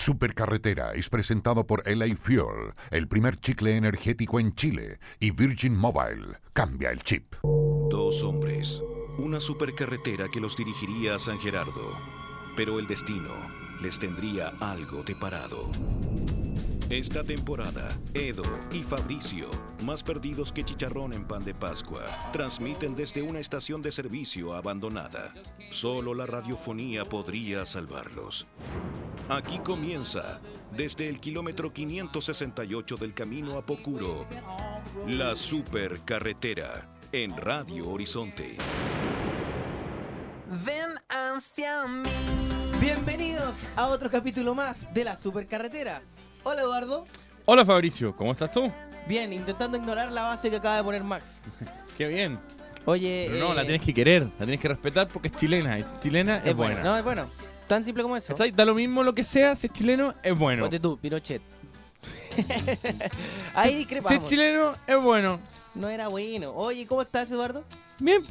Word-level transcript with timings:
Supercarretera 0.00 0.92
es 0.94 1.10
presentado 1.10 1.66
por 1.66 1.86
LA 1.86 2.16
Fuel, 2.16 2.72
el 2.90 3.06
primer 3.06 3.36
chicle 3.36 3.76
energético 3.76 4.40
en 4.40 4.54
Chile, 4.54 4.98
y 5.18 5.30
Virgin 5.30 5.76
Mobile. 5.76 6.38
Cambia 6.54 6.90
el 6.90 7.02
chip. 7.02 7.34
Dos 7.42 8.22
hombres, 8.22 8.80
una 9.18 9.40
supercarretera 9.40 10.28
que 10.32 10.40
los 10.40 10.56
dirigiría 10.56 11.16
a 11.16 11.18
San 11.18 11.38
Gerardo, 11.38 11.98
pero 12.56 12.78
el 12.78 12.86
destino 12.86 13.34
les 13.82 13.98
tendría 13.98 14.54
algo 14.58 15.02
deparado. 15.02 15.70
Esta 16.90 17.22
temporada, 17.22 17.88
Edo 18.14 18.42
y 18.72 18.82
Fabricio, 18.82 19.48
más 19.84 20.02
perdidos 20.02 20.52
que 20.52 20.64
chicharrón 20.64 21.12
en 21.12 21.24
pan 21.24 21.44
de 21.44 21.54
Pascua, 21.54 22.04
transmiten 22.32 22.96
desde 22.96 23.22
una 23.22 23.38
estación 23.38 23.80
de 23.80 23.92
servicio 23.92 24.54
abandonada. 24.54 25.32
Solo 25.70 26.14
la 26.14 26.26
radiofonía 26.26 27.04
podría 27.04 27.64
salvarlos. 27.64 28.48
Aquí 29.28 29.60
comienza, 29.60 30.40
desde 30.76 31.08
el 31.08 31.20
kilómetro 31.20 31.72
568 31.72 32.96
del 32.96 33.14
camino 33.14 33.56
a 33.56 33.64
Pocuro, 33.64 34.26
la 35.06 35.36
supercarretera 35.36 36.90
en 37.12 37.36
Radio 37.36 37.88
Horizonte. 37.88 38.58
Ven 40.66 40.90
hacia 41.08 41.86
mí. 41.86 42.10
Bienvenidos 42.80 43.54
a 43.76 43.86
otro 43.86 44.10
capítulo 44.10 44.56
más 44.56 44.92
de 44.92 45.04
la 45.04 45.16
supercarretera. 45.16 46.02
Hola 46.42 46.62
Eduardo. 46.62 47.06
Hola 47.44 47.64
Fabricio, 47.64 48.14
¿cómo 48.16 48.32
estás 48.32 48.52
tú? 48.52 48.70
Bien, 49.06 49.32
intentando 49.32 49.76
ignorar 49.76 50.12
la 50.12 50.22
base 50.22 50.50
que 50.50 50.56
acaba 50.56 50.76
de 50.76 50.84
poner 50.84 51.02
Max. 51.04 51.24
Qué 51.98 52.06
bien. 52.08 52.38
Oye, 52.86 53.28
Pero 53.30 53.46
no, 53.46 53.52
eh, 53.52 53.56
la 53.56 53.62
tienes 53.62 53.82
que 53.82 53.92
querer, 53.92 54.22
la 54.22 54.38
tienes 54.46 54.60
que 54.60 54.68
respetar 54.68 55.08
porque 55.08 55.28
es 55.28 55.36
chilena. 55.36 55.78
Y 55.78 55.82
si 55.82 55.88
es 55.92 56.00
chilena 56.00 56.38
es, 56.38 56.46
es 56.48 56.54
buena. 56.56 56.82
No, 56.82 56.96
es 56.96 57.04
bueno. 57.04 57.26
Tan 57.66 57.84
simple 57.84 58.02
como 58.02 58.16
eso. 58.16 58.32
¿Cachai? 58.34 58.50
Da 58.52 58.64
lo 58.64 58.74
mismo 58.74 59.02
lo 59.02 59.14
que 59.14 59.22
sea, 59.22 59.54
si 59.54 59.66
es 59.66 59.72
chileno 59.72 60.14
es 60.22 60.36
bueno. 60.36 60.62
Ponte 60.62 60.80
tú, 60.80 60.96
Pinochet. 60.98 61.42
Ahí 63.54 63.70
Si 63.72 63.76
discrepamos. 63.78 64.22
es 64.24 64.28
chileno 64.28 64.72
es 64.86 65.02
bueno. 65.02 65.38
No 65.74 65.88
era 65.88 66.08
bueno. 66.08 66.52
Oye, 66.54 66.86
¿cómo 66.86 67.02
estás, 67.02 67.30
Eduardo? 67.30 67.64
Bien. 67.98 68.22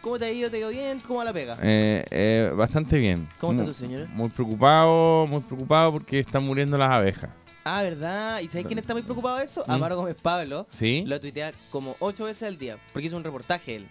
¿Cómo 0.00 0.18
te 0.18 0.24
ha 0.24 0.32
ido? 0.32 0.50
¿Te 0.50 0.56
ha 0.56 0.60
ido 0.60 0.68
bien? 0.70 0.98
¿Cómo 1.00 1.18
va 1.20 1.24
la 1.26 1.32
pega? 1.32 1.56
Eh, 1.62 2.04
eh, 2.10 2.50
bastante 2.56 2.98
bien. 2.98 3.28
¿Cómo 3.38 3.52
está 3.52 3.62
Mu- 3.64 3.68
tu 3.68 3.74
señora? 3.74 4.06
Muy 4.12 4.30
preocupado, 4.30 5.26
muy 5.28 5.40
preocupado 5.42 5.92
porque 5.92 6.18
están 6.20 6.44
muriendo 6.44 6.76
las 6.78 6.90
abejas. 6.90 7.30
Ah, 7.64 7.82
¿verdad? 7.82 8.40
¿Y 8.40 8.48
sabes 8.48 8.66
quién 8.66 8.78
está 8.78 8.92
muy 8.92 9.02
preocupado 9.02 9.38
de 9.38 9.44
eso? 9.44 9.64
Mm. 9.66 9.70
Amaro 9.70 9.96
Gómez 9.96 10.16
Pablo. 10.20 10.66
¿Sí? 10.68 11.04
Lo 11.06 11.20
tuitea 11.20 11.52
como 11.70 11.94
ocho 12.00 12.24
veces 12.24 12.42
al 12.48 12.58
día. 12.58 12.76
Porque 12.92 13.06
hizo 13.06 13.16
un 13.16 13.24
reportaje 13.24 13.76
él. 13.76 13.86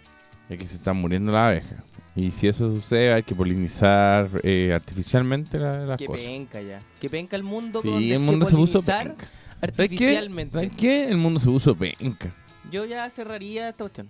Es 0.50 0.58
que 0.60 0.68
se 0.68 0.76
están 0.76 0.98
muriendo 0.98 1.32
las 1.32 1.44
abejas. 1.46 1.80
Y 2.14 2.32
si 2.34 2.48
eso 2.50 2.70
sucede, 2.76 3.14
hay 3.14 3.24
que 3.24 3.34
polinizar 3.34 4.30
eh, 4.44 4.74
artificialmente 4.74 5.58
la- 5.58 5.86
las 5.86 5.98
Que 5.98 6.08
cosas. 6.08 6.26
penca 6.26 6.62
ya. 6.62 6.80
Que 7.00 7.10
penca 7.10 7.38
el 7.38 7.44
mundo 7.44 7.82
con 7.82 7.98
Sí, 8.00 8.12
el 8.12 8.20
mundo 8.20 8.46
se 8.46 8.56
puso 8.56 8.82
penca. 8.82 9.26
Artificialmente. 9.62 10.54
¿Sabes 10.54 10.72
qué? 10.76 11.08
El 11.08 11.18
mundo 11.18 11.40
se 11.40 11.46
puso 11.46 11.74
penca. 11.76 12.34
Yo 12.70 12.84
ya 12.86 13.10
cerraría 13.10 13.70
esta 13.70 13.86
cuestión. 13.86 14.10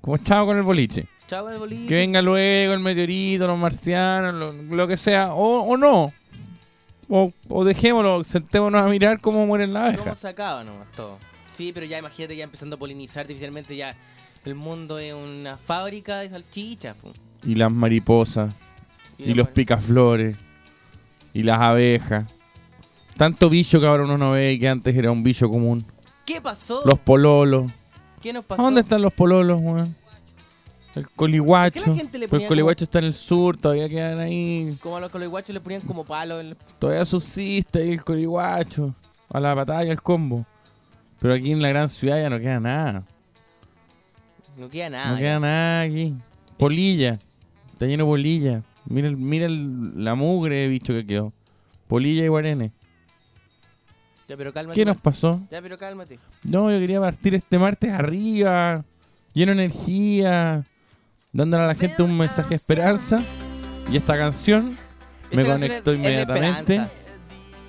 Como 0.00 0.16
chavo 0.18 0.46
con 0.46 0.56
el 0.56 0.62
boliche. 0.64 1.06
Chao 1.28 1.48
el 1.48 1.58
boliche. 1.58 1.86
Que 1.86 1.94
venga 1.96 2.22
luego 2.22 2.72
el 2.74 2.80
meteorito, 2.80 3.46
los 3.46 3.58
marcianos, 3.58 4.34
lo, 4.34 4.52
lo 4.76 4.88
que 4.88 4.96
sea, 4.96 5.34
o, 5.34 5.60
o 5.62 5.76
no. 5.76 6.12
O, 7.08 7.32
o 7.48 7.64
dejémoslo, 7.64 8.24
sentémonos 8.24 8.80
a 8.80 8.88
mirar 8.88 9.20
cómo 9.20 9.46
mueren 9.46 9.72
las 9.72 9.90
¿Cómo 9.92 10.02
abejas. 10.02 10.18
se 10.18 10.28
acaba 10.28 10.64
nomás 10.64 10.90
todo? 10.92 11.18
Sí, 11.54 11.70
pero 11.72 11.86
ya 11.86 11.98
imagínate 11.98 12.36
ya 12.36 12.44
empezando 12.44 12.76
a 12.76 12.78
polinizar 12.78 13.22
artificialmente 13.22 13.76
ya. 13.76 13.94
El 14.44 14.54
mundo 14.54 14.98
es 14.98 15.12
una 15.14 15.56
fábrica 15.56 16.18
de 16.20 16.30
salchichas. 16.30 16.96
po. 16.96 17.12
Y 17.44 17.54
las 17.54 17.72
mariposas, 17.72 18.52
y, 19.18 19.26
la 19.30 19.36
los 19.36 19.46
mar- 19.46 19.54
picaflores, 19.54 20.36
y 21.32 21.42
las 21.42 21.60
abejas. 21.60 22.26
Tanto 23.16 23.48
bicho 23.48 23.80
que 23.80 23.86
ahora 23.86 24.04
uno 24.04 24.18
no 24.18 24.32
ve 24.32 24.52
y 24.52 24.58
que 24.58 24.68
antes 24.68 24.94
era 24.96 25.10
un 25.10 25.22
bicho 25.22 25.48
común. 25.48 25.84
¿Qué 26.24 26.40
pasó? 26.40 26.82
Los 26.84 26.98
pololos. 26.98 27.70
¿Qué 28.20 28.32
nos 28.32 28.44
¿A 28.44 28.48
pasó? 28.48 28.62
dónde 28.62 28.80
están 28.82 29.00
los 29.02 29.12
pololos, 29.12 29.60
weón? 29.60 29.94
El 30.96 31.08
coliguacho. 31.10 31.74
¿Por 31.74 31.84
qué 31.84 31.90
la 31.90 31.96
gente 31.96 32.18
le 32.18 32.26
Pero 32.26 32.30
ponía 32.30 32.46
el 32.46 32.48
coliguacho 32.48 32.84
está 32.84 32.98
en 33.00 33.04
el 33.04 33.14
sur, 33.14 33.56
todavía 33.58 33.88
quedan 33.88 34.18
ahí. 34.18 34.76
Como 34.82 34.96
a 34.96 35.00
los 35.00 35.10
coliguachos 35.12 35.54
le 35.54 35.60
ponían 35.60 35.82
como 35.82 36.04
palo 36.04 36.40
en 36.40 36.46
el- 36.48 36.56
Todavía 36.78 37.04
subsiste 37.04 37.80
ahí 37.80 37.92
el 37.92 38.02
coliguacho. 38.02 38.94
A 39.32 39.38
la 39.38 39.54
batalla, 39.54 39.92
el 39.92 40.00
combo. 40.02 40.46
Pero 41.20 41.34
aquí 41.34 41.52
en 41.52 41.60
la 41.62 41.68
gran 41.68 41.88
ciudad 41.88 42.18
ya 42.20 42.30
no 42.30 42.38
queda 42.38 42.60
nada. 42.60 43.04
No 44.56 44.68
queda 44.70 44.88
nada. 44.90 45.10
no 45.12 45.18
queda 45.18 45.38
nada 45.40 45.80
aquí. 45.82 46.14
Polilla. 46.58 47.18
Está 47.72 47.84
lleno 47.86 48.04
de 48.04 48.10
polilla. 48.10 48.62
Mira, 48.86 49.08
el- 49.08 49.16
mira 49.18 49.46
el- 49.46 50.02
la 50.02 50.14
mugre 50.14 50.56
de 50.56 50.68
bicho 50.68 50.94
que 50.94 51.04
quedó. 51.06 51.32
Polilla 51.88 52.24
y 52.24 52.28
guarenes. 52.28 52.72
Ya, 54.28 54.36
pero 54.36 54.52
cálmate. 54.52 54.80
¿Qué 54.80 54.84
nos 54.86 54.98
pasó? 55.00 55.40
Ya, 55.50 55.60
pero 55.60 55.76
cálmate. 55.76 56.18
No, 56.42 56.70
yo 56.70 56.78
quería 56.78 57.00
partir 57.00 57.34
este 57.34 57.58
martes 57.58 57.92
arriba. 57.92 58.84
Lleno 59.34 59.54
de 59.54 59.64
energía. 59.64 60.64
Dándole 61.36 61.64
a 61.64 61.66
la 61.66 61.74
gente 61.74 62.02
un 62.02 62.16
mensaje 62.16 62.48
de 62.50 62.54
esperanza. 62.54 63.18
Y 63.92 63.96
esta 63.98 64.16
canción 64.16 64.70
Esta 65.24 65.36
me 65.36 65.42
canción 65.44 65.58
conectó 65.68 65.90
es- 65.92 65.98
inmediatamente. 65.98 66.86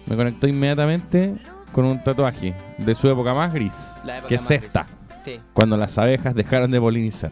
Me 0.05 0.15
conectó 0.15 0.47
inmediatamente 0.47 1.35
con 1.73 1.83
un 1.85 2.01
tatuaje 2.01 2.53
de 2.77 2.95
su 2.95 3.09
época 3.09 3.33
más 3.33 3.53
gris. 3.53 3.73
La 4.05 4.19
época 4.19 4.29
Que 4.29 4.35
es 4.35 4.51
esta. 4.51 4.87
Sí. 5.25 5.41
cuando 5.53 5.75
las 5.75 5.97
abejas 5.97 6.33
dejaron 6.33 6.71
de 6.71 6.79
polinizar. 6.79 7.31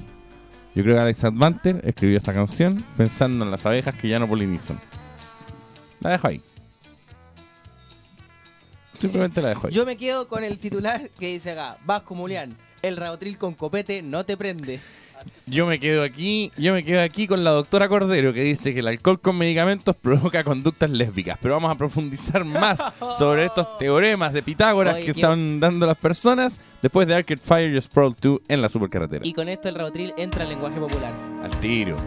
Yo 0.75 0.83
creo 0.83 0.95
que 0.95 1.01
Alex 1.01 1.23
Advanter 1.23 1.79
escribió 1.85 2.17
esta 2.17 2.33
canción 2.33 2.83
pensando 2.97 3.45
en 3.45 3.51
las 3.51 3.65
abejas 3.65 3.95
que 3.95 4.09
ya 4.09 4.19
no 4.19 4.27
polinizan. 4.27 4.77
La 6.01 6.09
dejo 6.09 6.27
ahí. 6.27 6.41
Simplemente 8.99 9.41
la 9.41 9.49
dejo 9.49 9.67
ahí. 9.67 9.73
Yo 9.73 9.85
me 9.85 9.95
quedo 9.95 10.27
con 10.27 10.43
el 10.43 10.59
titular 10.59 11.09
que 11.17 11.27
dice 11.27 11.51
acá, 11.51 11.77
Vasco 11.85 12.13
Mulián, 12.15 12.53
el 12.81 12.97
rabotril 12.97 13.37
con 13.37 13.53
copete 13.53 14.01
no 14.01 14.25
te 14.25 14.35
prende. 14.35 14.81
Yo 15.47 15.65
me 15.65 15.79
quedo 15.79 16.03
aquí, 16.03 16.51
yo 16.57 16.73
me 16.73 16.83
quedo 16.83 17.01
aquí 17.01 17.27
con 17.27 17.43
la 17.43 17.51
doctora 17.51 17.87
Cordero 17.87 18.33
que 18.33 18.41
dice 18.41 18.73
que 18.73 18.79
el 18.79 18.87
alcohol 18.87 19.19
con 19.19 19.37
medicamentos 19.37 19.95
provoca 19.95 20.43
conductas 20.43 20.89
lésbicas. 20.89 21.37
Pero 21.41 21.53
vamos 21.53 21.71
a 21.71 21.75
profundizar 21.75 22.43
más 22.45 22.79
sobre 23.17 23.45
estos 23.45 23.77
teoremas 23.77 24.33
de 24.33 24.41
Pitágoras 24.41 24.95
Oye, 24.95 25.05
que 25.05 25.11
están 25.11 25.59
dando 25.59 25.85
las 25.85 25.97
personas 25.97 26.59
después 26.81 27.07
de 27.07 27.15
Arcade 27.15 27.41
Fire 27.41 27.75
y 27.75 27.81
Sprawl 27.81 28.15
2 28.19 28.41
en 28.47 28.61
la 28.61 28.69
supercarretera. 28.69 29.25
Y 29.25 29.33
con 29.33 29.49
esto 29.49 29.69
el 29.69 29.75
rabotril 29.75 30.13
entra 30.17 30.43
al 30.43 30.49
lenguaje 30.49 30.79
popular. 30.79 31.13
Al 31.43 31.59
tiro. 31.59 31.97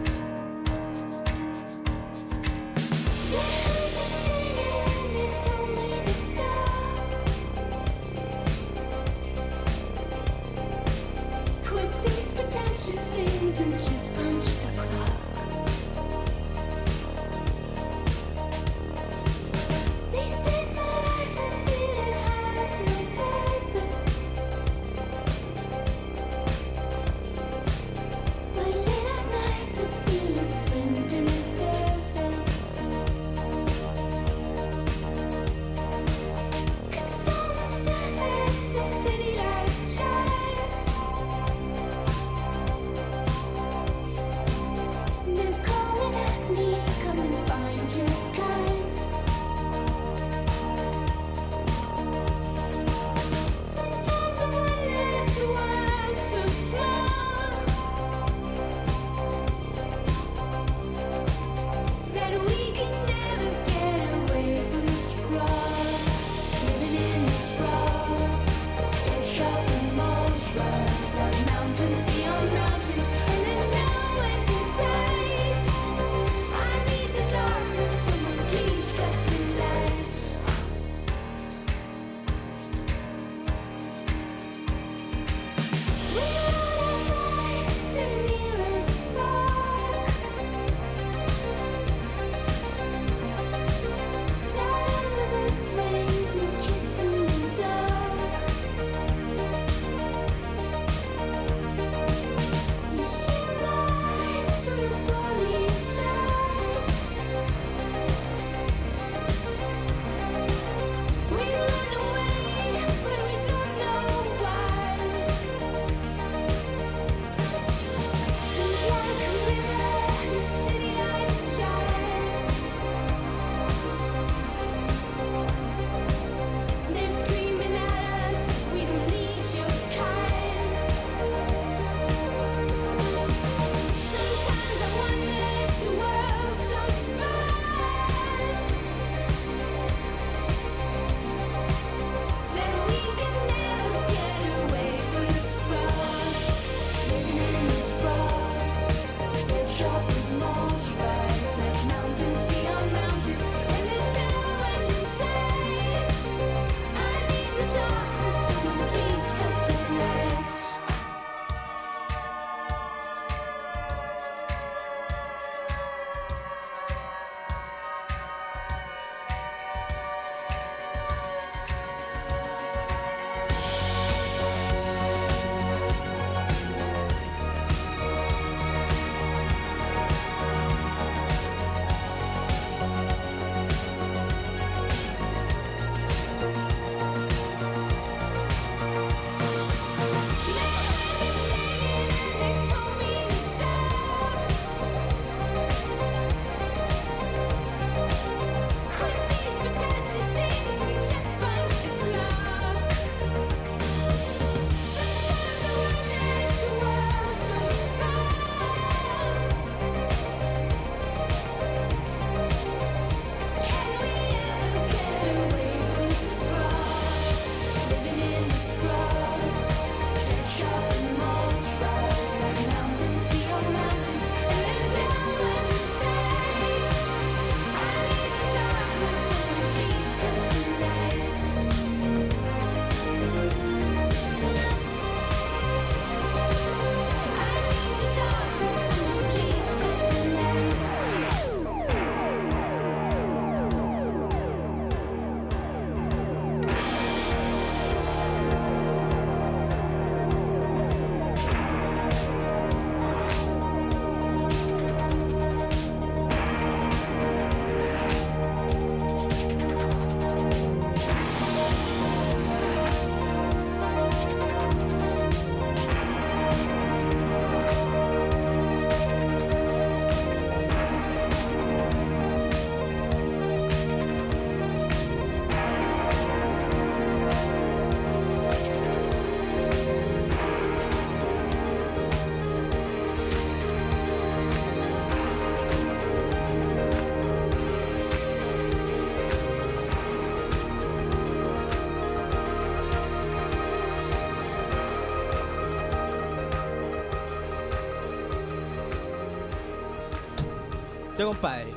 Te 301.19 301.25
compadre. 301.25 301.67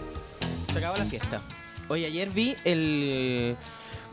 Se 0.73 0.79
acabó 0.79 0.97
la 0.97 1.05
fiesta. 1.05 1.43
Oye, 1.89 2.07
ayer 2.07 2.31
vi 2.31 2.55
el. 2.65 3.57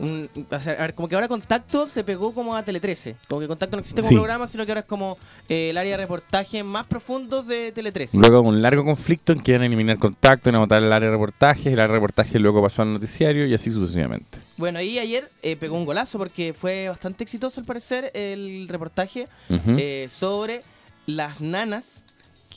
un- 0.00 0.28
o 0.50 0.58
sea, 0.60 0.72
a 0.72 0.80
ver, 0.82 0.94
como 0.94 1.06
que 1.08 1.14
ahora 1.14 1.28
Contacto 1.28 1.86
se 1.86 2.02
pegó 2.02 2.34
como 2.34 2.56
a 2.56 2.64
Tele 2.64 2.80
13. 2.80 3.14
Como 3.28 3.40
que 3.40 3.46
Contacto 3.46 3.76
no 3.76 3.80
existe 3.80 4.00
como 4.00 4.08
Sí. 4.08 4.14
programa, 4.16 4.48
sino 4.48 4.66
que 4.66 4.72
ahora 4.72 4.80
es 4.80 4.86
como 4.86 5.18
eh, 5.48 5.70
el 5.70 5.78
área 5.78 5.92
de 5.92 5.98
reportaje 5.98 6.64
más 6.64 6.84
profundos 6.88 7.46
de 7.46 7.70
Tele 7.70 7.92
13. 7.92 8.16
Luego 8.18 8.40
un 8.40 8.60
largo 8.60 8.84
conflicto 8.84 9.32
en 9.32 9.38
que 9.40 9.52
iban 9.52 9.62
a 9.62 9.66
eliminar 9.66 9.98
contacto, 10.00 10.48
en 10.48 10.56
anotar 10.56 10.82
el 10.82 10.92
área 10.92 11.10
de 11.10 11.14
reportajes, 11.14 11.66
el 11.66 11.74
área 11.74 11.86
de 11.86 11.92
reportaje 11.94 12.40
luego 12.40 12.60
pasó 12.60 12.82
al 12.82 12.92
noticiario 12.92 13.46
y 13.46 13.54
así 13.54 13.70
sucesivamente. 13.70 14.40
Bueno, 14.56 14.80
ahí 14.80 14.98
ayer 14.98 15.30
eh, 15.44 15.54
pegó 15.54 15.76
un 15.76 15.84
golazo 15.84 16.18
porque 16.18 16.54
fue 16.54 16.88
bastante 16.88 17.22
exitoso 17.22 17.60
al 17.60 17.66
parecer 17.66 18.10
el 18.14 18.66
reportaje 18.68 19.26
eh, 19.48 20.08
sobre 20.10 20.62
las 21.06 21.40
nanas. 21.40 22.02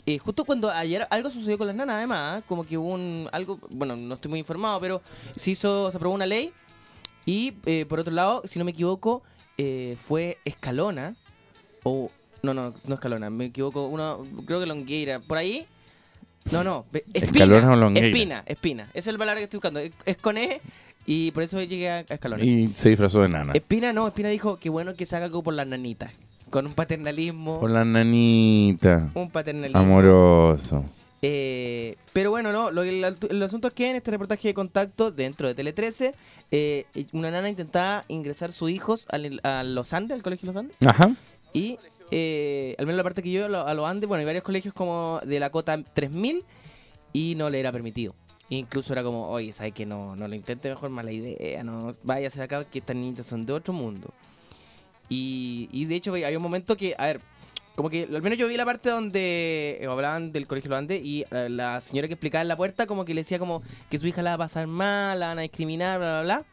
Eh, 0.05 0.17
justo 0.17 0.43
cuando 0.43 0.69
ayer 0.69 1.07
algo 1.09 1.29
sucedió 1.29 1.57
con 1.57 1.67
las 1.67 1.75
nanas, 1.75 1.95
además, 1.95 2.43
como 2.47 2.65
que 2.65 2.77
hubo 2.77 2.93
un 2.93 3.29
algo, 3.31 3.57
bueno, 3.69 3.95
no 3.95 4.15
estoy 4.15 4.29
muy 4.29 4.39
informado, 4.39 4.79
pero 4.81 5.01
se 5.35 5.51
hizo, 5.51 5.89
se 5.91 5.97
aprobó 5.97 6.13
una 6.13 6.25
ley 6.25 6.51
y 7.25 7.53
eh, 7.65 7.85
por 7.85 7.99
otro 7.99 8.13
lado, 8.13 8.41
si 8.45 8.59
no 8.59 8.65
me 8.65 8.71
equivoco, 8.71 9.23
eh, 9.57 9.95
fue 10.03 10.39
Escalona 10.43 11.15
o 11.83 12.11
no, 12.41 12.53
no, 12.53 12.73
no 12.85 12.95
Escalona, 12.95 13.29
me 13.29 13.45
equivoco, 13.45 13.87
uno, 13.87 14.25
creo 14.45 14.59
que 14.59 14.65
Longueira, 14.65 15.19
por 15.21 15.37
ahí. 15.37 15.65
No, 16.51 16.61
no, 16.61 16.85
Espina. 16.91 17.25
¿Escalona 17.25 17.71
o 17.71 17.75
Longueira? 17.77 18.07
Espina, 18.07 18.43
Espina. 18.45 18.83
Esa 18.93 19.09
es 19.09 19.13
la 19.13 19.19
palabra 19.19 19.39
que 19.39 19.45
estoy 19.45 19.59
buscando. 19.59 19.79
Es, 19.79 20.17
con 20.17 20.37
E 20.37 20.59
y 21.05 21.31
por 21.31 21.43
eso 21.43 21.61
llegué 21.61 21.89
a, 21.89 21.95
a 21.99 22.01
Escalona. 22.01 22.43
Y 22.43 22.67
se 22.67 22.89
disfrazó 22.89 23.21
de 23.21 23.29
nana. 23.29 23.53
Espina 23.53 23.93
no, 23.93 24.05
Espina 24.07 24.27
dijo 24.27 24.59
que 24.59 24.69
bueno 24.69 24.95
que 24.95 25.05
se 25.05 25.15
haga 25.15 25.27
algo 25.27 25.41
por 25.41 25.53
las 25.53 25.65
nanitas. 25.65 26.11
Con 26.53 26.67
un 26.67 26.73
paternalismo. 26.75 27.59
Por 27.59 27.71
la 27.71 27.83
nanita. 27.83 29.09
Un 29.15 29.31
paternalismo. 29.31 29.81
Amoroso. 29.81 30.85
Eh, 31.23 31.95
pero 32.13 32.29
bueno, 32.29 32.51
no, 32.51 32.69
lo, 32.69 32.83
el, 32.83 33.03
el 33.03 33.41
asunto 33.41 33.69
es 33.69 33.73
que 33.73 33.89
en 33.89 33.95
este 33.95 34.11
reportaje 34.11 34.49
de 34.49 34.53
contacto 34.53 35.09
dentro 35.09 35.47
de 35.47 35.55
Tele 35.55 35.73
13, 35.73 36.13
eh, 36.51 36.85
una 37.11 37.31
nana 37.31 37.49
intentaba 37.49 38.03
ingresar 38.07 38.51
sus 38.51 38.69
hijos 38.69 39.07
al, 39.09 39.39
a 39.43 39.63
los 39.63 39.93
Andes, 39.93 40.15
al 40.15 40.21
colegio 40.21 40.45
Los 40.45 40.55
Andes, 40.57 40.75
Ajá. 40.85 41.15
y 41.53 41.79
eh, 42.11 42.75
al 42.77 42.85
menos 42.85 42.97
la 42.97 43.03
parte 43.03 43.23
que 43.23 43.31
yo 43.31 43.45
a 43.45 43.49
lo- 43.49 43.65
a 43.67 43.73
los 43.73 43.87
Andes, 43.87 44.07
bueno, 44.07 44.19
hay 44.19 44.25
varios 44.25 44.43
colegios 44.43 44.75
como 44.75 45.19
de 45.25 45.39
la 45.39 45.49
cota 45.49 45.81
3000 45.81 46.43
y 47.13 47.33
no 47.35 47.49
le 47.49 47.59
era 47.61 47.71
permitido. 47.71 48.13
Incluso 48.49 48.93
era 48.93 49.01
como, 49.01 49.29
oye, 49.29 49.53
¿sabes 49.53 49.73
que 49.73 49.85
no, 49.87 50.15
no 50.15 50.27
lo 50.27 50.35
intente 50.35 50.69
mejor? 50.69 50.91
Mala 50.91 51.11
idea, 51.11 51.63
no 51.63 51.95
váyase 52.03 52.37
de 52.37 52.43
acá 52.43 52.63
que 52.65 52.77
estas 52.79 52.95
niñitas 52.95 53.25
son 53.25 53.43
de 53.45 53.53
otro 53.53 53.73
mundo. 53.73 54.13
Y, 55.09 55.69
y 55.71 55.85
de 55.85 55.95
hecho 55.95 56.13
hay 56.13 56.35
un 56.35 56.41
momento 56.41 56.75
que, 56.77 56.95
a 56.97 57.05
ver, 57.07 57.19
como 57.75 57.89
que 57.89 58.03
al 58.03 58.21
menos 58.21 58.37
yo 58.37 58.47
vi 58.47 58.55
la 58.57 58.65
parte 58.65 58.89
donde 58.89 59.79
eh, 59.81 59.87
hablaban 59.87 60.31
del 60.31 60.47
colegio 60.47 60.69
Los 60.69 60.77
Andes 60.79 61.03
y 61.03 61.25
eh, 61.31 61.47
la 61.49 61.81
señora 61.81 62.07
que 62.07 62.13
explicaba 62.13 62.41
en 62.41 62.47
la 62.47 62.55
puerta 62.57 62.85
como 62.85 63.03
que 63.03 63.13
le 63.13 63.21
decía 63.21 63.39
como 63.39 63.61
que 63.89 63.97
su 63.97 64.07
hija 64.07 64.21
la 64.21 64.31
va 64.31 64.45
a 64.45 64.47
pasar 64.47 64.67
mal, 64.67 65.19
la 65.19 65.27
van 65.27 65.39
a 65.39 65.41
discriminar, 65.43 65.97
bla, 65.99 66.21
bla, 66.21 66.23
bla. 66.37 66.45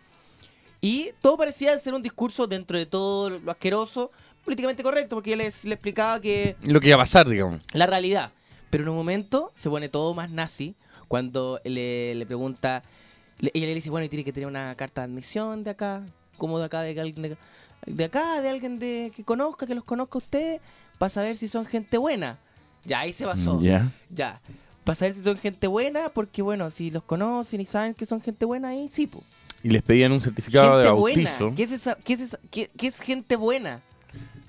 Y 0.80 1.11
todo 1.21 1.37
parecía 1.37 1.78
ser 1.78 1.92
un 1.95 2.02
discurso 2.02 2.47
dentro 2.47 2.78
de 2.78 2.87
todo 2.87 3.28
lo 3.30 3.50
asqueroso, 3.50 4.11
políticamente 4.45 4.83
correcto, 4.83 5.14
porque 5.16 5.35
ella 5.35 5.45
les, 5.45 5.64
le 5.64 5.75
explicaba 5.75 6.21
que 6.21 6.57
Lo 6.62 6.80
que 6.80 6.87
iba 6.88 6.97
a 6.97 7.00
pasar, 7.00 7.28
digamos. 7.28 7.61
la 7.73 7.87
realidad. 7.87 8.33
Pero 8.71 8.85
en 8.85 8.88
un 8.88 8.97
momento 8.97 9.52
se 9.54 9.69
pone 9.69 9.88
todo 9.90 10.14
más 10.14 10.30
nazi 10.30 10.75
cuando 11.07 11.61
le, 11.64 12.14
le 12.14 12.25
pregunta, 12.25 12.83
le- 13.40 13.50
ella 13.52 13.66
le 13.66 13.75
dice, 13.75 13.90
bueno, 13.90 14.07
y 14.07 14.09
tiene 14.09 14.25
que 14.25 14.33
tener 14.33 14.49
una 14.49 14.75
carta 14.75 15.02
de 15.02 15.07
admisión 15.07 15.64
de 15.64 15.71
acá, 15.71 16.02
como 16.38 16.59
de 16.59 16.64
acá, 16.64 16.80
de 16.80 16.99
alguien 16.99 17.21
de, 17.23 17.37
de 17.87 18.04
acá, 18.04 18.40
de 18.40 18.49
alguien 18.50 18.78
de, 18.78 19.12
que 19.14 19.25
conozca, 19.25 19.66
que 19.66 19.75
los 19.75 19.84
conozca 19.84 20.18
a 20.18 20.22
usted, 20.22 20.60
para 20.99 21.08
saber 21.08 21.37
si 21.37 21.49
son 21.49 21.64
gente 21.66 21.96
buena. 21.99 22.38
Ya, 22.84 23.00
ahí 23.00 23.12
se 23.12 23.25
basó. 23.26 23.60
Ya. 23.62 23.90
Ya. 24.10 24.40
Para 24.84 24.94
saber 24.96 25.14
si 25.14 25.22
son 25.22 25.37
gente 25.38 25.66
buena, 25.66 26.08
porque 26.10 26.42
bueno, 26.42 26.70
si 26.70 26.90
los 26.90 27.02
conocen 27.02 27.60
y 27.60 27.64
saben 27.66 27.94
que 27.94 28.06
son 28.06 28.20
gente 28.20 28.44
buena, 28.44 28.68
ahí 28.68 28.88
sí, 28.90 29.06
po. 29.06 29.22
Y 29.62 29.68
les 29.70 29.82
pedían 29.82 30.12
un 30.12 30.22
certificado 30.22 30.72
Gente 30.75 30.84
de 30.87 30.90
buena. 30.92 31.30
bautizo. 31.30 31.54
¿Qué 31.54 31.62
es, 31.64 31.72
esa, 31.72 31.94
qué, 31.96 32.12
es 32.14 32.20
esa- 32.20 32.40
qué- 32.50 32.70
qué 32.76 32.87
es 32.87 32.99
gente 33.00 33.37
buena? 33.37 33.80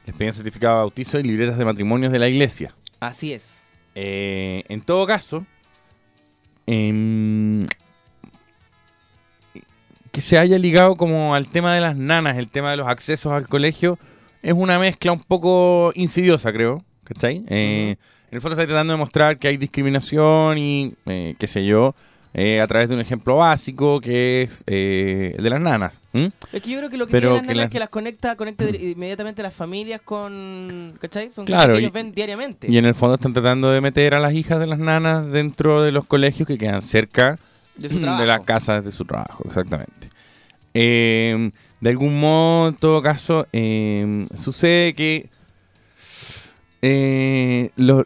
Les 0.05 0.15
pedían 0.15 0.33
certificado 0.33 0.75
de 0.77 0.81
bautizo 0.83 1.19
y 1.19 1.23
libretas 1.23 1.57
de 1.57 1.65
matrimonios 1.65 2.11
de 2.13 2.19
la 2.19 2.29
iglesia. 2.29 2.73
Así 3.01 3.33
es. 3.33 3.59
Eh, 3.93 4.63
en 4.69 4.79
todo 4.81 5.05
caso, 5.05 5.45
em, 6.65 7.67
que 10.12 10.22
se 10.22 10.38
haya 10.38 10.58
ligado 10.58 10.96
como 10.96 11.36
al 11.36 11.48
tema 11.48 11.74
de 11.74 11.82
las 11.82 11.96
nanas, 11.96 12.38
el 12.38 12.48
tema 12.50 12.72
de 12.72 12.77
los 12.77 12.88
accesos 12.88 13.32
al 13.32 13.48
colegio, 13.48 13.98
es 14.44 14.53
una 14.53 14.77
mezcla 14.80 15.12
un 15.12 15.20
poco 15.22 15.91
insidiosa, 15.96 16.51
creo. 16.51 16.84
¿Cachai? 17.03 17.44
Eh, 17.50 17.96
En 18.32 18.36
el 18.36 18.41
fondo 18.41 18.56
está 18.56 18.65
tratando 18.68 18.94
de 18.94 18.98
mostrar 18.98 19.38
que 19.38 19.48
hay 19.50 19.58
discriminación 19.58 20.58
y 20.58 20.94
eh, 21.06 21.36
qué 21.38 21.48
sé 21.48 21.65
yo, 21.65 21.94
eh, 22.34 22.62
a 22.62 22.68
través 22.68 22.88
de 22.88 22.96
un 22.96 23.01
ejemplo 23.01 23.36
básico 23.36 24.00
que 24.00 24.44
es 24.44 24.63
eh, 24.68 25.36
de 25.38 25.50
las 25.50 25.60
nanas. 25.60 25.94
Es 26.13 26.62
que 26.62 26.70
yo 26.72 26.77
creo 26.77 26.89
que 26.89 26.96
lo 26.98 27.06
que 27.08 27.12
Pero 27.12 27.32
tiene 27.34 27.48
las 27.48 27.56
nanas 27.56 27.65
es 27.65 27.72
que 27.72 27.80
las 27.80 27.89
conecta, 27.89 28.36
conecta 28.38 28.63
inmediatamente 28.70 29.44
las 29.44 29.53
familias 29.53 30.00
con. 30.01 30.94
¿Cachai? 31.01 31.30
Son 31.32 31.44
Claro, 31.46 31.74
que 31.74 31.80
y- 31.80 31.84
ellos 31.84 31.94
ven 31.94 32.13
diariamente. 32.13 32.68
Y 32.72 32.77
en 32.77 32.86
el 32.86 32.96
fondo 32.96 33.15
están 33.15 33.34
tratando 33.34 33.70
de 33.72 33.82
meter 33.82 34.13
a 34.13 34.20
las 34.22 34.32
hijas 34.34 34.60
de 34.60 34.68
las 34.68 34.80
nanas 34.80 35.25
dentro 35.30 35.82
de 35.82 35.91
los 35.91 36.06
colegios 36.06 36.48
que 36.48 36.58
quedan 36.58 36.82
cerca 36.82 37.38
de 37.81 37.89
su 37.89 38.00
trabajo. 38.01 38.21
de 38.21 38.27
las 38.27 38.41
casas 38.41 38.83
de 38.85 38.91
su 38.91 39.05
trabajo, 39.05 39.43
exactamente. 39.47 40.09
Eh, 40.73 41.51
de 41.81 41.89
algún 41.89 42.19
modo, 42.19 42.69
en 42.69 42.75
todo 42.75 43.01
caso, 43.01 43.47
eh, 43.51 44.27
sucede 44.35 44.93
que 44.93 45.29
eh, 46.81 47.69
los, 47.75 48.05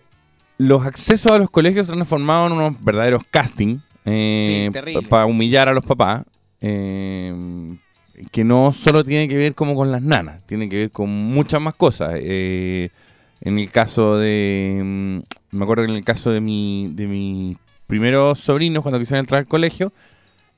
los 0.58 0.86
accesos 0.86 1.32
a 1.32 1.38
los 1.38 1.50
colegios 1.50 1.86
se 1.88 1.92
han 1.94 1.98
transformado 2.00 2.48
en 2.48 2.54
unos 2.54 2.84
verdaderos 2.84 3.24
casting 3.30 3.78
eh, 4.06 4.70
Sí, 4.74 4.94
pa- 4.94 5.02
para 5.10 5.26
humillar 5.26 5.70
a 5.70 5.74
los 5.74 5.84
papás. 5.86 6.24
que 6.60 8.44
no 8.44 8.72
solo 8.74 9.04
tiene 9.04 9.28
que 9.28 9.38
ver 9.38 9.54
como 9.56 9.76
con 9.76 9.92
las 9.92 10.02
nanas, 10.02 10.44
tiene 10.46 10.70
que 10.70 10.78
ver 10.78 10.92
con 10.92 11.10
muchas 11.10 11.62
más 11.62 11.74
cosas. 11.76 12.16
En 12.22 13.60
el 13.60 13.70
caso 13.70 14.18
de, 14.18 14.82
mm, 14.84 15.20
me 15.58 15.64
acuerdo 15.64 15.84
que 15.86 15.92
en 15.92 15.98
el 15.98 16.04
caso 16.06 16.32
de 16.32 16.42
mi, 16.42 16.88
de 16.92 17.08
mis 17.08 17.58
primeros 17.88 18.40
sobrinos 18.40 18.84
cuando 18.84 19.00
quisieron 19.00 19.22
entrar 19.22 19.40
al 19.40 19.48
colegio, 19.48 19.94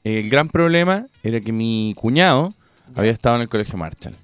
el 0.04 0.30
gran 0.30 0.50
problema 0.50 1.08
era 1.24 1.42
que 1.42 1.52
mi 1.52 1.94
cuñado 1.98 2.54
había 2.96 3.12
estado 3.12 3.36
en 3.36 3.44
el 3.44 3.50
colegio 3.50 3.78
Marshall. 3.78 4.16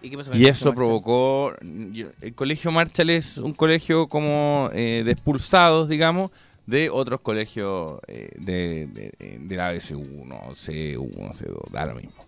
¿Y, 0.00 0.10
qué 0.10 0.16
pasó 0.16 0.30
con 0.30 0.40
Y 0.40 0.44
el 0.44 0.50
eso 0.50 0.66
Marshall? 0.66 0.74
provocó. 0.74 1.52
El 1.60 2.34
colegio 2.34 2.70
Marshall 2.70 3.10
es 3.10 3.38
un 3.38 3.52
colegio 3.52 4.08
como 4.08 4.70
eh, 4.72 5.02
de 5.04 5.12
expulsados, 5.12 5.88
digamos, 5.88 6.30
de 6.66 6.90
otros 6.90 7.20
colegios 7.20 8.00
eh, 8.06 8.30
de, 8.38 8.86
de, 8.86 9.38
de 9.40 9.56
la 9.56 9.72
ABC1, 9.72 10.28
C1, 10.54 11.30
C2, 11.32 11.70
da 11.70 11.86
lo 11.86 11.94
mismo. 11.94 12.24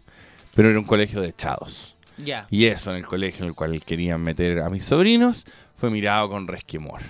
Pero 0.55 0.71
era 0.71 0.79
un 0.79 0.85
colegio 0.87 1.21
de 1.21 1.29
echados. 1.29 1.95
Y 2.51 2.65
eso 2.67 2.91
en 2.91 2.97
el 2.97 3.07
colegio 3.07 3.45
en 3.45 3.51
el 3.51 3.55
cual 3.55 3.83
querían 3.85 4.21
meter 4.21 4.61
a 4.61 4.69
mis 4.69 4.85
sobrinos 4.85 5.47
fue 5.77 5.91
mirado 5.91 6.29
con 6.29 6.49
resquemor. 6.49 7.01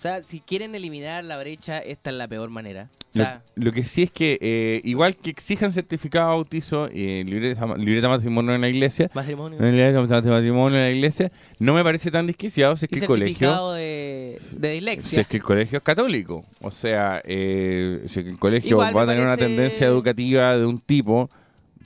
O 0.00 0.02
sea, 0.02 0.24
si 0.24 0.40
quieren 0.40 0.74
eliminar 0.74 1.22
la 1.24 1.36
brecha, 1.36 1.78
esta 1.78 2.08
es 2.08 2.16
la 2.16 2.26
peor 2.26 2.48
manera. 2.48 2.88
O 3.14 3.18
Lo, 3.18 3.22
sea, 3.24 3.42
lo 3.54 3.70
que 3.70 3.84
sí 3.84 4.04
es 4.04 4.10
que, 4.10 4.38
eh, 4.40 4.80
igual 4.82 5.14
que 5.14 5.28
exijan 5.28 5.74
certificado 5.74 6.30
de 6.30 6.36
bautizo 6.36 6.88
y 6.90 7.22
libreta, 7.22 7.66
libreta 7.76 8.08
matrimonio 8.08 8.54
en 8.54 8.62
la 8.62 8.68
iglesia, 8.70 9.10
matrimonio. 9.12 9.58
matrimonio 9.60 10.78
en 10.78 10.84
la 10.84 10.90
iglesia, 10.90 11.30
no 11.58 11.74
me 11.74 11.84
parece 11.84 12.10
tan 12.10 12.26
desquiciado 12.26 12.76
si 12.76 12.86
es 12.86 12.88
que 12.88 13.00
el 13.00 13.04
colegio. 13.06 13.72
de, 13.72 14.38
de 14.56 14.70
dislexia. 14.70 15.10
Si 15.10 15.20
es 15.20 15.26
que 15.26 15.36
el 15.36 15.42
colegio 15.42 15.76
es 15.76 15.84
católico. 15.84 16.46
O 16.62 16.70
sea, 16.70 17.20
eh, 17.26 18.02
si 18.06 18.20
es 18.20 18.24
que 18.24 18.30
el 18.30 18.38
colegio 18.38 18.70
Igual 18.70 18.96
va 18.96 19.02
a 19.02 19.06
tener 19.06 19.22
una 19.22 19.36
tendencia 19.36 19.86
educativa 19.86 20.56
de 20.56 20.64
un 20.64 20.78
tipo, 20.80 21.28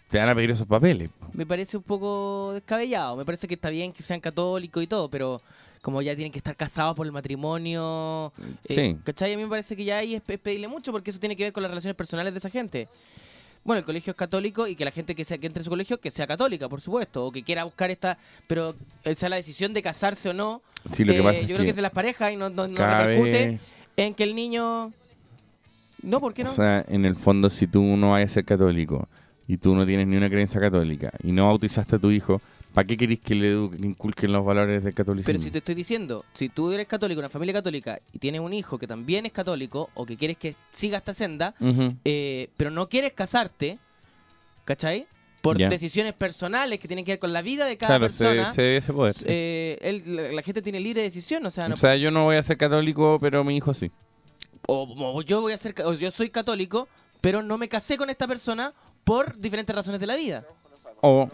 te 0.09 0.19
van 0.19 0.29
a 0.29 0.37
pedir 0.37 0.53
esos 0.53 0.69
papeles. 0.69 1.11
Me 1.33 1.47
parece 1.47 1.77
un 1.77 1.83
poco 1.83 2.53
descabellado. 2.55 3.17
Me 3.17 3.25
parece 3.25 3.49
que 3.49 3.55
está 3.55 3.71
bien 3.71 3.93
que 3.93 4.05
sean 4.05 4.21
católicos 4.21 4.81
y 4.81 4.87
todo, 4.87 5.11
pero 5.11 5.43
como 5.85 6.01
ya 6.01 6.17
tienen 6.17 6.33
que 6.33 6.39
estar 6.39 6.57
casados 6.57 6.97
por 6.97 7.05
el 7.05 7.13
matrimonio. 7.13 8.33
eh, 8.69 8.75
Sí. 8.75 8.97
¿Cachai? 9.05 9.35
A 9.35 9.37
mí 9.37 9.43
me 9.43 9.51
parece 9.51 9.77
que 9.77 9.85
ya 9.85 9.99
ahí 9.99 10.15
es, 10.15 10.23
es 10.27 10.39
pedirle 10.39 10.67
mucho 10.67 10.93
porque 10.93 11.11
eso 11.11 11.21
tiene 11.21 11.37
que 11.37 11.43
ver 11.45 11.53
con 11.53 11.63
las 11.63 11.69
relaciones 11.71 11.95
personales 11.95 12.33
de 12.33 12.39
esa 12.39 12.49
gente. 12.49 12.89
Bueno, 13.65 13.81
el 13.81 13.85
colegio 13.85 14.13
es 14.13 14.17
católico 14.17 14.67
y 14.67 14.77
que 14.77 14.85
la 14.87 14.91
gente 14.91 15.15
que, 15.15 15.27
sea, 15.27 15.37
que 15.37 15.47
entre 15.47 15.61
a 15.61 15.65
su 15.65 15.69
colegio 15.69 16.01
que 16.01 16.11
sea 16.11 16.27
católica, 16.27 16.71
por 16.71 16.81
supuesto, 16.81 17.27
o 17.27 17.31
que 17.31 17.43
quiera 17.43 17.65
buscar 17.65 17.91
esta, 17.91 18.17
pero 18.47 18.75
esa 19.05 19.29
la 19.29 19.37
decisión 19.37 19.75
de 19.75 19.83
casarse 19.83 20.31
o 20.31 20.33
no. 20.33 20.63
Sí, 20.91 21.05
lo 21.05 21.13
que 21.13 21.19
eh, 21.19 21.23
pasa 21.23 21.39
es 21.41 21.47
yo 21.49 21.55
creo 21.55 21.65
que 21.65 21.71
es 21.71 21.77
de 21.77 21.83
las 21.83 21.93
parejas 21.93 22.33
y 22.33 22.37
no, 22.37 22.49
no, 22.49 22.67
no 22.67 22.77
repercute 22.77 23.61
en 23.99 24.15
que 24.15 24.23
el 24.25 24.35
niño. 24.35 24.91
No, 26.03 26.19
¿por 26.19 26.33
qué 26.33 26.45
no? 26.45 26.51
O 26.51 26.55
sea, 26.55 26.83
en 26.89 27.05
el 27.05 27.15
fondo, 27.15 27.51
si 27.51 27.67
tú 27.67 27.83
no 27.83 28.13
vayas 28.13 28.31
a 28.31 28.35
ser 28.35 28.47
católico 28.47 29.07
y 29.47 29.59
tú 29.59 29.75
no 29.75 29.85
tienes 29.85 30.07
ni 30.07 30.17
una 30.17 30.31
creencia 30.31 30.59
católica 30.59 31.13
y 31.23 31.33
no 31.33 31.47
bautizaste 31.47 31.97
a 31.97 31.99
tu 31.99 32.11
hijo, 32.11 32.41
¿para 32.75 32.87
qué 32.87 32.97
querés 32.97 33.21
que 33.21 33.35
le, 33.35 33.55
le 33.55 33.87
inculquen 33.87 34.33
los 34.33 34.45
valores 34.45 34.85
del 34.85 34.93
catolicismo? 34.93 35.27
Pero 35.33 35.39
si 35.39 35.51
te 35.51 35.59
estoy 35.59 35.75
diciendo, 35.75 36.25
si 36.35 36.49
tú 36.51 36.73
eres 36.73 36.87
católico, 36.87 37.21
una 37.21 37.31
familia 37.31 37.55
católica, 37.55 38.01
y 38.13 38.19
tienes 38.19 38.41
un 38.43 38.53
hijo 38.53 38.79
que 38.79 38.87
también 38.87 39.25
es 39.25 39.33
católico, 39.33 39.89
o 39.95 40.05
que 40.05 40.17
quieres 40.17 40.37
que 40.37 40.55
siga 40.73 40.99
esta 40.99 41.15
senda, 41.15 41.55
eh, 42.05 42.49
pero 42.57 42.71
no 42.71 42.89
quieres 42.89 43.13
casarte, 43.13 43.79
¿cachai? 44.65 45.07
Por 45.41 45.59
decisiones 45.59 46.15
personales 46.15 46.79
que 46.81 46.89
tienen 46.89 47.05
que 47.05 47.13
ver 47.13 47.19
con 47.19 47.33
la 47.33 47.43
vida 47.43 47.67
de 47.67 47.77
cada 47.77 47.99
Claro, 47.99 48.09
se, 48.13 48.25
persona, 48.25 48.51
se 48.53 48.77
ese 48.79 48.93
poder. 48.95 49.13
sí. 49.15 49.25
eh, 49.29 49.79
él- 49.83 50.17
la, 50.17 50.33
la 50.33 50.43
gente 50.43 50.63
tiene 50.63 50.81
libre 50.81 51.03
decisión, 51.03 51.45
o 51.45 51.51
sea, 51.51 51.69
no, 51.69 51.75
o 51.75 51.77
sea, 51.77 51.97
yo 51.97 52.11
no 52.11 52.25
voy 52.25 52.37
a 52.37 52.43
ser 52.43 52.57
católico, 52.57 53.19
pero 53.21 53.45
mi 53.45 53.57
hijo 53.57 53.75
sí. 53.75 53.91
o, 54.67 54.85
o 55.17 55.23
yo 55.23 55.43
voy 55.43 55.53
a 55.53 55.59
ser, 55.59 55.75
o 55.85 55.93
yo 55.93 56.11
soy 56.11 56.31
católico, 56.31 56.89
pero 57.21 57.43
no 57.43 57.59
me 57.59 57.69
casé 57.69 57.99
con 57.99 58.09
esta 58.09 58.27
persona 58.27 58.73
por 59.05 59.37
diferentes 59.39 59.77
razones 59.77 60.01
de 60.01 60.07
la 60.07 60.17
vida. 60.17 60.45
O. 61.03 61.29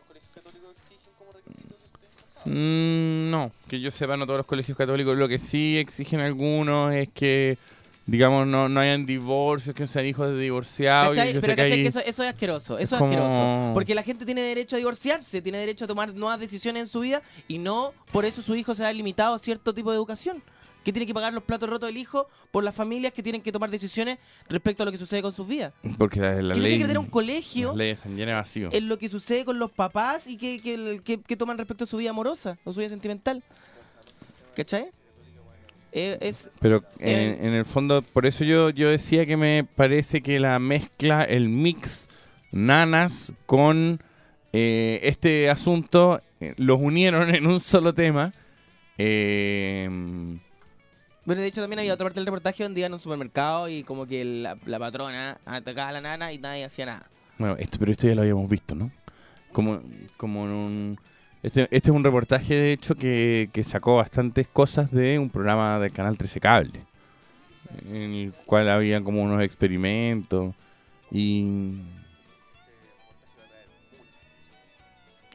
Mm, 2.44 3.30
no, 3.30 3.50
que 3.68 3.80
yo 3.80 3.90
sepa, 3.90 4.16
no 4.16 4.26
todos 4.26 4.38
los 4.38 4.46
colegios 4.46 4.76
católicos. 4.76 5.16
Lo 5.16 5.28
que 5.28 5.38
sí 5.38 5.78
exigen 5.78 6.20
algunos 6.20 6.94
es 6.94 7.08
que, 7.10 7.58
digamos, 8.06 8.46
no, 8.46 8.68
no 8.68 8.80
hayan 8.80 9.06
divorcios, 9.06 9.74
que 9.74 9.82
no 9.82 9.86
sean 9.86 10.06
hijos 10.06 10.28
de 10.28 10.38
divorciados. 10.38 11.16
Pero 11.16 11.56
¿cachai? 11.56 11.82
que 11.82 11.88
eso, 11.88 12.00
eso 12.00 12.22
es 12.22 12.30
asqueroso, 12.30 12.78
eso 12.78 12.96
es 12.96 13.02
asqueroso. 13.02 13.70
Porque 13.74 13.94
la 13.94 14.02
gente 14.02 14.24
tiene 14.24 14.40
derecho 14.40 14.76
a 14.76 14.78
divorciarse, 14.78 15.42
tiene 15.42 15.58
derecho 15.58 15.84
a 15.84 15.88
tomar 15.88 16.14
nuevas 16.14 16.40
decisiones 16.40 16.84
en 16.84 16.88
su 16.88 17.00
vida 17.00 17.22
y 17.48 17.58
no 17.58 17.92
por 18.12 18.24
eso 18.24 18.42
su 18.42 18.54
hijo 18.54 18.74
se 18.74 18.84
ha 18.84 18.92
limitado 18.92 19.34
a 19.34 19.38
cierto 19.38 19.74
tipo 19.74 19.90
de 19.90 19.96
educación. 19.96 20.42
Que 20.84 20.92
tiene 20.92 21.04
que 21.06 21.12
pagar 21.14 21.32
los 21.34 21.42
platos 21.42 21.68
rotos 21.68 21.88
del 21.88 21.98
hijo 21.98 22.26
por 22.50 22.64
las 22.64 22.74
familias 22.74 23.12
que 23.12 23.22
tienen 23.22 23.42
que 23.42 23.52
tomar 23.52 23.70
decisiones 23.70 24.18
respecto 24.48 24.82
a 24.82 24.86
lo 24.86 24.92
que 24.92 24.98
sucede 24.98 25.20
con 25.22 25.32
sus 25.32 25.46
vidas. 25.46 25.72
Porque 25.98 26.20
la, 26.20 26.40
la 26.40 26.54
que 26.54 26.60
ley. 26.60 26.62
tiene 26.70 26.78
que 26.78 26.84
meter 26.84 26.96
a 26.96 27.00
un 27.00 27.06
colegio 27.10 27.78
están 27.78 28.16
llenas 28.16 28.34
de 28.34 28.40
vacío. 28.40 28.68
en 28.72 28.88
lo 28.88 28.98
que 28.98 29.08
sucede 29.10 29.44
con 29.44 29.58
los 29.58 29.70
papás 29.70 30.26
y 30.26 30.36
que, 30.38 30.60
que, 30.60 31.00
que- 31.04 31.20
que 31.20 31.36
toman 31.36 31.58
respecto 31.58 31.84
a 31.84 31.86
su 31.86 31.98
vida 31.98 32.10
amorosa 32.10 32.56
o 32.64 32.72
su 32.72 32.78
vida 32.80 32.88
sentimental. 32.88 33.42
¿Cachai? 34.56 34.86
Eh, 35.92 36.18
es, 36.20 36.48
Pero 36.60 36.84
Eh, 36.98 37.36
en, 37.40 37.46
en 37.48 37.54
el 37.54 37.64
fondo, 37.66 38.00
por 38.02 38.24
eso 38.24 38.44
yo, 38.44 38.70
yo 38.70 38.88
decía 38.88 39.26
que 39.26 39.36
me 39.36 39.64
parece 39.64 40.22
que 40.22 40.38
la 40.40 40.58
mezcla, 40.60 41.24
el 41.24 41.48
mix 41.48 42.08
nanas 42.52 43.32
con 43.46 44.00
eh, 44.52 45.00
este 45.02 45.50
asunto, 45.50 46.22
los 46.56 46.80
unieron 46.80 47.34
en 47.34 47.46
un 47.46 47.60
solo 47.60 47.92
tema. 47.92 48.32
Eh, 48.98 49.88
Bueno, 51.30 51.42
de 51.42 51.46
hecho 51.46 51.60
también 51.60 51.78
había 51.78 51.94
otra 51.94 52.06
parte 52.06 52.18
del 52.18 52.26
reportaje 52.26 52.64
donde 52.64 52.80
iban 52.80 52.90
a 52.90 52.96
un 52.96 53.00
supermercado 53.00 53.68
y 53.68 53.84
como 53.84 54.04
que 54.04 54.24
la, 54.24 54.56
patrona 54.80 55.38
atacaba 55.46 55.90
a 55.90 55.92
la 55.92 56.00
nana 56.00 56.32
y 56.32 56.38
nadie 56.38 56.64
hacía 56.64 56.86
nada. 56.86 57.06
bueno, 57.38 57.54
esto, 57.56 57.78
pero 57.78 57.92
esto 57.92 58.08
ya 58.08 58.16
lo 58.16 58.22
habíamos 58.22 58.50
visto, 58.50 58.74
¿no? 58.74 58.90
Como, 59.52 59.80
como 60.16 60.44
en 60.46 60.50
un... 60.50 61.00
Este, 61.44 61.68
este 61.70 61.90
es 61.90 61.94
un 61.94 62.02
reportaje, 62.02 62.54
de 62.56 62.72
hecho, 62.72 62.96
que, 62.96 63.48
que 63.52 63.62
sacó 63.62 63.94
bastantes 63.94 64.48
cosas 64.48 64.90
de 64.90 65.20
un 65.20 65.30
programa 65.30 65.78
del 65.78 65.92
canal 65.92 66.18
13 66.18 66.40
Cable, 66.40 66.80
en 67.88 68.12
el 68.12 68.32
cual 68.44 68.68
había 68.68 69.00
como 69.00 69.22
unos 69.22 69.40
experimentos 69.42 70.52
y... 71.12 71.44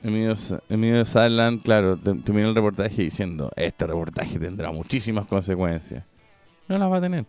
Emilio 0.05 1.05
Sutherland, 1.05 1.61
claro, 1.63 1.97
te- 1.97 2.13
terminó 2.15 2.49
el 2.49 2.55
reportaje 2.55 3.01
diciendo, 3.01 3.51
este 3.55 3.87
reportaje 3.87 4.37
tendrá 4.37 4.71
muchísimas 4.71 5.25
consecuencias. 5.25 6.03
No 6.67 6.77
las 6.77 6.91
va 6.91 6.97
a 6.97 7.01
tener. 7.01 7.25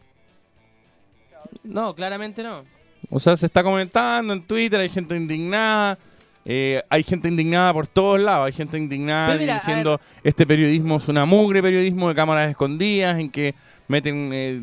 No, 1.64 1.94
claramente 1.94 2.42
no. 2.42 2.64
O 3.10 3.18
sea, 3.20 3.36
se 3.36 3.46
está 3.46 3.62
comentando 3.62 4.32
en 4.32 4.42
Twitter, 4.42 4.80
hay 4.80 4.88
gente 4.88 5.16
indignada, 5.16 5.98
eh, 6.44 6.82
hay 6.88 7.02
gente 7.02 7.28
indignada 7.28 7.72
por 7.72 7.86
todos 7.86 8.20
lados, 8.20 8.46
hay 8.46 8.52
gente 8.52 8.76
indignada 8.76 9.36
mira, 9.36 9.54
diciendo 9.54 10.00
este 10.24 10.46
periodismo 10.46 10.96
es 10.96 11.08
una 11.08 11.24
mugre 11.24 11.62
periodismo 11.62 12.08
de 12.08 12.14
cámaras 12.14 12.50
escondidas 12.50 13.18
en 13.18 13.30
que 13.30 13.54
meten, 13.88 14.30
eh, 14.32 14.60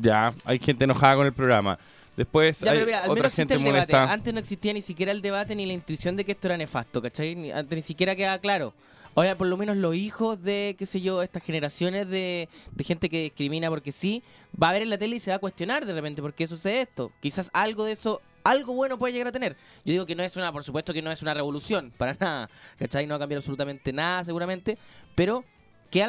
ya, 0.00 0.32
hay 0.44 0.58
gente 0.58 0.84
enojada 0.84 1.16
con 1.16 1.26
el 1.26 1.32
programa. 1.32 1.78
Después 2.20 2.60
Ya, 2.60 2.72
hay 2.72 2.76
pero 2.76 2.86
mira, 2.86 2.98
al 2.98 3.10
otra 3.10 3.22
menos 3.22 3.34
gente 3.34 3.54
el 3.54 3.60
debate. 3.64 3.92
molesta. 3.94 4.12
Antes 4.12 4.34
no 4.34 4.40
existía 4.40 4.74
ni 4.74 4.82
siquiera 4.82 5.10
el 5.10 5.22
debate 5.22 5.56
ni 5.56 5.64
la 5.64 5.72
intuición 5.72 6.16
de 6.16 6.24
que 6.26 6.32
esto 6.32 6.48
era 6.48 6.58
nefasto, 6.58 7.00
¿cachai? 7.00 7.34
Ni- 7.34 7.50
Antes 7.50 7.74
ni 7.76 7.82
siquiera 7.82 8.14
queda 8.14 8.38
claro. 8.38 8.74
Ahora, 9.14 9.38
por 9.38 9.46
lo 9.46 9.56
menos 9.56 9.78
los 9.78 9.96
hijos 9.96 10.42
de, 10.42 10.76
qué 10.78 10.84
sé 10.84 11.00
yo, 11.00 11.22
estas 11.22 11.42
generaciones 11.42 12.08
de, 12.10 12.50
de 12.72 12.84
gente 12.84 13.08
que 13.08 13.22
discrimina 13.22 13.70
porque 13.70 13.90
sí, 13.90 14.22
va 14.62 14.68
a 14.68 14.72
ver 14.72 14.82
en 14.82 14.90
la 14.90 14.98
tele 14.98 15.16
y 15.16 15.20
se 15.20 15.30
va 15.30 15.36
a 15.36 15.40
cuestionar 15.40 15.86
de 15.86 15.94
repente 15.94 16.20
por 16.20 16.34
qué 16.34 16.46
sucede 16.46 16.82
esto. 16.82 17.10
Quizás 17.22 17.48
algo 17.54 17.84
de 17.86 17.92
eso, 17.92 18.20
algo 18.44 18.74
bueno 18.74 18.98
puede 18.98 19.14
llegar 19.14 19.28
a 19.28 19.32
tener. 19.32 19.56
Yo 19.86 19.92
digo 19.92 20.04
que 20.04 20.14
no 20.14 20.22
es 20.22 20.36
una, 20.36 20.52
por 20.52 20.62
supuesto 20.62 20.92
que 20.92 21.00
no 21.00 21.10
es 21.10 21.22
una 21.22 21.32
revolución, 21.32 21.90
para 21.96 22.14
nada, 22.20 22.50
¿cachai? 22.78 23.06
No 23.06 23.12
va 23.14 23.16
a 23.16 23.20
cambiar 23.20 23.38
absolutamente 23.38 23.92
nada 23.94 24.26
seguramente, 24.26 24.76
pero 25.14 25.42
que, 25.90 26.02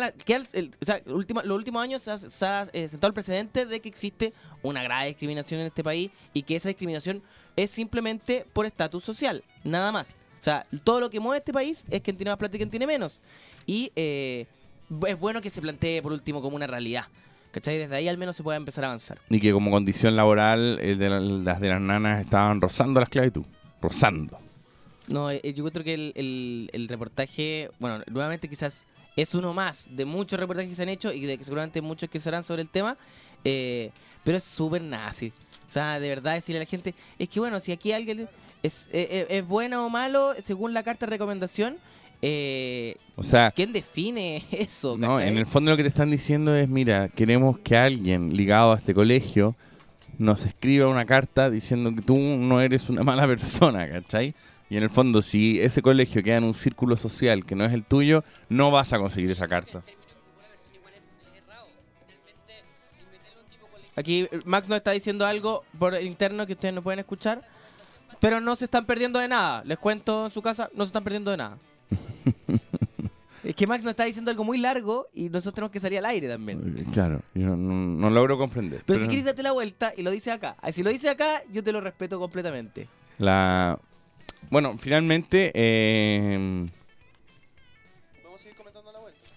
el, 0.53 0.71
o 0.81 0.85
sea, 0.85 1.01
última- 1.07 1.43
los 1.43 1.57
últimos 1.57 1.81
años 1.83 2.01
se 2.01 2.11
ha, 2.11 2.17
se 2.17 2.45
ha, 2.45 2.67
eh, 2.73 2.87
sentado 2.87 3.09
el 3.09 3.13
precedente 3.13 3.65
de 3.65 3.79
que 3.79 3.89
existe 3.89 4.33
una 4.61 4.83
grave 4.83 5.07
discriminación 5.07 5.59
en 5.61 5.67
este 5.67 5.83
país 5.83 6.11
y 6.33 6.43
que 6.43 6.55
esa 6.55 6.69
discriminación 6.69 7.21
es 7.55 7.71
simplemente 7.71 8.45
por 8.53 8.65
estatus 8.65 9.03
social, 9.03 9.43
nada 9.63 9.91
más. 9.91 10.09
O 10.39 10.43
sea, 10.43 10.65
todo 10.83 10.99
lo 10.99 11.09
que 11.09 11.19
mueve 11.19 11.39
este 11.39 11.53
país 11.53 11.83
es 11.89 12.01
quien 12.01 12.15
tiene 12.17 12.31
más 12.31 12.37
plata 12.37 12.55
y 12.55 12.59
quien 12.59 12.69
tiene 12.69 12.87
menos. 12.87 13.19
Y 13.65 13.91
eh, 13.95 14.45
es 15.07 15.19
bueno 15.19 15.41
que 15.41 15.49
se 15.49 15.61
plantee 15.61 16.01
por 16.01 16.11
último 16.13 16.41
como 16.41 16.55
una 16.55 16.67
realidad. 16.67 17.05
¿Cachai? 17.51 17.77
Desde 17.77 17.95
ahí 17.95 18.07
al 18.07 18.17
menos 18.17 18.35
se 18.37 18.43
puede 18.43 18.57
empezar 18.57 18.85
a 18.85 18.87
avanzar. 18.87 19.19
Y 19.29 19.39
que 19.39 19.51
como 19.51 19.69
condición 19.71 20.15
laboral, 20.15 20.79
el 20.79 20.97
de 20.97 21.09
la- 21.09 21.19
las 21.19 21.59
de 21.59 21.67
las 21.69 21.81
nanas 21.81 22.21
estaban 22.21 22.61
rozando 22.61 22.99
la 23.01 23.03
esclavitud. 23.05 23.43
Rozando. 23.81 24.39
No, 25.07 25.29
eh, 25.29 25.41
yo 25.53 25.69
creo 25.69 25.83
que 25.83 25.93
el, 25.93 26.13
el- 26.15 26.69
el 26.71 26.87
reportaje, 26.87 27.69
bueno, 27.79 28.01
nuevamente 28.09 28.47
quizás 28.47 28.85
es 29.15 29.33
uno 29.33 29.53
más 29.53 29.87
de 29.89 30.05
muchos 30.05 30.39
reportajes 30.39 30.69
que 30.69 30.75
se 30.75 30.83
han 30.83 30.89
hecho 30.89 31.11
y 31.11 31.25
de 31.25 31.37
que 31.37 31.43
seguramente 31.43 31.81
muchos 31.81 32.09
que 32.09 32.19
serán 32.19 32.43
sobre 32.43 32.61
el 32.61 32.69
tema, 32.69 32.97
eh, 33.43 33.91
pero 34.23 34.37
es 34.37 34.43
súper 34.43 34.81
nazi. 34.81 35.33
O 35.67 35.71
sea, 35.71 35.99
de 35.99 36.07
verdad 36.09 36.33
decirle 36.33 36.59
a 36.59 36.63
la 36.63 36.69
gente, 36.69 36.93
es 37.17 37.29
que 37.29 37.39
bueno, 37.39 37.59
si 37.59 37.71
aquí 37.71 37.91
alguien 37.91 38.27
es, 38.63 38.87
eh, 38.91 39.07
eh, 39.09 39.37
es 39.37 39.47
bueno 39.47 39.85
o 39.85 39.89
malo, 39.89 40.33
según 40.43 40.73
la 40.73 40.83
carta 40.83 41.05
de 41.05 41.11
recomendación, 41.11 41.77
eh, 42.21 42.97
O 43.15 43.23
sea, 43.23 43.51
¿quién 43.51 43.73
define 43.73 44.43
eso? 44.51 44.95
No, 44.97 45.19
en 45.19 45.37
el 45.37 45.45
fondo 45.45 45.71
lo 45.71 45.77
que 45.77 45.83
te 45.83 45.89
están 45.89 46.11
diciendo 46.11 46.55
es, 46.55 46.69
mira, 46.69 47.09
queremos 47.09 47.57
que 47.59 47.77
alguien 47.77 48.35
ligado 48.35 48.73
a 48.73 48.77
este 48.77 48.93
colegio 48.93 49.55
nos 50.17 50.45
escriba 50.45 50.87
una 50.87 51.05
carta 51.05 51.49
diciendo 51.49 51.95
que 51.95 52.01
tú 52.01 52.17
no 52.17 52.61
eres 52.61 52.89
una 52.89 53.03
mala 53.03 53.25
persona, 53.25 53.89
¿cachai? 53.89 54.35
Y 54.71 54.77
en 54.77 54.83
el 54.83 54.89
fondo, 54.89 55.21
si 55.21 55.59
ese 55.59 55.81
colegio 55.81 56.23
queda 56.23 56.37
en 56.37 56.45
un 56.45 56.53
círculo 56.53 56.95
social 56.95 57.45
que 57.45 57.55
no 57.55 57.65
es 57.65 57.73
el 57.73 57.83
tuyo, 57.83 58.23
no 58.47 58.71
vas 58.71 58.93
a 58.93 58.99
conseguir 58.99 59.29
esa 59.29 59.45
carta. 59.45 59.83
Aquí 63.97 64.29
eh, 64.31 64.39
Max 64.45 64.69
nos 64.69 64.77
está 64.77 64.91
diciendo 64.91 65.25
algo 65.25 65.65
por 65.77 66.01
interno 66.01 66.47
que 66.47 66.53
ustedes 66.53 66.73
no 66.73 66.81
pueden 66.81 66.99
escuchar, 66.99 67.45
pero 68.21 68.39
no 68.39 68.55
se 68.55 68.63
están 68.63 68.85
perdiendo 68.85 69.19
de 69.19 69.27
nada. 69.27 69.61
Les 69.65 69.77
cuento 69.77 70.23
en 70.23 70.31
su 70.31 70.41
casa, 70.41 70.69
no 70.73 70.85
se 70.85 70.87
están 70.87 71.03
perdiendo 71.03 71.31
de 71.31 71.37
nada. 71.37 71.57
es 73.43 73.53
que 73.53 73.67
Max 73.67 73.83
nos 73.83 73.91
está 73.91 74.05
diciendo 74.05 74.31
algo 74.31 74.45
muy 74.45 74.57
largo 74.57 75.09
y 75.13 75.27
nosotros 75.27 75.53
tenemos 75.55 75.71
que 75.71 75.81
salir 75.81 75.99
al 75.99 76.05
aire 76.05 76.29
también. 76.29 76.87
Claro, 76.93 77.19
yo 77.33 77.57
no, 77.57 77.57
no- 77.57 78.09
logro 78.09 78.37
comprender. 78.37 78.83
Pero 78.85 78.99
si 78.99 79.07
quieres 79.07 79.25
date 79.25 79.43
la 79.43 79.51
vuelta 79.51 79.91
y 79.97 80.01
lo 80.01 80.11
dice 80.11 80.31
acá. 80.31 80.55
Si 80.71 80.81
lo 80.81 80.91
dice 80.91 81.09
acá, 81.09 81.43
yo 81.51 81.61
te 81.61 81.73
lo 81.73 81.81
respeto 81.81 82.17
completamente. 82.21 82.87
La... 83.17 83.77
Bueno, 84.49 84.77
finalmente... 84.77 85.51
eh, 85.53 86.67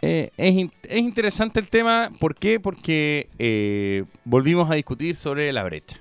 eh, 0.02 0.30
es, 0.36 0.54
in- 0.54 0.72
es 0.82 0.98
interesante 0.98 1.60
el 1.60 1.68
tema. 1.68 2.10
¿Por 2.18 2.34
qué? 2.34 2.60
Porque 2.60 3.28
eh, 3.38 4.04
volvimos 4.24 4.70
a 4.70 4.74
discutir 4.74 5.16
sobre 5.16 5.50
la 5.52 5.64
brecha. 5.64 5.98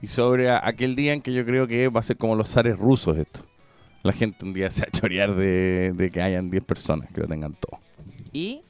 Y 0.00 0.06
sobre 0.06 0.48
a- 0.50 0.60
aquel 0.66 0.94
día 0.96 1.12
en 1.12 1.20
que 1.22 1.32
yo 1.32 1.44
creo 1.44 1.66
que 1.66 1.88
va 1.88 2.00
a 2.00 2.02
ser 2.02 2.16
como 2.16 2.34
los 2.34 2.48
zares 2.50 2.78
rusos 2.78 3.18
esto. 3.18 3.44
La 4.02 4.12
gente 4.12 4.44
un 4.44 4.52
día 4.52 4.70
se 4.70 4.82
va 4.82 4.88
a 4.88 4.90
chorear 4.90 5.34
de, 5.34 5.92
de 5.94 6.10
que 6.10 6.22
hayan 6.22 6.50
10 6.50 6.64
personas 6.64 7.12
que 7.12 7.20
lo 7.20 7.26
tengan 7.26 7.54
todo. 7.54 7.80
Y 8.32 8.62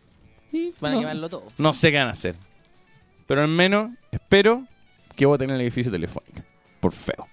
van 0.81 0.95
a 0.95 0.99
quemarlo 1.01 1.29
todo. 1.29 1.45
no 1.59 1.75
sé 1.75 1.91
qué 1.91 1.99
van 1.99 2.09
a 2.09 2.13
hacer. 2.13 2.35
Pero 3.27 3.43
al 3.43 3.49
menos 3.49 3.91
espero 4.11 4.65
que 5.15 5.27
voten 5.27 5.51
en 5.51 5.57
el 5.57 5.63
edificio 5.63 5.93
telefónica. 5.93 6.45
Por 6.81 6.93
feo. 6.93 7.29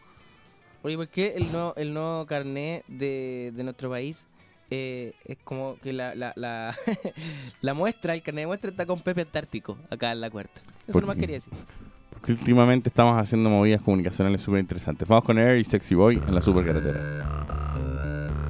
Oye, 0.84 0.98
¿por 0.98 1.08
qué 1.08 1.34
el 1.38 1.52
nuevo, 1.52 1.74
el 1.78 1.94
nuevo 1.94 2.26
carnet 2.26 2.84
de, 2.88 3.54
de 3.56 3.64
nuestro 3.64 3.90
país 3.90 4.28
eh, 4.70 5.14
es 5.26 5.38
como 5.44 5.78
que 5.82 5.94
la, 5.94 6.14
la, 6.14 6.34
la, 6.36 6.76
la 7.62 7.74
muestra, 7.74 8.14
el 8.14 8.22
carnet 8.22 8.44
de 8.44 8.48
muestra 8.48 8.70
está 8.70 8.86
con 8.86 9.00
Pepe 9.00 9.22
Antártico 9.22 9.78
acá 9.90 10.12
en 10.12 10.20
la 10.20 10.30
cuarta? 10.30 10.62
Eso 10.84 10.92
¿Por 10.92 11.04
nomás 11.04 11.16
quería 11.16 11.38
decir. 11.38 11.54
Porque 12.12 12.34
últimamente 12.34 12.90
estamos 12.90 13.18
haciendo 13.18 13.50
movidas 13.50 13.82
comunicacionales 13.82 14.42
súper 14.42 14.60
interesantes. 14.60 15.08
Vamos 15.08 15.24
con 15.24 15.40
Air 15.40 15.58
y 15.58 15.64
Sexy 15.64 15.96
Boy 15.96 16.16
en 16.16 16.36
la 16.36 16.42
supercarretera. 16.42 18.43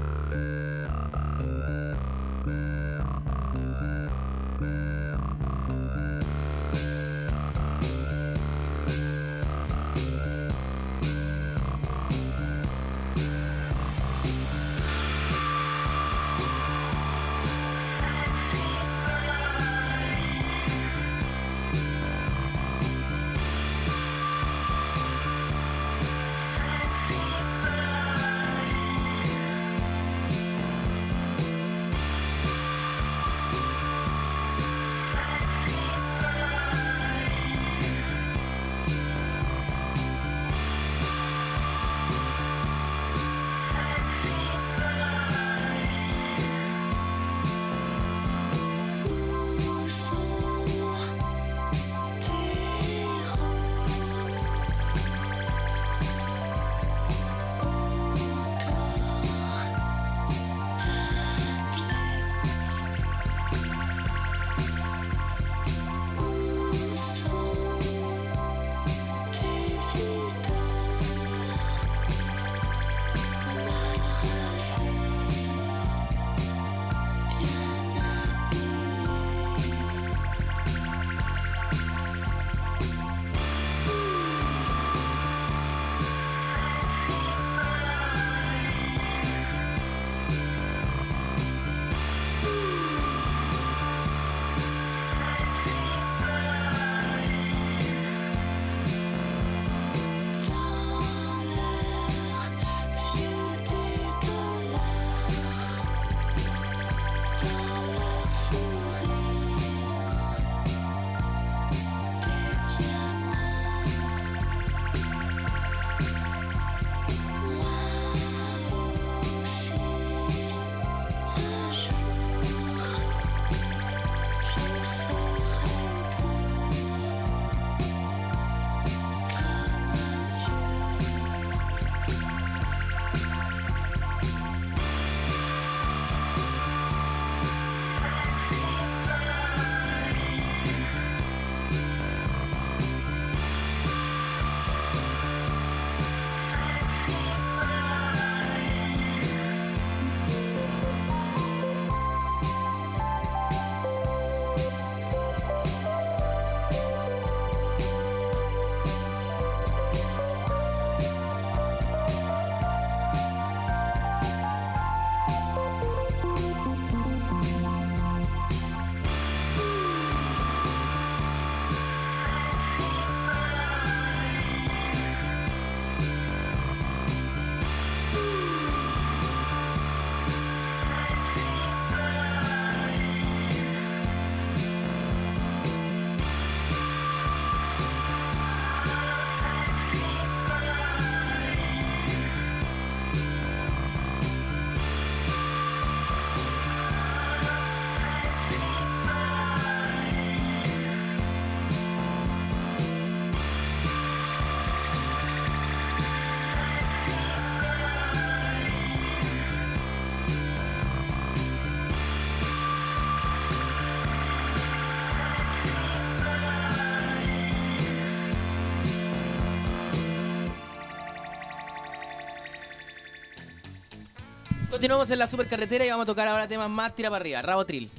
Continuamos 224.84 225.10
en 225.12 225.20
la 225.20 225.28
supercarretera 225.28 225.86
y 225.86 225.90
vamos 225.90 226.04
a 226.04 226.08
tocar 226.08 226.28
ahora 226.28 226.46
temas 226.46 226.70
más 226.70 226.94
tira 226.94 227.10
para 227.10 227.22
arriba. 227.22 227.42
Rabotril. 227.42 227.90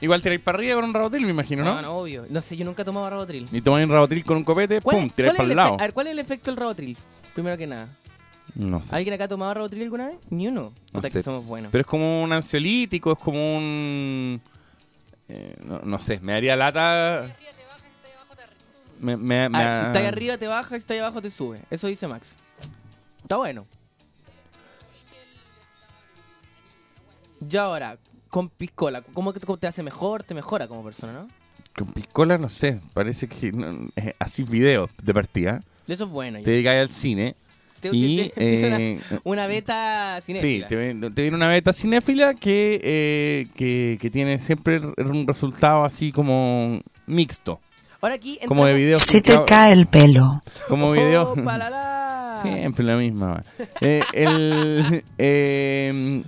Igual 0.00 0.20
tiráis 0.20 0.40
para 0.40 0.58
arriba 0.58 0.74
con 0.74 0.86
un 0.86 0.92
rabotil, 0.92 1.22
me 1.22 1.30
imagino, 1.30 1.62
¿no? 1.62 1.74
No, 1.76 1.82
no, 1.82 1.96
obvio. 1.98 2.24
No 2.30 2.40
sé, 2.40 2.56
yo 2.56 2.64
nunca 2.64 2.82
he 2.82 2.84
tomado 2.84 3.08
Rabotril. 3.08 3.46
Y 3.52 3.60
tomáis 3.60 3.86
un 3.86 3.92
rabotil 3.92 4.24
con 4.24 4.38
un 4.38 4.42
copete, 4.42 4.80
¿Cuál- 4.80 4.96
pum, 4.96 5.10
tiráis 5.10 5.34
para 5.36 5.44
el 5.44 5.50
el 5.52 5.56
lado. 5.56 5.74
A 5.74 5.82
ver, 5.82 5.92
¿cuál 5.92 6.08
es 6.08 6.14
el 6.14 6.18
efecto 6.18 6.50
del 6.50 6.56
Rabotril? 6.58 6.96
Primero 7.32 7.56
que 7.56 7.68
nada. 7.68 7.86
No 8.56 8.82
sé. 8.82 8.96
¿Alguien 8.96 9.14
acá 9.14 9.24
ha 9.26 9.28
tomado 9.28 9.54
Rabotril 9.54 9.84
alguna 9.84 10.08
vez? 10.08 10.16
Ni 10.30 10.48
uno. 10.48 10.72
No 10.92 11.00
sé. 11.00 11.12
que 11.12 11.22
somos 11.22 11.46
buenos. 11.46 11.70
Pero 11.70 11.82
es 11.82 11.86
como 11.86 12.24
un 12.24 12.32
ansiolítico, 12.32 13.12
es 13.12 13.18
como 13.20 13.38
un... 13.58 14.40
eh, 15.28 15.54
no, 15.64 15.78
no 15.84 15.98
sé, 16.00 16.18
me 16.18 16.32
daría 16.32 16.56
lata... 16.56 17.36
Me, 18.98 19.16
me, 19.16 19.48
me- 19.48 19.58
A 19.58 19.60
ver, 19.74 19.80
si 19.82 19.86
está 19.86 19.98
ahí 20.00 20.06
arriba 20.06 20.36
te 20.38 20.48
baja, 20.48 20.70
si 20.70 20.74
está 20.74 20.94
ahí 20.94 20.98
abajo 20.98 21.22
te 21.22 21.30
sube. 21.30 21.60
Eso 21.70 21.86
dice 21.86 22.08
Max. 22.08 22.30
Está 23.22 23.36
bueno. 23.36 23.64
Ya 27.48 27.64
ahora, 27.64 27.98
con 28.28 28.48
piscola, 28.48 29.02
¿cómo 29.12 29.32
que 29.32 29.40
cómo 29.40 29.56
te 29.58 29.66
hace 29.66 29.82
mejor? 29.82 30.24
Te 30.24 30.34
mejora 30.34 30.66
como 30.68 30.82
persona, 30.84 31.12
¿no? 31.12 31.28
Con 31.76 31.92
piscola, 31.92 32.38
no 32.38 32.48
sé, 32.48 32.80
parece 32.94 33.28
que... 33.28 33.52
no, 33.52 33.88
eh, 33.96 34.14
así 34.18 34.42
video 34.44 34.88
de 35.02 35.12
partida. 35.14 35.60
Eso 35.86 36.04
es 36.04 36.10
bueno. 36.10 36.38
Te 36.38 36.44
ya. 36.44 36.50
dedicáis 36.52 36.80
al 36.80 36.88
cine 36.90 37.34
Te- 37.80 37.90
y... 37.92 38.30
te- 38.30 38.32
eh, 38.36 39.00
una, 39.24 39.46
beta 39.46 40.18
Sí, 40.20 40.32
cinéfila. 40.32 40.66
te, 40.68 40.76
ven- 40.76 41.14
te 41.14 41.22
viene 41.22 41.36
una 41.36 41.48
beta 41.48 41.72
cinéfila 41.72 42.34
que, 42.34 42.80
eh, 42.82 43.48
que, 43.54 43.98
que 44.00 44.10
tiene 44.10 44.38
siempre 44.38 44.80
un 44.80 45.26
resultado 45.26 45.84
así 45.84 46.10
como 46.12 46.80
mixto. 47.06 47.60
Ahora 48.00 48.14
aquí 48.16 48.38
Como 48.46 48.64
de 48.66 48.74
videos. 48.74 49.02
Se 49.02 49.20
te 49.20 49.32
cae 49.44 49.72
el 49.72 49.86
pelo. 49.86 50.42
Como 50.68 50.92
video. 50.92 51.32
¡Opa, 51.32 51.58
la, 51.58 51.70
la! 51.70 52.38
Siempre 52.42 52.84
la 52.84 52.96
misma. 52.96 53.42
Eh, 53.80 54.02
el, 54.12 55.02
eh, 55.18 56.22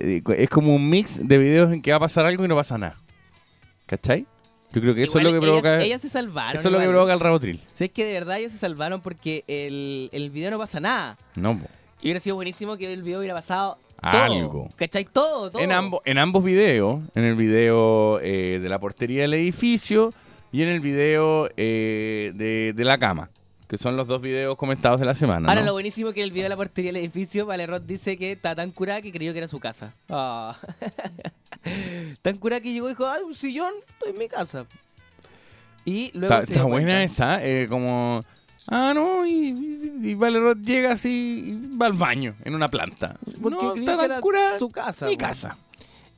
es 0.00 0.48
como 0.48 0.74
un 0.74 0.88
mix 0.88 1.26
de 1.26 1.38
videos 1.38 1.72
en 1.72 1.82
que 1.82 1.90
va 1.90 1.98
a 1.98 2.00
pasar 2.00 2.24
algo 2.26 2.44
y 2.44 2.48
no 2.48 2.56
pasa 2.56 2.78
nada. 2.78 2.96
¿Cachai? 3.86 4.26
Yo 4.72 4.80
creo 4.80 4.94
que 4.94 5.02
eso 5.02 5.18
Igual 5.20 5.26
es 5.26 5.32
lo 5.34 5.40
que 5.40 5.46
ellas- 5.46 5.60
provoca. 5.62 5.82
Ellas 5.84 6.00
se 6.00 6.08
salvaron. 6.08 6.58
eso 6.58 6.68
es 6.68 6.72
lo 6.72 6.78
que 6.80 6.88
provoca 6.88 7.12
el 7.12 7.20
rabotril. 7.20 7.60
Sí, 7.74 7.84
es 7.84 7.92
que 7.92 8.04
de 8.06 8.12
verdad 8.14 8.38
ellos 8.38 8.52
se 8.52 8.58
salvaron 8.58 9.02
porque 9.02 9.44
el, 9.46 10.08
el 10.12 10.30
video 10.30 10.50
no 10.50 10.58
pasa 10.58 10.80
nada. 10.80 11.18
No, 11.34 11.58
po. 11.58 11.66
Y 12.00 12.06
hubiera 12.06 12.20
sido 12.20 12.36
buenísimo 12.36 12.76
que 12.78 12.90
el 12.92 13.02
video 13.02 13.18
hubiera 13.20 13.34
pasado 13.34 13.78
todo. 14.00 14.22
Algo. 14.22 14.68
¿Cachai? 14.76 15.04
Todo, 15.04 15.50
todo. 15.50 15.62
En, 15.62 15.70
ambos 15.72 16.00
en 16.04 16.18
ambos 16.18 16.42
videos, 16.42 17.00
en 17.14 17.24
el 17.24 17.34
video 17.36 18.18
eh, 18.20 18.58
de 18.62 18.68
la 18.68 18.78
portería 18.80 19.22
del 19.22 19.34
edificio 19.34 20.12
y 20.50 20.62
en 20.62 20.68
el 20.68 20.80
video 20.80 21.48
eh, 21.56 22.32
de, 22.34 22.72
de 22.74 22.84
la 22.84 22.98
cama, 22.98 23.30
que 23.72 23.78
son 23.78 23.96
los 23.96 24.06
dos 24.06 24.20
videos 24.20 24.54
comentados 24.58 25.00
de 25.00 25.06
la 25.06 25.14
semana. 25.14 25.48
Ahora 25.48 25.62
¿no? 25.62 25.68
lo 25.68 25.72
buenísimo 25.72 26.12
que 26.12 26.22
el 26.22 26.30
video 26.30 26.42
de 26.42 26.48
la 26.50 26.58
portería 26.58 26.92
del 26.92 27.00
edificio, 27.00 27.46
Valerot 27.46 27.86
dice 27.86 28.18
que 28.18 28.32
está 28.32 28.54
tan 28.54 28.70
curada 28.70 29.00
que 29.00 29.10
creyó 29.10 29.32
que 29.32 29.38
era 29.38 29.48
su 29.48 29.60
casa. 29.60 29.94
Ah. 30.10 30.58
tan 32.20 32.36
curada 32.36 32.60
que 32.60 32.70
llegó 32.70 32.88
y 32.88 32.90
dijo, 32.90 33.06
ay, 33.08 33.22
un 33.22 33.34
sillón, 33.34 33.72
estoy 33.88 34.10
en 34.10 34.18
mi 34.18 34.28
casa. 34.28 34.66
Y 35.86 36.10
luego 36.12 36.34
Está, 36.34 36.64
buena 36.64 37.02
esa, 37.02 37.42
eh, 37.42 37.66
como... 37.66 38.20
Ah, 38.68 38.92
no, 38.94 39.24
y, 39.24 39.32
y, 40.02 40.10
y 40.10 40.16
llega 40.62 40.92
así 40.92 41.42
y 41.72 41.76
va 41.78 41.86
al 41.86 41.94
baño 41.94 42.34
en 42.44 42.54
una 42.54 42.68
planta. 42.68 43.16
Porque 43.40 43.56
no, 43.56 43.74
está 43.74 44.06
tan 44.06 44.20
curada, 44.20 44.58
su 44.58 44.68
casa. 44.68 45.06
Mi 45.06 45.16
casa. 45.16 45.56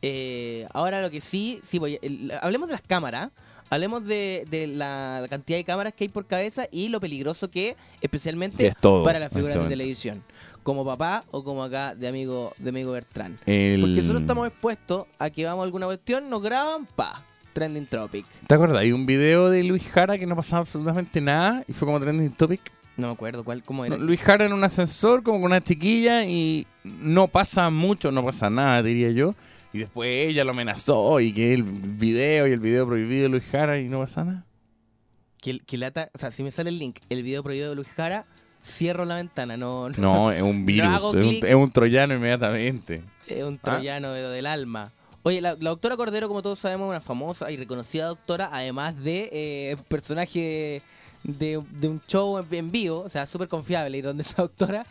Eh, 0.02 0.66
ahora 0.72 1.00
lo 1.02 1.08
que 1.08 1.20
sí, 1.20 1.60
sí 1.62 1.78
voy, 1.78 2.00
el- 2.02 2.32
hablemos 2.42 2.66
de 2.66 2.72
las 2.72 2.82
cámaras, 2.82 3.30
hablemos 3.70 4.04
de, 4.06 4.44
de 4.50 4.66
la 4.66 5.24
cantidad 5.30 5.58
de 5.58 5.64
cámaras 5.64 5.94
que 5.94 6.04
hay 6.04 6.08
por 6.08 6.26
cabeza 6.26 6.66
y 6.70 6.88
lo 6.88 7.00
peligroso 7.00 7.50
que 7.50 7.70
es, 7.70 7.76
especialmente 8.00 8.58
Que 8.58 8.66
es 8.68 8.76
todo, 8.76 9.04
para 9.04 9.18
las 9.18 9.32
figuras 9.32 9.62
de 9.62 9.68
televisión, 9.68 10.22
como 10.62 10.84
papá 10.84 11.24
o 11.30 11.42
como 11.44 11.62
acá 11.62 11.94
de 11.94 12.08
amigo 12.08 12.52
de 12.58 12.70
amigo 12.70 12.92
Bertrán. 12.92 13.38
El- 13.46 13.80
Porque 13.80 13.96
nosotros 13.96 14.22
estamos 14.22 14.46
expuestos 14.48 15.06
a 15.18 15.30
que 15.30 15.44
vamos 15.44 15.62
a 15.62 15.64
alguna 15.64 15.86
cuestión, 15.86 16.30
nos 16.30 16.42
graban, 16.42 16.86
pa, 16.86 17.24
trending 17.52 17.86
topic. 17.86 18.26
¿Te 18.46 18.54
acuerdas? 18.54 18.78
Hay 18.78 18.92
un 18.92 19.06
video 19.06 19.50
de 19.50 19.62
Luis 19.64 19.82
Jara 19.84 20.18
que 20.18 20.26
no 20.26 20.36
pasaba 20.36 20.60
absolutamente 20.62 21.20
nada 21.20 21.64
y 21.68 21.72
fue 21.72 21.86
como 21.86 22.00
trending 22.00 22.30
topic. 22.32 22.60
No 22.96 23.08
me 23.08 23.12
acuerdo 23.14 23.42
cuál, 23.42 23.64
cómo 23.64 23.84
era. 23.84 23.96
No, 23.96 24.04
Luis 24.04 24.20
Jara 24.20 24.44
en 24.46 24.52
un 24.52 24.62
ascensor 24.62 25.24
como 25.24 25.38
con 25.38 25.46
una 25.46 25.60
chiquilla 25.60 26.24
y 26.26 26.64
no 26.84 27.26
pasa 27.26 27.68
mucho, 27.70 28.12
no 28.12 28.22
pasa 28.24 28.48
nada, 28.50 28.82
diría 28.84 29.10
yo. 29.10 29.32
Y 29.74 29.78
después 29.80 30.28
ella 30.28 30.44
lo 30.44 30.52
amenazó 30.52 31.18
y 31.20 31.32
que 31.34 31.52
el 31.52 31.62
video 31.64 32.46
y 32.46 32.52
el 32.52 32.60
video 32.60 32.86
prohibido 32.86 33.24
de 33.24 33.28
Luis 33.28 33.42
Jara 33.50 33.78
y 33.78 33.88
no 33.88 33.98
pasa 33.98 34.24
nada. 34.24 34.44
Que, 35.42 35.58
que 35.58 35.76
lata, 35.76 36.10
o 36.14 36.18
sea, 36.18 36.30
si 36.30 36.42
me 36.42 36.50
sale 36.50 36.70
el 36.70 36.78
link, 36.78 36.98
el 37.10 37.22
video 37.22 37.42
prohibido 37.42 37.70
de 37.70 37.74
Luis 37.76 37.88
Jara, 37.88 38.24
cierro 38.64 39.04
la 39.04 39.16
ventana, 39.16 39.56
no, 39.56 39.90
no, 39.90 39.96
No, 39.98 40.32
es 40.32 40.40
un 40.42 40.64
virus, 40.66 40.96
es, 40.96 41.02
un, 41.02 41.20
clic. 41.20 41.44
es 41.44 41.54
un 41.54 41.70
troyano 41.70 42.14
inmediatamente. 42.14 43.02
es 43.26 43.42
un 43.44 43.54
¿Ah? 43.64 43.72
troyano 43.72 44.12
de- 44.12 44.22
del 44.28 44.46
alma. 44.46 44.92
Oye, 45.24 45.40
la, 45.40 45.54
la 45.54 45.70
doctora 45.70 45.96
Cordero, 45.96 46.28
como 46.28 46.40
todos 46.42 46.58
sabemos, 46.60 46.86
es 46.86 46.90
una 46.90 47.00
famosa 47.00 47.50
y 47.50 47.56
reconocida 47.56 48.06
doctora, 48.06 48.50
además 48.52 49.02
de 49.02 49.28
eh, 49.32 49.76
personaje 49.88 50.82
de, 51.24 51.60
de 51.72 51.88
un 51.88 52.00
show 52.06 52.38
en, 52.38 52.46
en 52.52 52.70
vivo, 52.70 53.00
o 53.00 53.08
sea, 53.08 53.26
súper 53.26 53.48
confiable, 53.48 53.98
y 53.98 54.02
donde 54.02 54.22
esa 54.22 54.42
doctora... 54.42 54.86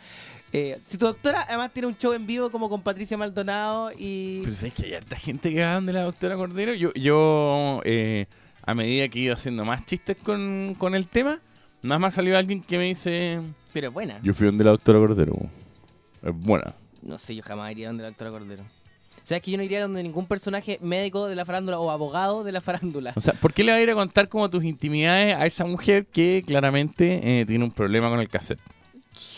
eh, 0.53 0.79
si 0.85 0.97
tu 0.97 1.07
doctora 1.07 1.45
además 1.47 1.73
tiene 1.73 1.87
un 1.87 1.97
show 1.97 2.13
en 2.13 2.25
vivo 2.25 2.51
como 2.51 2.69
con 2.69 2.81
Patricia 2.81 3.17
Maldonado 3.17 3.91
y... 3.97 4.41
Pero 4.43 4.53
sabes 4.53 4.73
que 4.75 4.85
hay 4.85 4.93
harta 4.93 5.17
gente 5.17 5.51
que 5.51 5.61
va 5.61 5.81
de 5.81 5.91
la 5.91 6.03
doctora 6.03 6.35
Cordero. 6.35 6.73
Yo, 6.75 6.93
yo 6.93 7.81
eh, 7.83 8.27
a 8.63 8.75
medida 8.75 9.09
que 9.09 9.19
he 9.19 9.23
ido 9.23 9.33
haciendo 9.33 9.65
más 9.65 9.85
chistes 9.85 10.15
con, 10.15 10.75
con 10.77 10.95
el 10.95 11.07
tema, 11.07 11.39
más 11.81 11.99
me 11.99 12.07
ha 12.07 12.11
salido 12.11 12.37
alguien 12.37 12.61
que 12.61 12.77
me 12.77 12.85
dice... 12.85 13.41
Pero 13.73 13.87
es 13.87 13.93
buena. 13.93 14.19
Yo 14.21 14.33
fui 14.33 14.45
donde 14.45 14.63
la 14.63 14.71
doctora 14.71 14.99
Cordero. 14.99 15.33
Es 16.21 16.33
buena. 16.33 16.75
No 17.01 17.17
sé, 17.17 17.35
yo 17.35 17.43
jamás 17.43 17.71
iría 17.71 17.87
donde 17.87 18.03
la 18.03 18.09
doctora 18.09 18.31
Cordero. 18.31 18.63
O 19.23 19.25
sea, 19.25 19.37
es 19.37 19.43
que 19.43 19.51
yo 19.51 19.57
no 19.57 19.63
iría 19.63 19.81
donde 19.81 20.03
ningún 20.03 20.27
personaje 20.27 20.77
médico 20.81 21.27
de 21.27 21.35
la 21.35 21.45
farándula 21.45 21.79
o 21.79 21.89
abogado 21.89 22.43
de 22.43 22.51
la 22.51 22.59
farándula. 22.59 23.13
O 23.15 23.21
sea, 23.21 23.33
¿por 23.33 23.53
qué 23.53 23.63
le 23.63 23.71
va 23.71 23.77
a 23.77 23.81
ir 23.81 23.89
a 23.89 23.95
contar 23.95 24.27
como 24.27 24.49
tus 24.49 24.65
intimidades 24.65 25.33
a 25.33 25.45
esa 25.45 25.65
mujer 25.65 26.05
que 26.05 26.43
claramente 26.45 27.39
eh, 27.41 27.45
tiene 27.45 27.63
un 27.63 27.71
problema 27.71 28.09
con 28.09 28.19
el 28.19 28.27
cassette? 28.27 28.59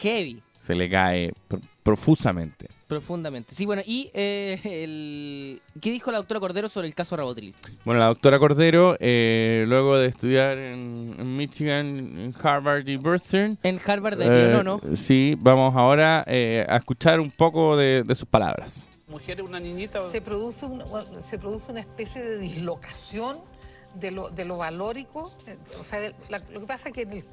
Heavy, 0.01 0.41
Se 0.65 0.73
le 0.73 0.89
cae 0.89 1.31
pro- 1.47 1.59
profusamente. 1.83 2.67
profundamente. 2.87 3.53
Sí, 3.53 3.65
bueno, 3.65 3.83
y 3.85 4.09
eh, 4.15 4.59
el... 4.63 5.61
¿qué 5.79 5.91
dijo 5.91 6.11
la 6.11 6.17
doctora 6.17 6.39
Cordero 6.39 6.69
sobre 6.69 6.87
el 6.87 6.95
caso 6.95 7.15
Rabotril? 7.15 7.53
Bueno, 7.83 7.99
la 7.99 8.07
doctora 8.07 8.39
Cordero, 8.39 8.97
eh, 8.99 9.65
luego 9.67 9.97
de 9.97 10.07
estudiar 10.07 10.57
en, 10.57 11.13
en 11.19 11.37
Michigan, 11.37 11.87
en 12.17 12.33
Harvard 12.41 12.87
y 12.87 12.95
Boston, 12.97 13.57
En 13.61 13.79
Harvard 13.85 14.17
de 14.17 14.25
eh, 14.25 14.51
no, 14.53 14.63
no. 14.63 14.81
sí, 14.95 15.35
vamos 15.39 15.75
ahora 15.75 16.23
eh, 16.25 16.65
a 16.67 16.77
escuchar 16.77 17.19
un 17.19 17.29
poco 17.29 17.77
de, 17.77 18.01
de 18.03 18.15
sus 18.15 18.27
palabras. 18.27 18.89
mujer, 19.07 19.43
una 19.43 19.59
niñita. 19.59 20.09
se 20.09 20.21
produce, 20.21 20.65
un- 20.65 20.83
se 21.29 21.37
produce 21.37 21.71
una 21.71 21.81
especie 21.81 22.23
de 22.23 22.39
dislocación 22.39 23.37
de 23.95 24.11
lo, 24.11 24.29
de 24.29 24.45
lo 24.45 24.57
valórico. 24.57 25.31
eh, 25.47 25.57
O 25.79 25.83
sea, 25.83 25.99
la- 26.29 26.39
lo 26.39 26.59
que 26.61 26.65
pasa 26.67 26.89
es 26.89 26.93
que 26.95 27.01
el, 27.03 27.23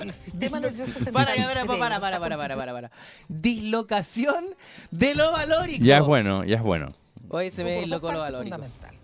el 0.00 0.12
sistema 0.12 0.60
nervioso 0.60 0.92
central 0.92 1.12
Para, 1.12 1.36
ya, 1.36 1.46
para, 1.48 1.64
para, 1.66 2.00
para, 2.00 2.20
para, 2.20 2.36
para, 2.36 2.56
para, 2.56 2.72
para. 2.72 2.90
Dislocación 3.28 4.44
de 4.90 5.14
lo 5.14 5.32
valórico. 5.32 5.84
Ya 5.84 5.98
es 5.98 6.04
bueno, 6.04 6.44
ya 6.44 6.56
es 6.56 6.62
bueno. 6.62 6.92
Oye, 7.28 7.50
se 7.50 7.64
me 7.64 7.80
dislocó 7.80 8.12
lo 8.12 8.20
valórico. 8.20 8.54
fundamental. 8.56 8.94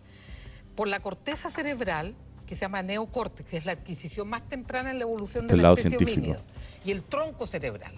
Por 0.75 0.89
la 0.89 1.01
corteza 1.01 1.51
cerebral, 1.51 2.15
que 2.47 2.55
se 2.55 2.63
llama 2.63 2.83
neocórtex, 2.83 3.49
que 3.49 3.57
es 3.59 3.67
la 3.67 3.73
adquisición 3.73 4.29
más 4.29 4.49
temprana 4.49 4.91
en 4.91 4.99
la 4.99 5.05
evolución 5.05 5.47
de 5.47 5.53
Del 5.53 5.59
la 5.59 5.63
lado 5.65 5.77
especie 5.77 5.99
científico. 5.99 6.27
homínida, 6.39 6.43
y 6.85 6.91
el 6.93 7.03
tronco 7.03 7.47
cerebral. 7.47 7.93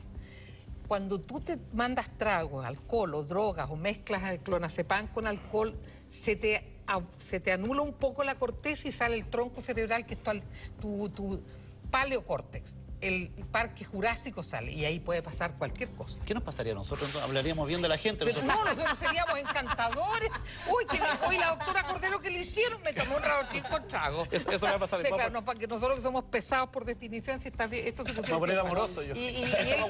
Cuando 0.88 1.20
tú 1.20 1.40
te 1.40 1.56
mandas 1.72 2.11
tragos, 2.18 2.64
alcohol 2.64 3.14
o 3.14 3.22
drogas 3.22 3.70
o 3.70 3.76
mezclas 3.76 4.24
el 4.33 4.40
clonazepam 4.40 5.06
con 5.09 5.26
alcohol, 5.28 5.74
se 6.09 6.35
te, 6.35 6.69
se 7.18 7.40
te 7.40 7.53
anula 7.53 7.83
un 7.83 7.92
poco 7.92 8.24
la 8.24 8.35
corteza 8.35 8.88
y 8.88 8.92
sale 8.92 9.16
el 9.16 9.29
tronco 9.29 9.61
cerebral, 9.61 10.07
que 10.07 10.14
es 10.14 10.20
tu, 10.22 10.40
tu, 10.81 11.09
tu 11.11 11.42
paleocórtex. 11.90 12.76
El 13.00 13.31
parque 13.50 13.83
jurásico 13.87 14.42
sale 14.42 14.72
y 14.72 14.85
ahí 14.85 15.00
puede 15.00 15.22
pasar 15.22 15.55
cualquier 15.57 15.88
cosa. 15.92 16.22
¿Qué 16.26 16.35
nos 16.35 16.42
pasaría? 16.42 16.74
Nosotros 16.74 17.16
hablaríamos 17.24 17.66
bien 17.66 17.81
de 17.81 17.88
la 17.88 17.96
gente. 17.96 18.26
Pero 18.26 18.42
nosotros- 18.42 18.62
no, 18.62 18.74
nosotros 18.74 18.98
seríamos 18.98 19.38
encantadores. 19.38 20.31
Uy, 20.70 20.85
que 20.85 20.98
me 21.00 21.26
hoy 21.26 21.38
la 21.38 21.48
doctora 21.57 21.83
Cordero 21.85 22.20
que 22.20 22.29
le 22.29 22.40
hicieron 22.40 22.83
me 22.83 22.92
tomó 22.92 23.16
un 23.16 23.22
rabotín 23.22 23.62
con 23.62 23.88
trago. 23.88 24.26
Eso- 24.31 24.50
eso 24.53 24.66
va 24.66 24.74
a 24.74 24.79
pasar, 24.79 25.03
claro, 25.03 25.31
no, 25.31 25.42
para 25.42 25.59
que 25.59 25.66
nosotros 25.66 25.96
que 25.96 26.03
somos 26.03 26.24
pesados 26.24 26.68
por 26.68 26.85
definición, 26.85 27.40
si 27.40 27.48
está 27.48 27.66
bien, 27.66 27.87
esto 27.88 28.05
se 28.05 28.12
Me 28.12 28.20
voy 28.20 28.33
a 28.33 28.38
poner 28.38 28.59
amoroso 28.59 29.03
yo. 29.03 29.14
Y, 29.14 29.18
y- 29.18 29.44
y 29.44 29.44
él- 29.57 29.85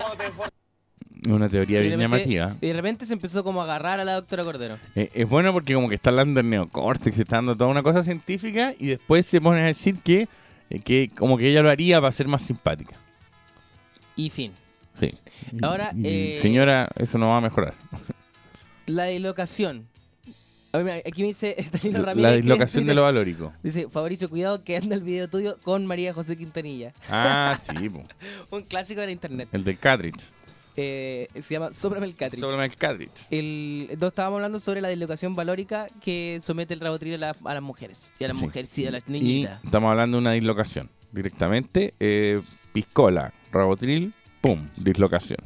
Una 1.29 1.49
teoría 1.49 1.81
bien 1.81 1.99
repente- 1.99 2.19
llamativa. 2.29 2.57
y 2.61 2.67
de 2.69 2.73
repente 2.73 3.07
se 3.07 3.13
empezó 3.13 3.45
como 3.45 3.61
a 3.61 3.65
agarrar 3.65 4.01
a 4.01 4.05
la 4.05 4.15
doctora 4.15 4.45
Cordero. 4.45 4.79
Eh, 4.95 5.11
es 5.13 5.29
bueno 5.29 5.53
porque 5.53 5.75
como 5.75 5.89
que 5.89 5.95
está 5.97 6.11
hablando 6.11 6.39
del 6.41 6.49
neocórtex, 6.51 7.19
está 7.19 7.37
dando 7.37 7.57
toda 7.57 7.69
una 7.71 7.83
cosa 7.83 8.03
científica 8.03 8.75
y 8.79 8.87
después 8.89 9.27
se 9.27 9.41
pone 9.41 9.61
a 9.63 9.67
decir 9.67 9.99
que, 10.01 10.29
eh, 10.71 10.81
que 10.81 11.11
como 11.17 11.37
que 11.37 11.51
ella 11.51 11.63
lo 11.63 11.71
haría 11.71 12.01
para 12.01 12.13
ser 12.13 12.29
más 12.29 12.43
simpática. 12.43 12.97
Y 14.17 14.31
fin. 14.31 14.53
Sí. 14.99 15.11
Ahora, 15.63 15.93
eh, 16.05 16.39
señora, 16.43 16.89
eso 16.97 17.19
no 17.19 17.29
va 17.29 17.39
a 17.39 17.41
mejorar. 17.41 17.75
La 18.87 19.05
dislocación. 19.07 19.87
Aquí 20.73 21.23
me 21.23 21.29
dice 21.29 21.55
Estelino 21.59 21.99
La 22.01 22.07
Ramírez. 22.07 22.31
que 22.33 22.37
dislocación 22.43 22.87
de 22.87 22.95
lo 22.95 23.03
valórico. 23.03 23.53
Dice, 23.63 23.89
Fabricio, 23.89 24.29
cuidado 24.29 24.63
que 24.63 24.77
anda 24.77 24.95
el 24.95 25.03
video 25.03 25.27
tuyo 25.29 25.59
con 25.63 25.85
María 25.87 26.15
José 26.15 26.37
Quintanilla. 26.37 26.93
Ah, 27.09 27.59
sí, 27.63 27.89
po. 27.89 28.05
Un 28.51 28.63
clásico 28.63 29.01
de 29.01 29.07
la 29.07 29.13
internet. 29.13 29.49
el 29.53 29.65
del 29.65 29.79
cartridge. 29.79 30.21
Eh, 30.77 31.29
se 31.35 31.55
llama 31.55 31.73
Sóbrame 31.73 32.07
el 32.07 32.15
cartridge. 32.15 32.41
Sobre 32.49 32.65
el 32.65 32.77
cartridge. 32.77 33.27
El, 33.31 33.83
entonces 33.91 34.09
estábamos 34.09 34.37
hablando 34.39 34.61
sobre 34.61 34.81
la 34.81 34.89
dislocación 34.89 35.35
valórica 35.35 35.89
que 36.01 36.41
somete 36.43 36.75
el 36.75 36.81
rabotril 36.81 37.15
a, 37.15 37.19
la- 37.19 37.37
a 37.45 37.55
las 37.55 37.63
mujeres. 37.63 38.11
Y 38.19 38.25
a 38.25 38.29
las 38.29 38.37
Sí. 38.39 38.45
mujeres, 38.45 38.69
sí, 38.71 38.87
a 38.87 38.91
las 38.93 39.03
Y 39.09 39.13
niñitas. 39.13 39.65
estamos 39.65 39.91
hablando 39.91 40.17
de 40.17 40.21
una 40.23 40.33
dislocación. 40.33 40.89
Directamente, 41.13 41.95
eh, 41.99 42.41
piscola, 42.73 43.33
rabotril, 43.53 44.15
pum, 44.41 44.69
dislocación. 44.77 45.39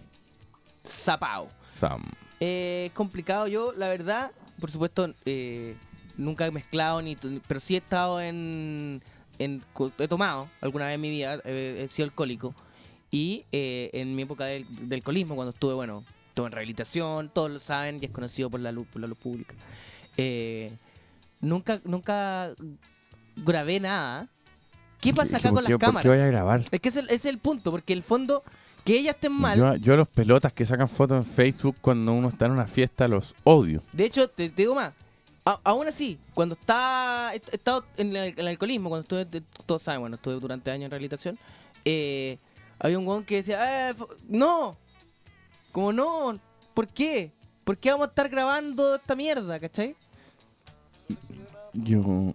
Zapao. 0.86 1.48
Sam. 1.72 2.02
Eh, 2.40 2.90
complicado 2.94 3.46
yo, 3.48 3.72
la 3.76 3.88
verdad, 3.88 4.30
por 4.60 4.70
supuesto, 4.70 5.12
eh, 5.24 5.74
nunca 6.16 6.46
he 6.46 6.50
mezclado, 6.50 7.00
ni, 7.00 7.16
pero 7.48 7.60
sí 7.60 7.74
he 7.74 7.78
estado 7.78 8.20
en, 8.20 9.00
en 9.38 9.62
He 9.98 10.06
tomado 10.08 10.48
alguna 10.60 10.86
vez 10.86 10.96
en 10.96 11.00
mi 11.00 11.10
vida, 11.10 11.40
eh, 11.44 11.80
he 11.84 11.88
sido 11.88 12.04
alcohólico. 12.06 12.54
Y 13.10 13.44
eh, 13.52 13.90
en 13.92 14.14
mi 14.16 14.22
época 14.22 14.44
del, 14.46 14.66
del 14.88 14.98
alcoholismo, 14.98 15.34
cuando 15.36 15.50
estuve, 15.52 15.74
bueno, 15.74 16.04
estuve 16.28 16.46
en 16.46 16.52
rehabilitación, 16.52 17.30
todos 17.32 17.50
lo 17.50 17.58
saben 17.60 17.98
y 18.00 18.06
es 18.06 18.10
conocido 18.10 18.50
por 18.50 18.60
la 18.60 18.72
luz, 18.72 18.86
por 18.92 19.00
la 19.00 19.06
luz 19.06 19.18
pública. 19.18 19.54
Eh, 20.16 20.70
nunca, 21.40 21.80
nunca 21.84 22.50
grabé 23.36 23.80
nada. 23.80 24.28
¿Qué 25.00 25.12
pasa 25.12 25.36
acá 25.36 25.50
¿Por 25.50 25.58
con 25.62 25.66
qué- 25.66 25.72
las 25.72 25.92
¿Por 25.92 26.02
qué 26.02 26.08
voy 26.08 26.16
a 26.18 26.20
cámaras? 26.20 26.30
grabar? 26.32 26.64
Es 26.70 26.80
que 26.80 26.88
ese 26.88 27.00
es 27.00 27.08
el, 27.08 27.14
es 27.14 27.24
el 27.26 27.38
punto, 27.38 27.70
porque 27.70 27.92
el 27.92 28.02
fondo, 28.02 28.42
que 28.84 28.98
ellas 28.98 29.14
estén 29.14 29.32
mal. 29.32 29.58
Yo, 29.58 29.76
yo 29.76 29.94
a 29.94 29.96
los 29.96 30.08
pelotas 30.08 30.52
que 30.52 30.64
sacan 30.66 30.88
fotos 30.88 31.24
en 31.24 31.30
Facebook 31.30 31.76
cuando 31.80 32.12
uno 32.12 32.28
está 32.28 32.46
en 32.46 32.52
una 32.52 32.66
fiesta 32.66 33.06
los 33.06 33.34
odio. 33.44 33.82
De 33.92 34.04
hecho, 34.06 34.28
te, 34.28 34.48
te 34.48 34.62
digo 34.62 34.74
más. 34.74 34.94
A- 35.44 35.60
aún 35.62 35.86
así, 35.86 36.18
cuando 36.32 36.54
está, 36.54 37.32
estado 37.34 37.84
en 37.98 38.16
el, 38.16 38.34
el 38.38 38.48
alcoholismo, 38.48 38.88
cuando 38.88 39.02
estuve, 39.18 39.42
todos 39.66 39.82
saben, 39.82 40.00
bueno, 40.00 40.16
estuve 40.16 40.34
durante 40.40 40.70
años 40.70 40.86
en 40.86 40.90
rehabilitación, 40.90 41.38
eh, 41.84 42.38
había 42.78 42.98
un 42.98 43.06
weón 43.06 43.24
que 43.24 43.36
decía, 43.36 43.90
eh, 43.90 43.94
no, 44.28 44.76
como 45.72 45.92
no, 45.92 46.38
¿por 46.74 46.86
qué? 46.86 47.32
¿Por 47.64 47.78
qué 47.78 47.90
vamos 47.90 48.06
a 48.06 48.10
estar 48.10 48.28
grabando 48.28 48.94
esta 48.94 49.16
mierda, 49.16 49.58
cachai? 49.58 49.96
Yo. 51.72 52.34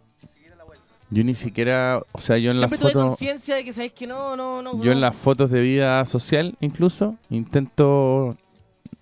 Yo 1.11 1.23
ni 1.23 1.33
siquiera. 1.35 2.01
O 2.11 2.21
sea, 2.21 2.37
yo 2.37 2.51
en 2.51 2.57
las 2.59 2.69
Siempre 2.69 2.89
fotos. 2.89 3.05
conciencia 3.09 3.55
de 3.55 3.63
que 3.63 3.73
sabéis 3.73 3.93
que 3.93 4.05
no, 4.05 4.35
no, 4.35 4.61
no. 4.61 4.83
Yo 4.83 4.91
en 4.91 5.01
las 5.01 5.15
fotos 5.15 5.49
de 5.49 5.61
vida 5.61 6.03
social, 6.05 6.55
incluso, 6.59 7.15
intento. 7.29 8.37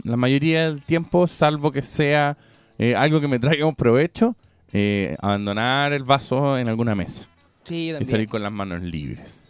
La 0.04 0.16
mayoría 0.16 0.66
del 0.66 0.84
tiempo, 0.84 1.28
salvo 1.28 1.72
que 1.72 1.82
sea 1.82 2.38
eh, 2.78 2.96
algo 2.96 3.20
que 3.20 3.28
me 3.28 3.40
traiga 3.40 3.66
un 3.66 3.76
provecho, 3.76 4.36
eh, 4.72 5.18
abandonar 5.22 5.92
el 5.92 6.04
vaso 6.04 6.58
en 6.58 6.70
alguna 6.70 6.96
mesa. 6.96 7.28
Sí, 7.64 7.88
yo 7.88 7.98
y 8.00 8.06
salir 8.06 8.30
con 8.30 8.42
las 8.42 8.52
manos 8.52 8.82
libres. 8.82 9.47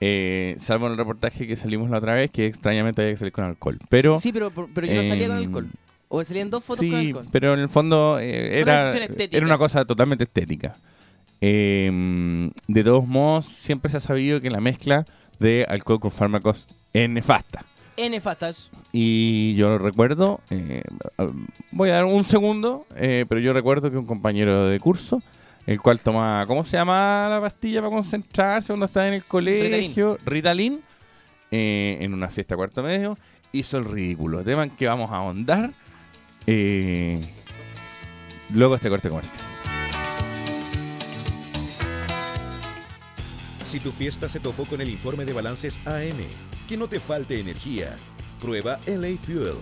Eh, 0.00 0.56
salvo 0.58 0.86
en 0.86 0.92
el 0.92 0.98
reportaje 0.98 1.46
que 1.46 1.56
salimos 1.56 1.90
la 1.90 1.98
otra 1.98 2.14
vez, 2.14 2.30
que 2.30 2.46
extrañamente 2.46 3.02
había 3.02 3.12
que 3.12 3.18
salir 3.18 3.32
con 3.32 3.44
alcohol. 3.44 3.78
Pero. 3.88 4.18
Sí, 4.20 4.32
pero, 4.32 4.50
pero 4.50 4.86
yo 4.86 4.94
no 4.94 5.02
salía 5.02 5.28
con 5.28 5.36
em, 5.36 5.44
alcohol. 5.44 5.66
O 6.08 6.24
salían 6.24 6.50
dos 6.50 6.64
fotos 6.64 6.80
sí, 6.80 6.90
con 6.90 6.98
alcohol. 6.98 7.26
pero 7.30 7.54
en 7.54 7.60
el 7.60 7.68
fondo 7.68 8.18
eh, 8.20 8.62
una 8.62 8.72
era, 8.72 8.94
estética. 8.94 9.36
era 9.36 9.46
una 9.46 9.58
cosa 9.58 9.84
totalmente 9.84 10.24
estética. 10.24 10.74
Eh, 11.40 12.50
de 12.66 12.84
todos 12.84 13.06
modos, 13.06 13.46
siempre 13.46 13.90
se 13.90 13.98
ha 13.98 14.00
sabido 14.00 14.40
que 14.40 14.50
la 14.50 14.60
mezcla 14.60 15.04
de 15.38 15.66
alcohol 15.68 16.00
con 16.00 16.10
fármacos 16.10 16.66
es 16.92 17.08
nefasta. 17.08 17.64
N 17.96 18.20
fastas. 18.20 18.70
Y 18.92 19.54
yo 19.54 19.68
lo 19.68 19.78
recuerdo, 19.78 20.40
eh, 20.50 20.82
voy 21.70 21.90
a 21.90 21.94
dar 21.94 22.04
un 22.06 22.24
segundo, 22.24 22.86
eh, 22.96 23.26
pero 23.28 23.40
yo 23.40 23.52
recuerdo 23.52 23.90
que 23.90 23.96
un 23.96 24.06
compañero 24.06 24.66
de 24.66 24.80
curso, 24.80 25.22
el 25.66 25.80
cual 25.80 26.00
tomaba, 26.00 26.46
¿cómo 26.46 26.64
se 26.64 26.76
llama 26.76 27.28
la 27.28 27.40
pastilla 27.40 27.80
para 27.80 27.92
concentrarse 27.92 28.68
cuando 28.68 28.86
estaba 28.86 29.08
en 29.08 29.14
el 29.14 29.24
colegio? 29.24 30.18
Ritalin, 30.24 30.80
eh, 31.50 31.98
en 32.00 32.14
una 32.14 32.28
fiesta 32.28 32.56
cuarto 32.56 32.82
medio, 32.82 33.16
hizo 33.52 33.78
el 33.78 33.84
ridículo. 33.84 34.42
Tema 34.42 34.64
en 34.64 34.70
que 34.70 34.86
vamos 34.86 35.10
a 35.10 35.16
ahondar 35.16 35.70
eh, 36.46 37.20
luego 38.54 38.74
este 38.74 38.88
corte 38.88 39.08
comercial. 39.08 39.44
Si 43.68 43.78
tu 43.78 43.92
fiesta 43.92 44.28
se 44.28 44.40
topó 44.40 44.64
con 44.64 44.80
el 44.80 44.88
informe 44.88 45.24
de 45.24 45.32
balances 45.32 45.78
AM, 45.86 46.18
que 46.68 46.76
no 46.76 46.88
te 46.88 46.98
falte 46.98 47.38
energía. 47.38 47.96
Prueba 48.40 48.80
LA 48.86 49.16
Fuel, 49.16 49.54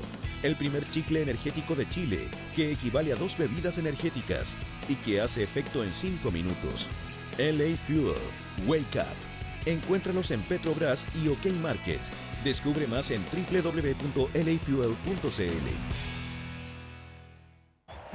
el 0.42 0.54
primer 0.56 0.88
chicle 0.90 1.22
energético 1.22 1.74
de 1.74 1.88
Chile, 1.88 2.28
que 2.54 2.72
equivale 2.72 3.12
a 3.12 3.16
dos 3.16 3.36
bebidas 3.36 3.78
energéticas 3.78 4.56
y 4.88 4.94
que 4.96 5.20
hace 5.20 5.42
efecto 5.42 5.82
en 5.82 5.92
5 5.92 6.30
minutos. 6.30 6.86
LA 7.38 7.76
Fuel, 7.86 8.14
Wake 8.66 8.98
Up. 8.98 9.16
Encuéntralos 9.66 10.30
en 10.30 10.42
Petrobras 10.42 11.06
y 11.22 11.28
OK 11.28 11.46
Market. 11.60 12.00
Descubre 12.44 12.86
más 12.86 13.10
en 13.10 13.22
www.lafuel.cl. 13.32 14.38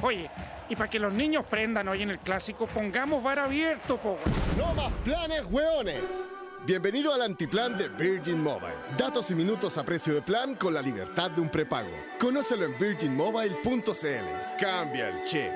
Oye, 0.01 0.29
y 0.69 0.75
para 0.75 0.89
que 0.89 0.99
los 0.99 1.13
niños 1.13 1.45
prendan 1.49 1.87
hoy 1.87 2.01
en 2.01 2.09
el 2.09 2.19
clásico, 2.19 2.67
pongamos 2.67 3.23
bar 3.23 3.39
abierto, 3.39 3.97
po. 3.97 4.17
¡No 4.57 4.73
más 4.73 4.91
planes, 5.03 5.43
hueones! 5.49 6.29
Bienvenido 6.65 7.13
al 7.13 7.21
antiplan 7.23 7.77
de 7.77 7.89
Virgin 7.89 8.41
Mobile. 8.41 8.71
Datos 8.97 9.29
y 9.31 9.35
minutos 9.35 9.77
a 9.77 9.83
precio 9.83 10.13
de 10.13 10.21
plan 10.21 10.55
con 10.55 10.73
la 10.73 10.81
libertad 10.81 11.29
de 11.29 11.41
un 11.41 11.49
prepago. 11.49 11.89
Conócelo 12.17 12.63
en 12.63 12.77
virginmobile.cl. 12.79 14.57
Cambia 14.57 15.09
el 15.09 15.25
chip. 15.25 15.49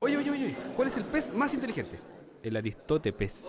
Oye, 0.00 0.16
oye, 0.16 0.30
oye, 0.32 0.56
¿cuál 0.74 0.88
es 0.88 0.96
el 0.96 1.04
pez 1.04 1.32
más 1.32 1.54
inteligente? 1.54 2.00
El 2.42 2.56
Aristote 2.56 3.12
pez. 3.12 3.44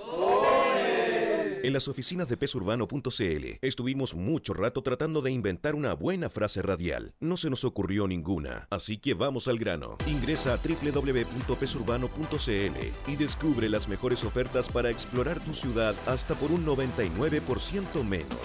En 1.61 1.73
las 1.73 1.89
oficinas 1.89 2.29
de 2.29 2.37
pesurbano.cl 2.37 3.57
estuvimos 3.61 4.15
mucho 4.15 4.53
rato 4.53 4.81
tratando 4.81 5.21
de 5.21 5.31
inventar 5.31 5.75
una 5.75 5.93
buena 5.93 6.29
frase 6.29 6.61
radial. 6.61 7.13
No 7.19 7.35
se 7.35 7.49
nos 7.49 7.65
ocurrió 7.65 8.07
ninguna, 8.07 8.67
así 8.69 8.97
que 8.97 9.13
vamos 9.13 9.49
al 9.49 9.59
grano. 9.59 9.97
Ingresa 10.07 10.53
a 10.53 10.57
www.pesurbano.cl 10.57 13.11
y 13.11 13.15
descubre 13.17 13.67
las 13.67 13.89
mejores 13.89 14.23
ofertas 14.23 14.69
para 14.69 14.89
explorar 14.89 15.41
tu 15.41 15.53
ciudad 15.53 15.95
hasta 16.07 16.33
por 16.35 16.49
un 16.51 16.65
99% 16.65 18.05
menos. 18.05 18.39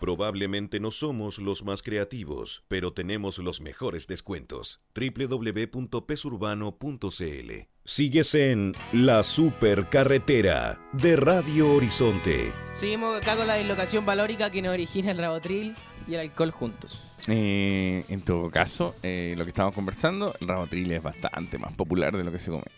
Probablemente 0.00 0.78
no 0.78 0.90
somos 0.90 1.38
los 1.38 1.64
más 1.64 1.82
creativos, 1.82 2.62
pero 2.68 2.92
tenemos 2.92 3.38
los 3.38 3.60
mejores 3.60 4.06
descuentos. 4.06 4.80
www.pesurbano.cl 4.94 7.52
Sigues 7.84 8.34
en 8.34 8.72
La 8.92 9.24
Supercarretera 9.24 10.78
de 10.92 11.16
Radio 11.16 11.72
Horizonte. 11.72 12.52
Seguimos 12.74 13.20
acá 13.20 13.34
con 13.34 13.46
la 13.46 13.56
dislocación 13.56 14.06
valórica 14.06 14.50
que 14.50 14.62
nos 14.62 14.74
origina 14.74 15.10
el 15.10 15.18
rabotril 15.18 15.74
y 16.06 16.14
el 16.14 16.20
alcohol 16.20 16.52
juntos. 16.52 17.02
Eh, 17.26 18.04
en 18.08 18.20
todo 18.20 18.50
caso, 18.50 18.94
eh, 19.02 19.34
lo 19.36 19.44
que 19.44 19.50
estamos 19.50 19.74
conversando, 19.74 20.34
el 20.40 20.46
rabotril 20.46 20.92
es 20.92 21.02
bastante 21.02 21.58
más 21.58 21.74
popular 21.74 22.16
de 22.16 22.24
lo 22.24 22.30
que 22.30 22.38
se 22.38 22.50
comenta. 22.50 22.70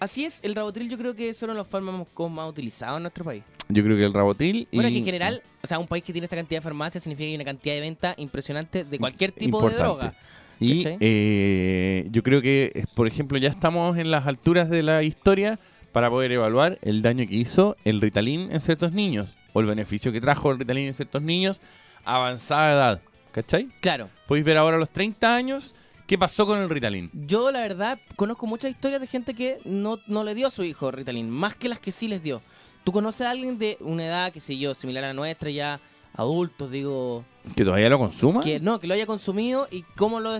Así 0.00 0.24
es, 0.24 0.40
el 0.42 0.54
rabotril 0.54 0.90
yo 0.90 0.98
creo 0.98 1.14
que 1.14 1.28
es 1.28 1.42
uno 1.42 1.52
de 1.52 1.58
los 1.58 1.68
fármacos 1.68 2.30
más 2.30 2.48
utilizados 2.48 2.96
en 2.96 3.04
nuestro 3.04 3.24
país. 3.24 3.44
Yo 3.74 3.82
creo 3.82 3.96
que 3.96 4.04
el 4.04 4.12
rabotril... 4.14 4.68
Bueno, 4.72 4.88
y- 4.88 4.92
que 4.92 4.98
en 4.98 5.04
general, 5.04 5.42
o 5.62 5.66
sea, 5.66 5.78
un 5.78 5.86
país 5.88 6.04
que 6.04 6.12
tiene 6.12 6.26
esta 6.26 6.36
cantidad 6.36 6.58
de 6.58 6.62
farmacias 6.62 7.02
significa 7.02 7.24
que 7.24 7.30
hay 7.30 7.34
una 7.34 7.44
cantidad 7.44 7.74
de 7.74 7.80
venta 7.80 8.14
impresionante 8.18 8.84
de 8.84 8.98
cualquier 8.98 9.32
tipo 9.32 9.58
Importante. 9.58 9.76
de 9.76 9.82
droga. 9.88 10.14
Y 10.60 10.84
eh, 11.00 12.06
yo 12.10 12.22
creo 12.22 12.40
que, 12.40 12.84
por 12.94 13.06
ejemplo, 13.08 13.36
ya 13.38 13.48
estamos 13.48 13.98
en 13.98 14.10
las 14.10 14.26
alturas 14.26 14.70
de 14.70 14.82
la 14.82 15.02
historia 15.02 15.58
para 15.92 16.08
poder 16.10 16.30
evaluar 16.32 16.78
el 16.82 17.02
daño 17.02 17.26
que 17.26 17.34
hizo 17.34 17.76
el 17.84 18.00
Ritalin 18.00 18.50
en 18.52 18.60
ciertos 18.60 18.92
niños 18.92 19.34
o 19.52 19.60
el 19.60 19.66
beneficio 19.66 20.12
que 20.12 20.20
trajo 20.20 20.50
el 20.52 20.58
Ritalin 20.58 20.86
en 20.86 20.94
ciertos 20.94 21.22
niños 21.22 21.60
a 22.04 22.16
avanzada 22.16 22.72
edad. 22.72 23.02
¿Cachai? 23.32 23.68
Claro. 23.80 24.08
Podéis 24.28 24.44
ver 24.46 24.56
ahora 24.56 24.76
a 24.76 24.80
los 24.80 24.90
30 24.90 25.34
años 25.34 25.74
qué 26.06 26.16
pasó 26.16 26.46
con 26.46 26.60
el 26.60 26.68
Ritalin. 26.70 27.10
Yo, 27.12 27.50
la 27.50 27.60
verdad, 27.60 27.98
conozco 28.14 28.46
muchas 28.46 28.70
historias 28.70 29.00
de 29.00 29.08
gente 29.08 29.34
que 29.34 29.58
no, 29.64 29.98
no 30.06 30.22
le 30.22 30.36
dio 30.36 30.46
a 30.46 30.50
su 30.50 30.62
hijo 30.62 30.92
Ritalin, 30.92 31.28
más 31.30 31.56
que 31.56 31.68
las 31.68 31.80
que 31.80 31.90
sí 31.90 32.06
les 32.06 32.22
dio. 32.22 32.40
¿Tú 32.84 32.92
conoces 32.92 33.26
a 33.26 33.30
alguien 33.30 33.58
de 33.58 33.76
una 33.80 34.04
edad, 34.06 34.32
qué 34.32 34.40
sé 34.40 34.56
yo, 34.58 34.74
similar 34.74 35.04
a 35.04 35.08
la 35.08 35.14
nuestra, 35.14 35.50
ya 35.50 35.80
adultos, 36.14 36.70
digo, 36.70 37.24
¿Que 37.56 37.64
todavía 37.64 37.88
lo 37.88 37.98
consuma? 37.98 38.40
que 38.40 38.60
no, 38.60 38.78
que 38.78 38.86
lo 38.86 38.94
haya 38.94 39.06
consumido 39.06 39.66
y 39.70 39.82
cómo 39.96 40.20
lo, 40.20 40.38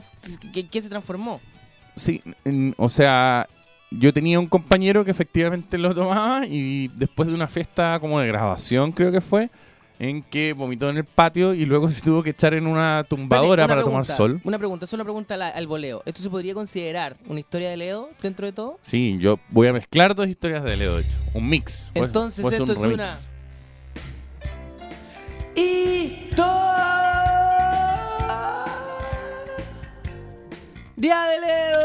que, 0.53 0.69
que 0.69 0.83
se 0.83 0.89
transformó? 0.89 1.41
Sí, 1.97 2.21
en- 2.45 2.75
o 2.77 2.89
sea, 2.89 3.49
yo 3.91 4.13
tenía 4.13 4.39
un 4.39 4.47
compañero 4.47 5.05
que 5.05 5.11
efectivamente 5.11 5.79
lo 5.79 5.95
tomaba 5.95 6.47
y 6.47 6.89
después 6.89 7.29
de 7.29 7.35
una 7.35 7.49
fiesta 7.49 7.99
como 8.01 8.21
de 8.21 8.27
grabación, 8.29 8.93
creo 8.93 9.11
que 9.11 9.21
fue, 9.21 9.51
en 9.99 10.23
que 10.23 10.53
vomitó 10.53 10.91
en 10.91 10.97
el 10.97 11.05
patio 11.05 11.55
y 11.55 11.65
luego 11.65 11.89
se 11.91 12.01
tuvo 12.01 12.23
que 12.23 12.31
echar 12.31 12.55
en 12.55 12.67
una 12.67 13.05
tumbadora 13.09 13.67
para 13.69 13.83
tomar 13.83 14.05
sol. 14.05 14.41
Una 14.45 14.59
pregunta, 14.59 14.87
solo 14.87 15.03
una 15.03 15.05
pregunta 15.05 15.35
al, 15.35 15.43
al 15.43 15.67
voleo. 15.67 16.03
¿Esto 16.07 16.23
se 16.23 16.31
podría 16.31 16.55
considerar 16.55 17.17
una 17.27 17.41
historia 17.41 17.71
de 17.71 17.77
Leo 17.77 18.11
dentro 18.23 18.47
de 18.47 18.53
todo? 18.53 18.79
Sí, 18.83 19.19
yo 19.21 19.39
voy 19.51 19.69
a 19.69 19.73
mezclar 19.73 20.15
dos 20.15 20.29
historias 20.29 20.65
de 20.65 20.77
Leo, 20.77 20.97
de 20.97 21.03
hecho. 21.03 21.19
Un 21.35 21.49
mix. 21.49 21.91
Entonces 21.95 22.43
puede 22.43 22.57
esto 22.57 22.73
un 22.73 22.87
es 22.87 22.95
una... 22.95 23.35
¡Día 30.97 31.21
de 31.27 31.41
Leo! 31.41 31.85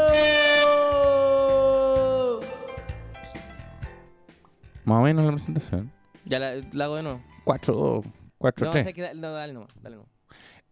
Más 4.86 4.98
o 4.98 5.02
menos 5.02 5.26
la 5.26 5.32
presentación. 5.32 5.92
Ya 6.24 6.38
la, 6.38 6.54
la 6.72 6.84
hago 6.84 6.96
de 6.96 7.02
nuevo. 7.02 7.29
4-2, 7.58 8.04
4-3. 8.38 8.64
No, 8.64 8.72
sé 8.72 8.92
que 8.94 9.02
da- 9.02 9.14
no, 9.14 9.30
dale 9.32 9.52
nomás, 9.52 9.70
dale 9.82 9.96
nomás. 9.96 10.10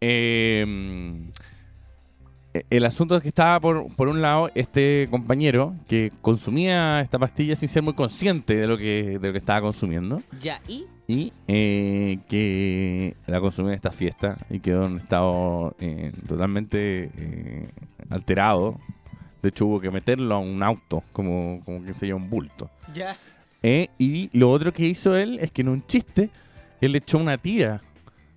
Eh, 0.01 0.65
el 2.71 2.85
asunto 2.87 3.15
es 3.17 3.23
que 3.23 3.29
estaba 3.29 3.61
por, 3.61 3.95
por 3.95 4.09
un 4.09 4.23
lado 4.23 4.51
este 4.55 5.07
compañero 5.11 5.75
que 5.87 6.11
consumía 6.23 7.01
esta 7.01 7.19
pastilla 7.19 7.55
sin 7.57 7.69
ser 7.69 7.83
muy 7.83 7.93
consciente 7.95 8.57
de 8.57 8.67
lo 8.67 8.79
que, 8.79 9.19
de 9.19 9.27
lo 9.29 9.33
que 9.33 9.39
estaba 9.39 9.61
consumiendo 9.61 10.23
Ya, 10.41 10.61
y 10.67 10.87
y 11.11 11.33
eh, 11.47 12.19
que 12.29 13.17
la 13.27 13.41
consumió 13.41 13.71
en 13.71 13.77
esta 13.77 13.91
fiesta 13.91 14.37
y 14.51 14.61
quedó 14.61 14.85
en 14.87 14.93
un 14.93 14.99
estado 14.99 15.75
eh, 15.81 16.13
totalmente 16.27 17.11
eh, 17.17 17.69
alterado. 18.11 18.79
De 19.43 19.49
hecho 19.49 19.65
hubo 19.67 19.81
que 19.81 19.91
meterlo 19.91 20.35
a 20.35 20.39
un 20.39 20.63
auto, 20.63 21.03
como, 21.13 21.61
como 21.65 21.83
que 21.83 21.95
se 21.95 22.05
lleva 22.07 22.19
un 22.19 22.29
bulto. 22.29 22.69
ya. 22.93 23.17
Y 23.63 24.29
lo 24.39 24.51
otro 24.51 24.71
que 24.73 24.85
hizo 24.85 25.17
él 25.17 25.39
es 25.41 25.51
que 25.51 25.63
en 25.63 25.69
un 25.71 25.87
chiste, 25.87 26.29
él 26.81 26.95
echó 26.97 27.19
una 27.19 27.39
tira 27.39 27.81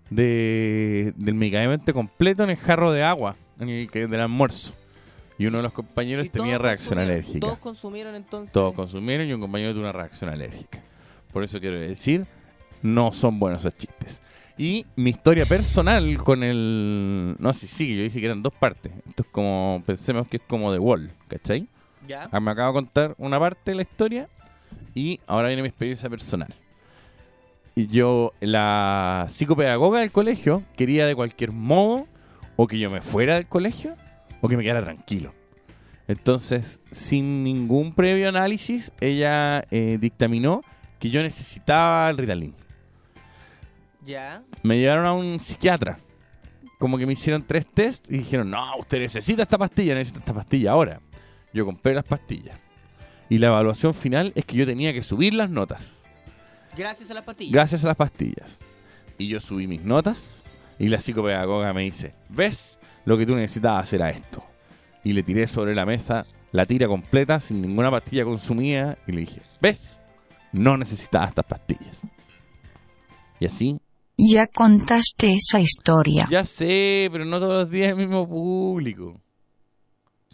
de, 0.10 1.14
del 1.16 1.36
medicamento 1.36 1.94
completo 1.94 2.44
en 2.44 2.52
el 2.52 2.58
jarro 2.58 2.92
de 2.92 3.04
agua 3.04 3.36
en 3.60 3.70
el 3.70 3.88
del 3.88 4.20
almuerzo. 4.20 4.74
Y 5.38 5.46
uno 5.48 5.58
de 5.58 5.64
los 5.64 5.74
compañeros 5.74 6.30
tenía 6.30 6.58
reacción 6.58 7.00
alérgica. 7.00 7.40
Todos 7.40 7.58
consumieron 7.60 8.16
entonces. 8.16 8.52
Todos 8.54 8.74
consumieron 8.74 9.28
y 9.28 9.34
un 9.34 9.42
compañero 9.42 9.72
tuvo 9.72 9.82
una 9.82 9.92
reacción 9.92 10.30
alérgica. 10.30 10.80
Por 11.32 11.44
eso 11.44 11.60
quiero 11.60 11.80
decir, 11.80 12.26
no 12.82 13.12
son 13.12 13.40
buenos 13.40 13.62
esos 13.62 13.78
chistes. 13.78 14.22
Y 14.58 14.86
mi 14.96 15.10
historia 15.12 15.46
personal 15.46 16.18
con 16.18 16.44
el... 16.44 17.36
No, 17.40 17.54
sí, 17.54 17.68
sí, 17.68 17.96
yo 17.96 18.04
dije 18.04 18.20
que 18.20 18.26
eran 18.26 18.44
dos 18.44 18.54
partes. 18.54 18.92
Esto 19.08 19.24
es 19.24 19.30
como, 19.32 19.82
pensemos 19.86 20.28
que 20.28 20.38
es 20.38 20.44
como 20.48 20.72
The 20.72 20.80
Wall, 20.80 21.12
¿cachai? 21.28 21.68
Ya. 22.08 22.30
Ah, 22.32 22.40
Me 22.40 22.52
acabo 22.52 22.74
de 22.74 22.74
contar 22.74 23.16
una 23.18 23.40
parte 23.40 23.72
de 23.72 23.76
la 23.76 23.82
historia 23.84 24.30
y 24.94 25.20
ahora 25.26 25.48
viene 25.48 25.64
mi 25.64 25.70
experiencia 25.70 26.10
personal. 26.10 26.54
Y 27.76 27.88
yo, 27.88 28.34
la 28.42 29.28
psicopedagoga 29.30 30.02
del 30.02 30.12
colegio, 30.12 30.64
quería 30.76 31.06
de 31.06 31.16
cualquier 31.16 31.52
modo 31.52 32.08
o 32.58 32.68
que 32.68 32.78
yo 32.78 32.90
me 32.90 33.02
fuera 33.02 33.36
del 33.36 33.48
colegio 33.48 33.96
o 34.42 34.50
que 34.50 34.58
me 34.58 34.64
quedara 34.64 34.84
tranquilo. 34.84 35.34
Entonces, 36.08 36.82
sin 36.92 37.44
ningún 37.44 37.94
previo 37.94 38.28
análisis, 38.28 38.92
ella 39.00 39.64
eh, 39.72 39.98
dictaminó 40.02 40.62
que 41.00 41.10
yo 41.10 41.24
necesitaba 41.24 42.10
el 42.10 42.18
Ritalin. 42.18 42.54
Ya. 44.04 44.44
Me 44.64 44.78
llevaron 44.78 45.06
a 45.06 45.14
un 45.14 45.40
psiquiatra. 45.40 46.00
Como 46.80 46.98
que 46.98 47.06
me 47.06 47.14
hicieron 47.14 47.44
tres 47.44 47.66
test 47.66 48.12
y 48.12 48.18
dijeron, 48.18 48.50
no, 48.50 48.76
usted 48.78 49.00
necesita 49.00 49.44
esta 49.44 49.58
pastilla, 49.58 49.94
necesita 49.94 50.20
esta 50.20 50.34
pastilla 50.34 50.72
ahora. 50.72 51.00
Yo 51.54 51.66
compré 51.66 51.94
las 51.94 52.04
pastillas. 52.04 52.60
Y 53.30 53.38
la 53.38 53.48
evaluación 53.48 53.94
final 53.94 54.34
es 54.36 54.44
que 54.44 54.58
yo 54.58 54.66
tenía 54.66 54.92
que 54.92 55.04
subir 55.04 55.34
las 55.34 55.50
notas. 55.50 56.01
Gracias 56.76 57.12
a 57.12 57.14
las 57.14 57.24
pastillas. 57.24 57.54
Gracias 57.54 57.84
a 57.84 57.88
las 57.88 57.98
pastillas. 57.98 58.60
Y 59.18 59.28
yo 59.28 59.40
subí 59.40 59.68
mis 59.68 59.84
notas 59.84 60.42
y 60.80 60.88
la 60.88 61.00
psicopedagoga 61.00 61.74
me 61.74 61.84
dice, 61.84 62.16
¿ves? 62.30 62.78
Lo 63.06 63.18
que 63.18 63.26
tú 63.26 63.36
necesitabas 63.36 63.92
era 63.94 64.10
esto. 64.10 64.44
Y 65.04 65.14
le 65.14 65.24
tiré 65.24 65.48
sobre 65.48 65.76
la 65.76 65.86
mesa 65.86 66.26
la 66.52 66.66
tira 66.66 66.88
completa 66.88 67.40
sin 67.40 67.62
ninguna 67.62 67.90
pastilla 67.90 68.26
consumida 68.26 68.98
y 69.08 69.12
le 69.14 69.22
dije, 69.22 69.42
¿ves? 69.62 70.00
No 70.52 70.78
necesitabas 70.78 71.30
estas 71.30 71.46
pastillas. 71.46 72.02
Y 73.40 73.46
así 73.46 73.80
Ya 74.18 74.46
contaste 74.48 75.34
esa 75.34 75.60
historia. 75.60 76.28
Ya 76.30 76.46
sé, 76.46 77.10
pero 77.12 77.26
no 77.26 77.40
todos 77.40 77.64
los 77.64 77.72
días 77.72 77.90
el 77.90 77.96
mismo 77.96 78.28
público. 78.28 79.20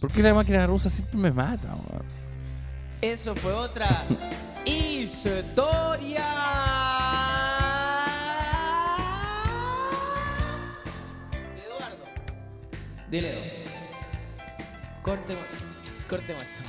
¿Por 0.01 0.11
qué 0.11 0.21
la 0.21 0.33
máquina 0.33 0.65
rusa 0.67 0.89
siempre 0.89 1.17
me 1.17 1.31
mata? 1.31 1.75
Eso 3.01 3.35
fue 3.35 3.53
otra 3.53 4.05
historia. 5.07 6.25
De 11.55 11.63
Eduardo. 11.65 12.05
Dile. 13.09 13.63
Corte, 15.01 15.33
corte 16.09 16.33
maestro. 16.33 16.67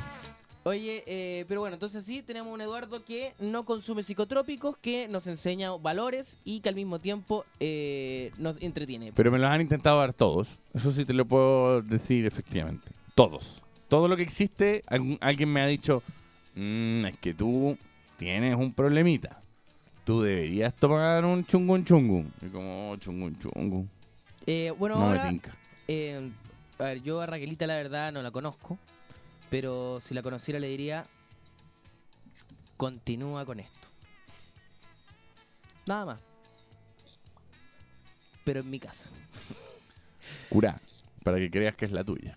Oye, 0.64 1.02
eh, 1.06 1.44
pero 1.48 1.60
bueno, 1.60 1.74
entonces 1.74 2.04
sí, 2.04 2.22
tenemos 2.22 2.52
un 2.52 2.60
Eduardo 2.60 3.02
que 3.02 3.32
no 3.38 3.64
consume 3.64 4.02
psicotrópicos, 4.02 4.76
que 4.76 5.08
nos 5.08 5.26
enseña 5.26 5.70
valores 5.72 6.36
y 6.44 6.60
que 6.60 6.68
al 6.68 6.74
mismo 6.74 6.98
tiempo 6.98 7.44
eh, 7.58 8.32
nos 8.38 8.60
entretiene. 8.60 9.12
Pero 9.14 9.30
me 9.32 9.38
los 9.38 9.48
han 9.50 9.62
intentado 9.62 9.98
dar 9.98 10.12
todos. 10.12 10.58
Eso 10.74 10.92
sí 10.92 11.04
te 11.04 11.14
lo 11.14 11.24
puedo 11.24 11.80
decir 11.82 12.26
efectivamente. 12.26 12.90
Todos. 13.14 13.62
Todo 13.88 14.06
lo 14.08 14.16
que 14.16 14.22
existe, 14.22 14.84
alguien 15.20 15.50
me 15.50 15.62
ha 15.62 15.66
dicho, 15.66 16.02
"Mm, 16.54 17.06
es 17.06 17.18
que 17.18 17.32
tú 17.32 17.78
tienes 18.18 18.54
un 18.56 18.72
problemita. 18.74 19.40
Tú 20.04 20.22
deberías 20.22 20.74
tomar 20.74 21.24
un 21.24 21.44
chungun 21.46 21.84
chungun. 21.84 22.32
Y 22.42 22.46
como, 22.48 22.90
"Oh, 22.90 22.96
chungun 22.96 23.38
chungun. 23.38 23.90
Eh, 24.46 24.72
bueno, 24.78 24.94
No 24.96 25.02
me 25.02 25.06
ahora, 25.08 25.28
tinca. 25.28 25.54
eh, 25.86 26.30
a 26.78 26.82
ver, 26.84 27.02
yo 27.02 27.20
a 27.20 27.26
Raquelita 27.26 27.66
la 27.66 27.76
verdad 27.76 28.12
no 28.12 28.22
la 28.22 28.30
conozco, 28.30 28.78
pero 29.50 30.00
si 30.00 30.14
la 30.14 30.22
conociera 30.22 30.58
le 30.58 30.68
diría, 30.68 31.04
continúa 32.76 33.44
con 33.44 33.60
esto. 33.60 33.88
Nada 35.86 36.04
más. 36.06 36.22
Pero 38.44 38.60
en 38.60 38.70
mi 38.70 38.78
caso. 38.80 39.10
Cura, 40.48 40.80
para 41.22 41.38
que 41.38 41.50
creas 41.50 41.74
que 41.74 41.84
es 41.84 41.92
la 41.92 42.04
tuya. 42.04 42.34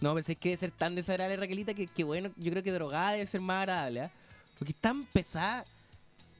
No, 0.00 0.14
pensé 0.14 0.36
que 0.36 0.50
debe 0.50 0.58
ser 0.58 0.70
tan 0.72 0.94
desagradable 0.94 1.36
Raquelita 1.36 1.74
que, 1.74 1.86
que 1.86 2.04
bueno, 2.04 2.30
yo 2.36 2.50
creo 2.52 2.62
que 2.62 2.70
drogada 2.72 3.12
debe 3.12 3.26
ser 3.26 3.40
más 3.40 3.62
agradable, 3.62 4.02
¿ah? 4.02 4.10
Porque 4.58 4.72
es 4.72 4.80
tan 4.80 5.04
pesada. 5.04 5.64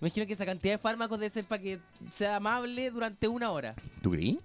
Me 0.01 0.09
imagino 0.09 0.27
que 0.27 0.33
esa 0.35 0.45
cantidad 0.45 0.75
de 0.75 0.79
fármacos 0.79 1.19
debe 1.19 1.31
ser 1.31 1.45
para 1.45 1.63
que 1.63 1.79
sea 2.13 2.37
amable 2.37 2.91
durante 2.91 3.29
una 3.29 3.51
hora. 3.51 3.75
¿Tú 4.03 4.11
creí? 4.11 4.39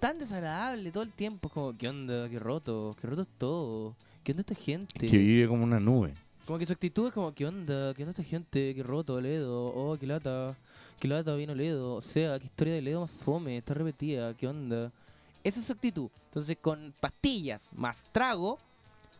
Tan 0.00 0.18
desagradable 0.18 0.90
todo 0.90 1.02
el 1.02 1.12
tiempo. 1.12 1.48
Es 1.48 1.54
como, 1.54 1.76
¿qué 1.76 1.88
onda? 1.88 2.28
¿Qué 2.28 2.38
roto? 2.38 2.96
¿Qué 3.00 3.06
roto 3.06 3.22
es 3.22 3.28
todo? 3.38 3.96
¿Qué 4.24 4.32
onda 4.32 4.40
esta 4.40 4.54
gente? 4.54 5.06
Que 5.06 5.18
vive 5.18 5.48
como 5.48 5.64
una 5.64 5.80
nube. 5.80 6.14
Como 6.46 6.58
que 6.58 6.66
su 6.66 6.72
actitud 6.72 7.08
es 7.08 7.12
como, 7.12 7.32
¿qué 7.32 7.46
onda? 7.46 7.94
¿Qué 7.94 8.02
onda 8.02 8.10
esta 8.10 8.22
gente? 8.22 8.74
¿Qué 8.74 8.82
roto, 8.82 9.20
Ledo? 9.20 9.66
Oh, 9.66 9.96
qué 9.98 10.06
lata. 10.06 10.56
Qué 10.98 11.06
lata 11.06 11.34
vino 11.34 11.54
Ledo. 11.54 11.94
O 11.94 12.00
sea, 12.00 12.38
qué 12.38 12.46
historia 12.46 12.74
de 12.74 12.82
Ledo 12.82 13.02
más 13.02 13.10
fome. 13.10 13.56
Está 13.56 13.74
repetida. 13.74 14.34
¿Qué 14.34 14.48
onda? 14.48 14.90
Esa 15.44 15.60
es 15.60 15.66
su 15.66 15.72
actitud. 15.72 16.10
Entonces, 16.24 16.56
con 16.60 16.92
pastillas 17.00 17.70
más 17.74 18.04
trago, 18.12 18.58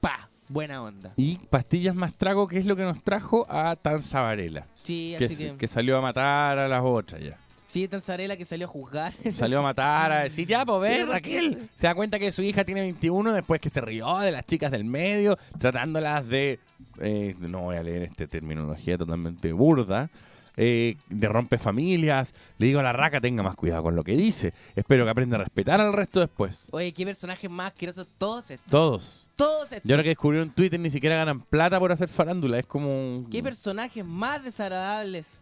pa, 0.00 0.28
buena 0.48 0.82
onda. 0.82 1.12
Y 1.16 1.38
pastillas 1.38 1.94
más 1.94 2.14
trago, 2.14 2.48
que 2.48 2.58
es 2.58 2.66
lo 2.66 2.76
que 2.76 2.82
nos 2.82 3.02
trajo 3.02 3.46
a 3.48 3.76
Tanza 3.76 4.20
Varela. 4.22 4.66
Sí, 4.82 5.14
Que, 5.18 5.26
así 5.26 5.36
que... 5.36 5.56
que 5.56 5.68
salió 5.68 5.98
a 5.98 6.00
matar 6.00 6.58
a 6.58 6.68
las 6.68 6.82
otras 6.84 7.22
ya. 7.22 7.38
Sí, 7.68 7.86
Tanzarela 7.86 8.34
que 8.36 8.46
salió 8.46 8.66
a 8.66 8.70
juzgar. 8.70 9.12
Salió 9.34 9.58
a 9.58 9.62
matar, 9.62 10.10
a 10.10 10.22
decir, 10.22 10.48
ya, 10.48 10.64
pues 10.64 10.80
ve, 10.80 10.96
Pero, 10.96 11.06
Raquel. 11.12 11.68
Se 11.74 11.86
da 11.86 11.94
cuenta 11.94 12.18
que 12.18 12.32
su 12.32 12.40
hija 12.40 12.64
tiene 12.64 12.80
21 12.80 13.34
después 13.34 13.60
que 13.60 13.68
se 13.68 13.82
rió 13.82 14.18
de 14.20 14.32
las 14.32 14.46
chicas 14.46 14.70
del 14.70 14.84
medio, 14.86 15.36
tratándolas 15.58 16.26
de, 16.26 16.60
eh, 16.98 17.36
no 17.38 17.60
voy 17.60 17.76
a 17.76 17.82
leer 17.82 18.04
esta 18.04 18.26
terminología 18.26 18.96
totalmente 18.96 19.52
burda, 19.52 20.08
eh, 20.56 20.96
de 21.10 21.28
rompe 21.28 21.58
familias. 21.58 22.32
Le 22.56 22.68
digo 22.68 22.80
a 22.80 22.82
la 22.82 22.94
raca, 22.94 23.20
tenga 23.20 23.42
más 23.42 23.54
cuidado 23.54 23.82
con 23.82 23.94
lo 23.94 24.02
que 24.02 24.16
dice. 24.16 24.54
Espero 24.74 25.04
que 25.04 25.10
aprenda 25.10 25.36
a 25.36 25.40
respetar 25.40 25.78
al 25.78 25.92
resto 25.92 26.20
después. 26.20 26.68
Oye, 26.70 26.94
qué 26.94 27.04
personajes 27.04 27.50
más 27.50 27.72
asquerosos 27.72 28.08
todos 28.16 28.50
estos. 28.50 28.70
Todos. 28.70 29.27
Todos 29.38 29.72
estos. 29.72 29.88
Y 29.88 29.92
ahora 29.92 30.02
que 30.02 30.10
descubrieron 30.10 30.50
Twitter 30.50 30.78
ni 30.78 30.90
siquiera 30.90 31.16
ganan 31.16 31.40
plata 31.40 31.78
por 31.78 31.90
hacer 31.92 32.08
farándula. 32.08 32.58
Es 32.58 32.66
como... 32.66 32.88
un- 32.88 33.30
¿Qué 33.30 33.42
personajes 33.42 34.04
más 34.04 34.42
desagradables? 34.44 35.40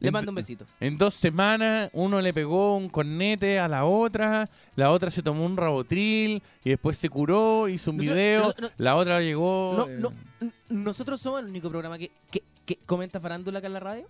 Le 0.00 0.10
mando 0.10 0.30
un 0.32 0.34
besito. 0.34 0.66
En 0.80 0.98
dos 0.98 1.14
semanas 1.14 1.88
uno 1.94 2.20
le 2.20 2.34
pegó 2.34 2.76
un 2.76 2.90
cornete 2.90 3.58
a 3.58 3.68
la 3.68 3.86
otra, 3.86 4.50
la 4.76 4.90
otra 4.90 5.08
se 5.10 5.22
tomó 5.22 5.46
un 5.46 5.56
rabotril 5.56 6.42
y 6.62 6.70
después 6.70 6.98
se 6.98 7.08
curó, 7.08 7.68
hizo 7.68 7.90
un 7.90 7.96
video, 7.96 8.42
no, 8.48 8.54
no. 8.60 8.70
la 8.76 8.96
otra 8.96 9.20
llegó... 9.22 9.74
No, 9.78 9.88
eh, 9.88 9.98
no, 9.98 10.12
nosotros 10.68 11.20
somos 11.22 11.40
el 11.40 11.46
único 11.46 11.70
programa 11.70 11.96
que, 11.96 12.10
que, 12.30 12.42
que 12.66 12.76
comenta 12.84 13.18
farándula 13.18 13.60
acá 13.60 13.66
en 13.68 13.72
la 13.72 13.80
radio. 13.80 14.06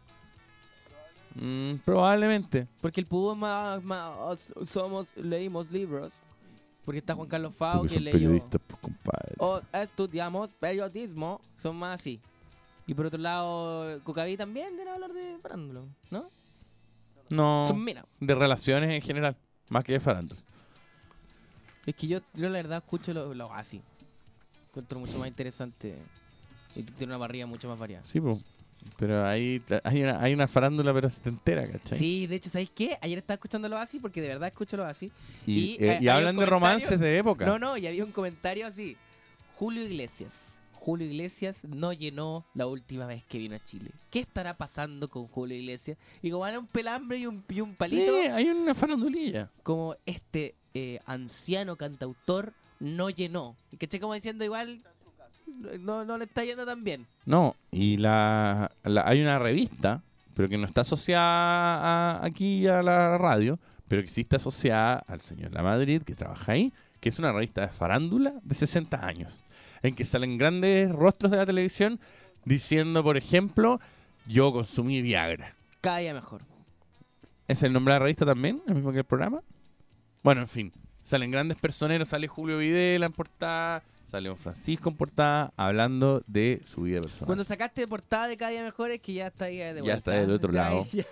mm, 1.36 1.74
probablemente. 1.84 2.66
Porque 2.80 3.00
el 3.00 3.06
Público 3.06 3.36
más, 3.36 3.82
más- 3.84 4.52
somos, 4.64 5.16
leímos 5.16 5.70
libros. 5.70 6.12
Porque 6.84 6.98
está 6.98 7.14
Juan 7.14 7.28
Carlos 7.28 7.54
Fau 7.54 7.78
Porque 7.78 7.88
que 7.88 7.94
son 7.96 8.04
leyó. 8.04 8.18
periodistas, 8.18 8.60
pues, 8.66 8.80
compadre. 8.80 9.34
O 9.38 9.60
estudiamos 9.72 10.52
periodismo. 10.54 11.40
Son 11.56 11.76
más 11.76 11.98
así. 12.00 12.20
Y 12.86 12.92
por 12.94 13.06
otro 13.06 13.18
lado, 13.18 13.98
Cucaví 14.04 14.36
también 14.36 14.76
debe 14.76 14.90
hablar 14.90 15.12
de 15.12 15.38
farándula, 15.40 15.80
¿no? 16.10 16.24
No, 17.30 17.64
Son 17.66 17.82
minas. 17.82 18.04
de 18.20 18.34
relaciones 18.34 18.90
en 18.94 19.00
general, 19.00 19.34
más 19.70 19.82
que 19.82 19.92
de 19.94 20.00
farándula. 20.00 20.38
Es 21.86 21.94
que 21.94 22.06
yo, 22.06 22.18
yo 22.34 22.44
la 22.48 22.58
verdad 22.58 22.78
escucho 22.84 23.14
lo, 23.14 23.32
lo 23.32 23.52
así. 23.52 23.80
Encuentro 24.68 24.98
mucho 25.00 25.18
más 25.18 25.28
interesante. 25.28 25.96
Y 26.76 26.82
tiene 26.82 27.14
una 27.14 27.18
parrilla 27.18 27.46
mucho 27.46 27.68
más 27.68 27.78
variada. 27.78 28.04
Sí, 28.04 28.20
pues. 28.20 28.44
Pero 28.96 29.26
hay, 29.26 29.62
hay, 29.82 30.02
una, 30.02 30.20
hay 30.22 30.32
una 30.34 30.46
farándula, 30.46 30.92
pero 30.94 31.08
se 31.08 31.20
te 31.20 31.28
entera, 31.28 31.66
¿cachai? 31.66 31.98
Sí, 31.98 32.26
de 32.26 32.36
hecho, 32.36 32.50
¿sabéis 32.50 32.70
qué? 32.70 32.96
Ayer 33.00 33.18
estaba 33.18 33.34
escuchando 33.34 33.68
lo 33.68 33.76
así 33.78 33.98
porque 33.98 34.20
de 34.20 34.28
verdad 34.28 34.48
escucho 34.48 34.76
lo 34.76 34.84
así. 34.84 35.10
Y, 35.46 35.72
eh, 35.72 35.76
eh, 35.80 35.86
y 35.86 36.08
había 36.08 36.16
hablan 36.16 36.36
de 36.36 36.46
romances 36.46 37.00
de 37.00 37.18
época. 37.18 37.44
No, 37.46 37.58
no, 37.58 37.76
y 37.76 37.86
había 37.86 38.04
un 38.04 38.12
comentario 38.12 38.66
así. 38.66 38.96
Julio 39.56 39.82
Iglesias. 39.84 40.60
Julio 40.72 41.06
Iglesias 41.06 41.64
no 41.64 41.92
llenó 41.94 42.44
la 42.54 42.66
última 42.66 43.06
vez 43.06 43.24
que 43.24 43.38
vino 43.38 43.56
a 43.56 43.64
Chile. 43.64 43.90
¿Qué 44.10 44.20
estará 44.20 44.56
pasando 44.56 45.08
con 45.08 45.26
Julio 45.28 45.56
Iglesias? 45.56 45.96
Y 46.20 46.30
como 46.30 46.46
era 46.46 46.58
un 46.58 46.66
pelambre 46.66 47.16
y 47.16 47.26
un, 47.26 47.42
y 47.48 47.60
un 47.60 47.74
palito, 47.74 48.20
Sí, 48.20 48.28
hay 48.28 48.48
una 48.48 48.74
farandulilla. 48.74 49.50
como 49.62 49.96
este 50.04 50.54
eh, 50.74 51.00
anciano 51.06 51.76
cantautor 51.76 52.52
no 52.80 53.08
llenó. 53.08 53.56
Y 53.72 53.78
que 53.78 53.98
como 53.98 54.12
diciendo 54.12 54.44
igual, 54.44 54.82
no, 55.80 56.04
no 56.04 56.18
le 56.18 56.24
está 56.24 56.44
yendo 56.44 56.64
tan 56.66 56.84
bien. 56.84 57.06
No, 57.26 57.54
y 57.70 57.96
la, 57.96 58.70
la- 58.84 59.06
hay 59.06 59.20
una 59.22 59.38
revista, 59.38 60.02
pero 60.34 60.48
que 60.48 60.58
no 60.58 60.66
está 60.66 60.82
asociada 60.82 62.18
a- 62.20 62.24
aquí 62.24 62.66
a 62.66 62.82
la 62.82 63.18
radio, 63.18 63.58
pero 63.88 64.02
que 64.02 64.08
sí 64.08 64.22
está 64.22 64.36
asociada 64.36 65.04
al 65.06 65.20
señor 65.20 65.52
La 65.52 65.62
Madrid, 65.62 66.02
que 66.02 66.14
trabaja 66.14 66.52
ahí, 66.52 66.72
que 67.00 67.08
es 67.10 67.18
una 67.18 67.32
revista 67.32 67.60
de 67.62 67.68
farándula 67.68 68.34
de 68.42 68.54
60 68.54 69.06
años, 69.06 69.40
en 69.82 69.94
que 69.94 70.04
salen 70.04 70.38
grandes 70.38 70.90
rostros 70.90 71.30
de 71.30 71.36
la 71.38 71.46
televisión 71.46 72.00
diciendo, 72.44 73.02
por 73.02 73.16
ejemplo, 73.16 73.80
yo 74.26 74.52
consumí 74.52 75.02
Viagra. 75.02 75.54
Cada 75.80 75.98
día 75.98 76.14
mejor. 76.14 76.40
¿Es 77.46 77.62
el 77.62 77.72
nombre 77.74 77.92
de 77.92 78.00
la 78.00 78.04
revista 78.04 78.24
también? 78.24 78.62
¿El 78.66 78.76
mismo 78.76 78.90
que 78.92 78.98
el 78.98 79.04
programa? 79.04 79.40
Bueno, 80.22 80.40
en 80.40 80.48
fin. 80.48 80.72
Salen 81.04 81.30
grandes 81.30 81.58
personeros, 81.58 82.08
sale 82.08 82.26
Julio 82.26 82.56
Videla 82.56 83.04
en 83.04 83.12
portada, 83.12 83.82
sale 84.14 84.28
Don 84.28 84.38
Francisco 84.38 84.88
en 84.90 84.96
portada, 84.96 85.52
hablando 85.56 86.22
de 86.28 86.60
su 86.66 86.82
vida 86.82 87.00
personal. 87.00 87.26
Cuando 87.26 87.42
sacaste 87.42 87.80
de 87.80 87.88
portada 87.88 88.28
de 88.28 88.36
cada 88.36 88.52
día 88.52 88.62
mejor 88.62 88.92
es 88.92 89.00
que 89.00 89.12
ya 89.12 89.26
está 89.26 89.46
ahí 89.46 89.56
de 89.58 89.80
vuelta. 89.80 89.96
está 89.96 90.10
del 90.12 90.30
otro 90.30 90.52
Ya- 90.52 90.62
lado. 90.62 90.86
ya 90.92 91.04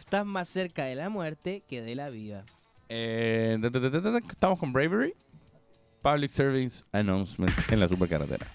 estás 0.00 0.24
más 0.24 0.48
cerca 0.48 0.84
de 0.84 0.94
la 0.94 1.10
muerte 1.10 1.62
que 1.68 1.82
de 1.82 1.94
la 1.94 2.08
vida. 2.08 2.44
Eh, 2.88 3.58
ta, 3.60 3.70
ta, 3.70 3.78
ta, 3.80 3.90
ta, 3.90 4.00
ta, 4.02 4.18
estamos 4.32 4.58
con 4.58 4.72
Bravery. 4.72 5.12
Public 6.02 6.30
Service 6.30 6.84
Announcement 6.92 7.52
en 7.70 7.78
la 7.78 7.86
supercarretera. 7.88 8.46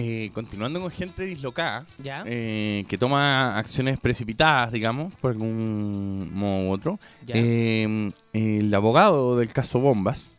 Eh, 0.00 0.30
continuando 0.32 0.80
con 0.80 0.90
gente 0.92 1.24
dislocada, 1.24 1.84
¿Ya? 1.98 2.22
eh, 2.24 2.84
que 2.88 2.96
toma 2.96 3.58
acciones 3.58 3.98
precipitadas, 3.98 4.70
digamos, 4.70 5.12
por 5.16 5.32
algún 5.32 6.30
modo 6.32 6.68
u 6.68 6.72
otro. 6.72 7.00
Ya. 7.26 7.34
Eh, 7.36 8.12
el 8.32 8.72
abogado 8.74 9.36
del 9.36 9.52
caso 9.52 9.80
Bombas 9.80 10.30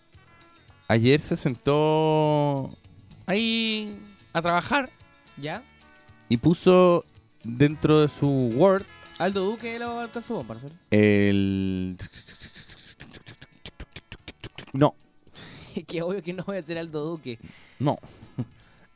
ayer 0.88 1.20
se 1.20 1.36
sentó 1.36 2.70
ahí 3.26 3.96
a 4.34 4.42
trabajar 4.42 4.90
¿ya? 5.38 5.62
y 6.30 6.38
puso 6.38 7.04
dentro 7.44 8.00
de 8.00 8.08
su 8.08 8.28
Word 8.28 8.86
Aldo 9.18 9.44
Duque 9.44 9.78
lo 9.78 10.00
alcanzó, 10.00 10.42
parcero. 10.44 10.74
el... 10.90 11.98
No, 14.72 14.96
que 15.88 16.02
obvio 16.02 16.24
que 16.24 16.32
no 16.32 16.44
voy 16.46 16.58
a 16.58 16.62
ser 16.62 16.78
Aldo 16.78 17.04
Duque. 17.04 17.38
no. 17.78 17.98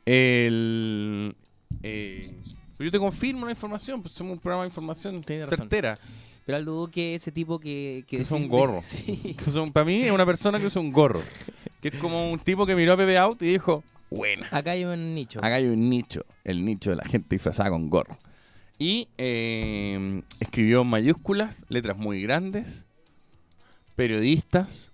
El... 0.06 1.34
eh, 1.82 2.34
yo 2.78 2.90
te 2.90 2.98
confirmo 2.98 3.46
la 3.46 3.52
información, 3.52 4.02
pues 4.02 4.12
somos 4.12 4.34
un 4.34 4.38
programa 4.38 4.64
de 4.64 4.68
información 4.68 5.22
Tienes 5.22 5.46
razón. 5.48 5.58
certera. 5.68 5.98
Pero 6.44 6.58
al 6.58 6.64
dudo 6.64 6.90
que 6.90 7.14
ese 7.14 7.32
tipo 7.32 7.58
que... 7.58 8.04
Que 8.06 8.20
usa 8.20 8.36
un 8.36 8.48
gorro. 8.48 8.82
Sí. 8.82 9.34
Que 9.34 9.70
para 9.72 9.86
mí 9.86 10.02
es 10.02 10.12
una 10.12 10.26
persona 10.26 10.58
que 10.60 10.66
usa 10.66 10.80
un 10.82 10.92
gorro. 10.92 11.22
Que 11.80 11.88
es 11.88 11.94
como 11.94 12.30
un 12.30 12.38
tipo 12.38 12.66
que 12.66 12.74
miró 12.74 12.92
a 12.92 12.96
Pepe 12.96 13.16
Out 13.16 13.40
y 13.42 13.46
dijo, 13.46 13.82
buena. 14.10 14.48
Acá 14.50 14.72
hay 14.72 14.84
un 14.84 15.14
nicho. 15.14 15.38
Acá 15.38 15.54
hay 15.54 15.66
un 15.66 15.88
nicho, 15.88 16.24
el 16.44 16.64
nicho 16.64 16.90
de 16.90 16.96
la 16.96 17.04
gente 17.04 17.28
disfrazada 17.36 17.70
con 17.70 17.88
gorro. 17.88 18.18
Y 18.78 19.08
eh, 19.16 20.22
escribió 20.40 20.82
en 20.82 20.88
mayúsculas, 20.88 21.64
letras 21.68 21.96
muy 21.96 22.20
grandes, 22.22 22.84
periodistas 23.94 24.90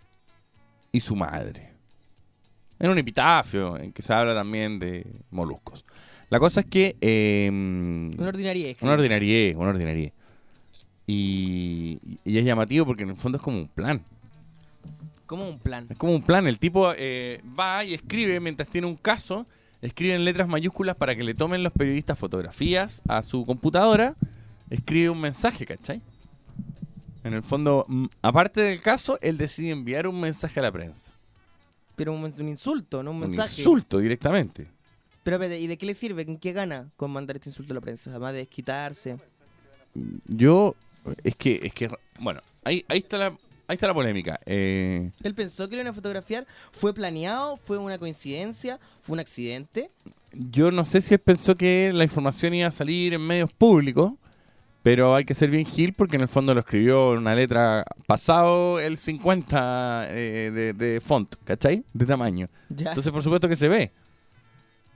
y 0.93 1.01
su 1.01 1.17
madre. 1.17 1.70
En 2.81 2.91
un 2.91 2.99
epitafio 2.99 3.77
en 3.77 3.93
que 3.93 4.03
se 4.03 4.13
habla 4.13 4.35
también 4.35 4.79
de 4.79 5.07
moluscos. 5.31 5.85
La 6.31 6.39
cosa 6.41 6.61
es 6.61 6.67
que... 6.67 6.97
eh, 7.01 7.49
Una 8.81 8.93
ordinariedad. 8.93 9.57
Una 9.61 9.71
ordinariedad, 9.71 10.11
una. 10.11 10.21
Y, 11.07 11.99
y 12.25 12.39
es 12.39 12.45
llamativo 12.45 12.87
porque 12.87 13.03
en 13.03 13.11
el 13.11 13.17
fondo 13.17 13.37
es 13.37 13.43
como 13.43 13.59
un 13.59 13.69
plan. 13.69 14.01
Como 15.27 15.49
un 15.49 15.59
plan. 15.59 15.87
Es 15.91 15.97
como 15.97 16.15
un 16.15 16.23
plan. 16.23 16.47
El 16.47 16.59
tipo 16.59 16.93
eh, 16.97 17.41
va 17.59 17.85
y 17.85 17.95
escribe 17.95 18.41
mientras 18.41 18.69
tiene 18.69 18.87
un 18.87 18.97
caso, 18.97 19.47
escribe 19.83 20.15
en 20.15 20.25
letras 20.25 20.49
mayúsculas 20.49 20.97
para 20.97 21.15
que 21.17 21.25
le 21.25 21.35
tomen 21.35 21.63
los 21.63 21.73
periodistas 21.73 22.19
fotografías 22.19 23.03
a 23.09 23.23
su 23.23 23.45
computadora, 23.45 24.15
escribe 24.71 25.11
un 25.11 25.21
mensaje, 25.21 25.67
¿cachai? 25.67 26.01
En 27.25 27.35
el 27.35 27.43
fondo, 27.43 27.85
mm, 27.89 28.07
aparte 28.23 28.61
del 28.61 28.81
caso, 28.81 29.19
él 29.21 29.37
decide 29.37 29.71
enviar 29.71 30.07
un 30.07 30.21
mensaje 30.21 30.59
a 30.61 30.63
la 30.63 30.73
prensa. 30.73 31.13
Pero 31.97 32.13
un, 32.13 32.25
un 32.25 32.49
insulto, 32.49 33.03
no 33.03 33.11
un 33.11 33.17
Un 33.23 33.29
mensaje. 33.31 33.61
insulto 33.61 33.99
directamente. 33.99 34.67
Pero 35.23 35.45
¿y 35.45 35.67
de 35.67 35.77
qué 35.77 35.87
le 35.87 35.95
sirve? 35.95 36.23
¿En 36.23 36.39
qué 36.39 36.53
gana 36.53 36.91
con 36.97 37.11
mandar 37.11 37.37
este 37.37 37.51
insulto 37.51 37.73
a 37.73 37.77
la 37.77 37.81
prensa? 37.81 38.11
Además 38.11 38.33
de 38.33 38.39
desquitarse. 38.39 39.19
Yo, 40.27 40.75
es 41.25 41.37
que, 41.37 41.61
es 41.63 41.73
que, 41.75 41.89
bueno, 42.19 42.41
ahí, 42.65 42.85
ahí 42.89 42.99
está 42.99 43.19
la, 43.19 43.27
ahí 43.27 43.75
está 43.75 43.87
la 43.89 43.95
polémica. 43.95 44.41
Eh, 44.47 45.11
Él 45.23 45.35
pensó 45.35 45.69
que 45.69 45.77
lo 45.77 45.83
iban 45.83 45.91
a 45.91 45.95
fotografiar. 45.95 46.47
¿Fue 46.73 46.95
planeado? 46.95 47.57
¿Fue 47.57 47.77
una 47.77 47.99
coincidencia? 47.99 48.79
¿Fue 49.03 49.15
un 49.15 49.21
accidente? 49.21 49.91
Yo 50.33 50.71
no 50.71 50.85
sé 50.85 51.01
si 51.01 51.13
él 51.15 51.21
pensó 51.21 51.55
que 51.57 51.91
la 51.93 52.05
información 52.05 52.55
iba 52.55 52.69
a 52.69 52.73
salir 52.73 53.13
en 53.15 53.21
medios 53.21 53.53
públicos, 53.53 54.13
pero 54.83 55.15
hay 55.15 55.25
que 55.25 55.35
ser 55.35 55.51
bien 55.51 55.67
gil 55.67 55.93
porque 55.93 56.17
en 56.17 56.23
el 56.23 56.29
fondo 56.29 56.55
lo 56.55 56.61
escribió 56.61 57.13
en 57.13 57.19
una 57.19 57.35
letra 57.35 57.85
pasado 58.07 58.81
el 58.81 58.97
50 58.97 60.07
eh, 60.09 60.51
de, 60.53 60.73
de 60.73 61.01
font, 61.01 61.35
¿cachai? 61.45 61.85
De 61.93 62.07
tamaño. 62.07 62.49
Ya. 62.69 62.91
Entonces, 62.91 63.13
por 63.13 63.23
supuesto 63.23 63.49
que 63.49 63.57
se 63.57 63.69
ve. 63.69 63.93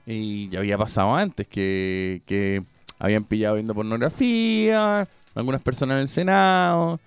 Y 0.05 0.49
ya 0.49 0.59
había 0.59 0.77
pasado 0.77 1.15
antes 1.15 1.47
que, 1.47 2.21
que 2.25 2.63
habían 2.99 3.23
pillado 3.23 3.55
viendo 3.55 3.73
pornografía, 3.73 5.07
algunas 5.33 5.61
personas 5.61 5.95
en 5.95 6.01
el 6.01 6.07
Senado. 6.07 6.99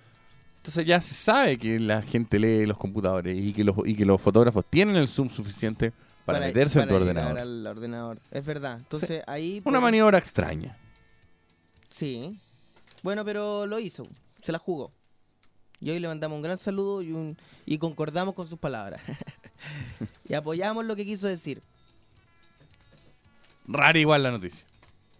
Entonces 0.57 0.85
ya 0.85 0.99
se 1.01 1.15
sabe 1.15 1.57
que 1.57 1.79
la 1.79 2.01
gente 2.01 2.39
lee 2.39 2.65
los 2.65 2.77
computadores 2.77 3.37
y 3.37 3.53
que 3.53 3.63
los, 3.63 3.75
y 3.85 3.95
que 3.95 4.05
los 4.05 4.21
fotógrafos 4.21 4.65
tienen 4.69 4.97
el 4.97 5.07
zoom 5.07 5.29
suficiente 5.29 5.93
para, 6.25 6.39
meterse 6.39 6.79
en 6.79 6.85
tu 6.85 6.93
para 6.93 7.01
ordenador. 7.01 7.39
al 7.39 7.67
ordenador. 7.67 8.19
Es 8.29 8.45
verdad. 8.45 8.77
Entonces 8.77 9.23
ahí... 9.25 9.61
Una 9.65 9.79
maniobra 9.79 10.17
extraña. 10.17 10.77
Sí. 11.89 12.37
Bueno, 13.03 13.23
pero 13.25 13.65
lo 13.65 13.79
hizo. 13.79 14.05
Se 14.41 14.51
la 14.51 14.59
jugó. 14.59 14.91
Y 15.81 15.89
hoy 15.91 15.99
le 15.99 16.07
mandamos 16.07 16.35
un 16.35 16.41
gran 16.41 16.57
saludo 16.57 17.01
y, 17.01 17.11
un, 17.13 17.37
y 17.65 17.77
concordamos 17.77 18.33
con 18.35 18.45
sus 18.47 18.59
palabras. 18.59 19.01
y 20.27 20.33
apoyamos 20.33 20.83
lo 20.85 20.95
que 20.95 21.05
quiso 21.05 21.27
decir. 21.27 21.61
Rara 23.67 23.97
igual 23.99 24.23
la 24.23 24.31
noticia. 24.31 24.65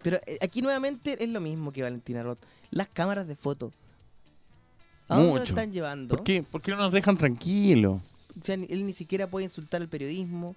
Pero 0.02 0.18
eh, 0.26 0.38
aquí 0.40 0.60
nuevamente 0.62 1.22
es 1.22 1.30
lo 1.30 1.40
mismo 1.40 1.72
que 1.72 1.82
Valentina 1.82 2.22
Roth. 2.22 2.40
Las 2.70 2.88
cámaras 2.88 3.26
de 3.26 3.36
foto. 3.36 3.72
¿A 5.08 5.16
dónde 5.16 5.32
Mucho. 5.32 5.44
están 5.44 5.72
llevando? 5.72 6.14
¿Por 6.16 6.24
qué, 6.24 6.42
¿Por 6.42 6.60
qué 6.60 6.70
no 6.72 6.78
nos 6.78 6.92
dejan 6.92 7.16
tranquilos? 7.16 8.00
O 8.38 8.44
sea, 8.44 8.54
él 8.54 8.86
ni 8.86 8.92
siquiera 8.92 9.26
puede 9.28 9.44
insultar 9.44 9.80
al 9.82 9.88
periodismo. 9.88 10.54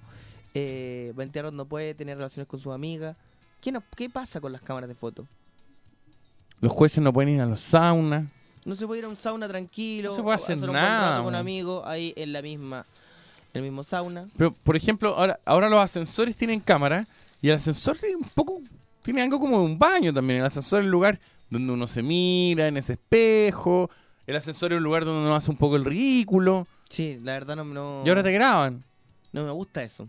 Eh, 0.53 1.11
Valentina 1.15 1.43
Roth 1.43 1.53
no 1.53 1.65
puede 1.65 1.93
tener 1.95 2.17
relaciones 2.17 2.47
con 2.47 2.59
sus 2.59 2.73
amigas. 2.73 3.17
¿Qué, 3.61 3.71
no- 3.71 3.83
¿Qué 3.95 4.09
pasa 4.09 4.39
con 4.41 4.51
las 4.51 4.61
cámaras 4.61 4.89
de 4.89 4.95
foto? 4.95 5.27
Los 6.61 6.71
jueces 6.71 7.03
no 7.03 7.11
pueden 7.11 7.35
ir 7.35 7.41
a 7.41 7.45
los 7.45 7.59
saunas. 7.61 8.25
No 8.65 8.75
se 8.75 8.87
puede 8.87 8.99
ir 8.99 9.05
a 9.05 9.09
un 9.09 9.17
sauna 9.17 9.47
tranquilo. 9.47 10.11
No 10.11 10.15
se 10.15 10.23
puede 10.23 10.35
hacer 10.35 10.55
un 10.55 10.61
buen 10.61 10.73
nada, 10.73 11.11
rato 11.11 11.23
con 11.25 11.35
amigos 11.35 11.83
ahí 11.85 12.13
en 12.15 12.31
la 12.31 12.41
misma, 12.41 12.85
en 13.53 13.59
el 13.59 13.63
mismo 13.63 13.83
sauna. 13.83 14.27
Pero, 14.37 14.53
por 14.53 14.75
ejemplo, 14.77 15.15
ahora, 15.15 15.39
ahora 15.45 15.69
los 15.69 15.79
ascensores 15.83 16.35
tienen 16.37 16.61
cámara 16.61 17.05
y 17.41 17.49
el 17.49 17.55
ascensor 17.55 17.97
tiene 17.97 18.15
un 18.15 18.29
poco, 18.33 18.61
tiene 19.01 19.21
algo 19.21 19.39
como 19.39 19.59
de 19.59 19.65
un 19.65 19.77
baño 19.77 20.13
también. 20.13 20.39
El 20.39 20.45
ascensor 20.45 20.79
es 20.79 20.85
el 20.85 20.91
lugar 20.91 21.19
donde 21.49 21.73
uno 21.73 21.87
se 21.87 22.01
mira 22.01 22.67
en 22.67 22.77
ese 22.77 22.93
espejo. 22.93 23.89
El 24.25 24.37
ascensor 24.37 24.71
es 24.71 24.77
un 24.77 24.83
lugar 24.83 25.03
donde 25.03 25.25
uno 25.25 25.35
hace 25.35 25.51
un 25.51 25.57
poco 25.57 25.75
el 25.75 25.83
ridículo. 25.83 26.65
Sí, 26.87 27.19
la 27.21 27.33
verdad 27.33 27.57
no, 27.57 27.65
no, 27.65 28.03
Y 28.05 28.09
ahora 28.09 28.23
te 28.23 28.31
graban. 28.31 28.83
no 29.33 29.43
me 29.43 29.51
gusta 29.51 29.83
eso. 29.83 30.07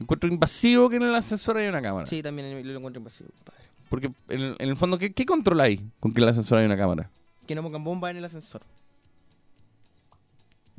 Encuentro 0.00 0.28
invasivo 0.28 0.88
que 0.88 0.96
en 0.96 1.02
el 1.02 1.14
ascensor 1.14 1.58
haya 1.58 1.68
una 1.68 1.82
cámara. 1.82 2.06
Sí, 2.06 2.22
también 2.22 2.50
lo 2.66 2.76
encuentro 2.76 2.98
invasivo, 2.98 3.30
padre. 3.44 3.57
Porque 3.88 4.10
en 4.28 4.40
el, 4.40 4.56
en 4.58 4.68
el 4.68 4.76
fondo, 4.76 4.98
¿qué, 4.98 5.12
¿qué 5.12 5.24
controla 5.24 5.64
ahí 5.64 5.80
con 6.00 6.12
que 6.12 6.20
en 6.20 6.24
el 6.24 6.30
ascensor 6.30 6.58
haya 6.58 6.66
una 6.66 6.76
cámara? 6.76 7.10
Que 7.46 7.54
no 7.54 7.62
pongan 7.62 7.82
bomba 7.84 8.10
en 8.10 8.18
el 8.18 8.24
ascensor. 8.24 8.62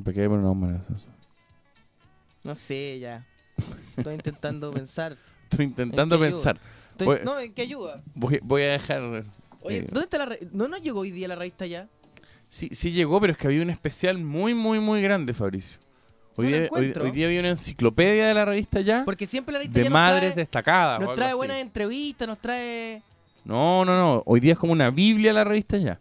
¿Por 0.03 0.13
qué 0.13 0.21
hay 0.21 0.27
una 0.27 0.43
bomba 0.43 0.67
en 0.69 0.75
el 0.75 0.81
ascensor? 0.81 1.09
No 2.43 2.55
sé, 2.55 2.99
ya. 2.99 3.25
Estoy 3.97 4.13
intentando 4.15 4.71
pensar. 4.73 5.17
Estoy 5.49 5.65
intentando 5.65 6.19
pensar. 6.19 6.59
Estoy- 6.91 7.07
Voy- 7.07 7.19
No, 7.25 7.39
¿en 7.39 7.53
qué 7.53 7.63
ayuda? 7.63 8.01
Voy, 8.15 8.39
voy 8.43 8.61
a 8.63 8.67
dejar... 8.69 9.01
Oye, 9.61 9.77
eh, 9.79 9.87
¿dónde 9.87 10.01
está 10.05 10.17
la 10.19 10.25
re- 10.27 10.39
¿No 10.53 10.67
nos 10.67 10.81
llegó 10.81 11.01
hoy 11.01 11.11
día 11.11 11.27
la 11.27 11.35
revista 11.35 11.65
ya? 11.65 11.87
Sí, 12.49 12.69
sí 12.73 12.91
llegó, 12.91 13.19
pero 13.19 13.33
es 13.33 13.37
que 13.39 13.47
había 13.47 13.61
un 13.61 13.69
especial 13.69 14.17
muy, 14.19 14.53
muy, 14.53 14.79
muy 14.79 15.01
grande, 15.01 15.33
Fabricio. 15.33 15.77
Hoy, 16.39 16.51
No 16.51 16.57
día, 16.57 16.69
hoy, 17.01 17.11
día 17.11 17.25
había 17.27 17.39
una 17.41 17.49
enciclopedia 17.49 18.27
de 18.27 18.33
la 18.33 18.45
revista 18.45 18.81
ya 18.81 19.03
Porque 19.05 19.25
siempre 19.25 19.51
la 19.53 19.59
revista 19.59 19.79
de 19.79 19.83
ya 19.85 19.89
madres 19.89 20.23
nos 20.23 20.33
trae, 20.33 20.35
destacadas. 20.43 20.99
nos 21.01 21.15
trae 21.15 21.27
así. 21.29 21.37
buenas 21.37 21.57
entrevistas, 21.57 22.27
nos 22.27 22.39
trae... 22.39 23.01
No, 23.43 23.83
no, 23.85 23.97
no. 23.97 24.23
Hoy 24.25 24.39
día 24.39 24.53
es 24.53 24.59
como 24.59 24.71
una 24.73 24.89
biblia 24.91 25.33
la 25.33 25.43
revista 25.43 25.77
ya. 25.77 25.99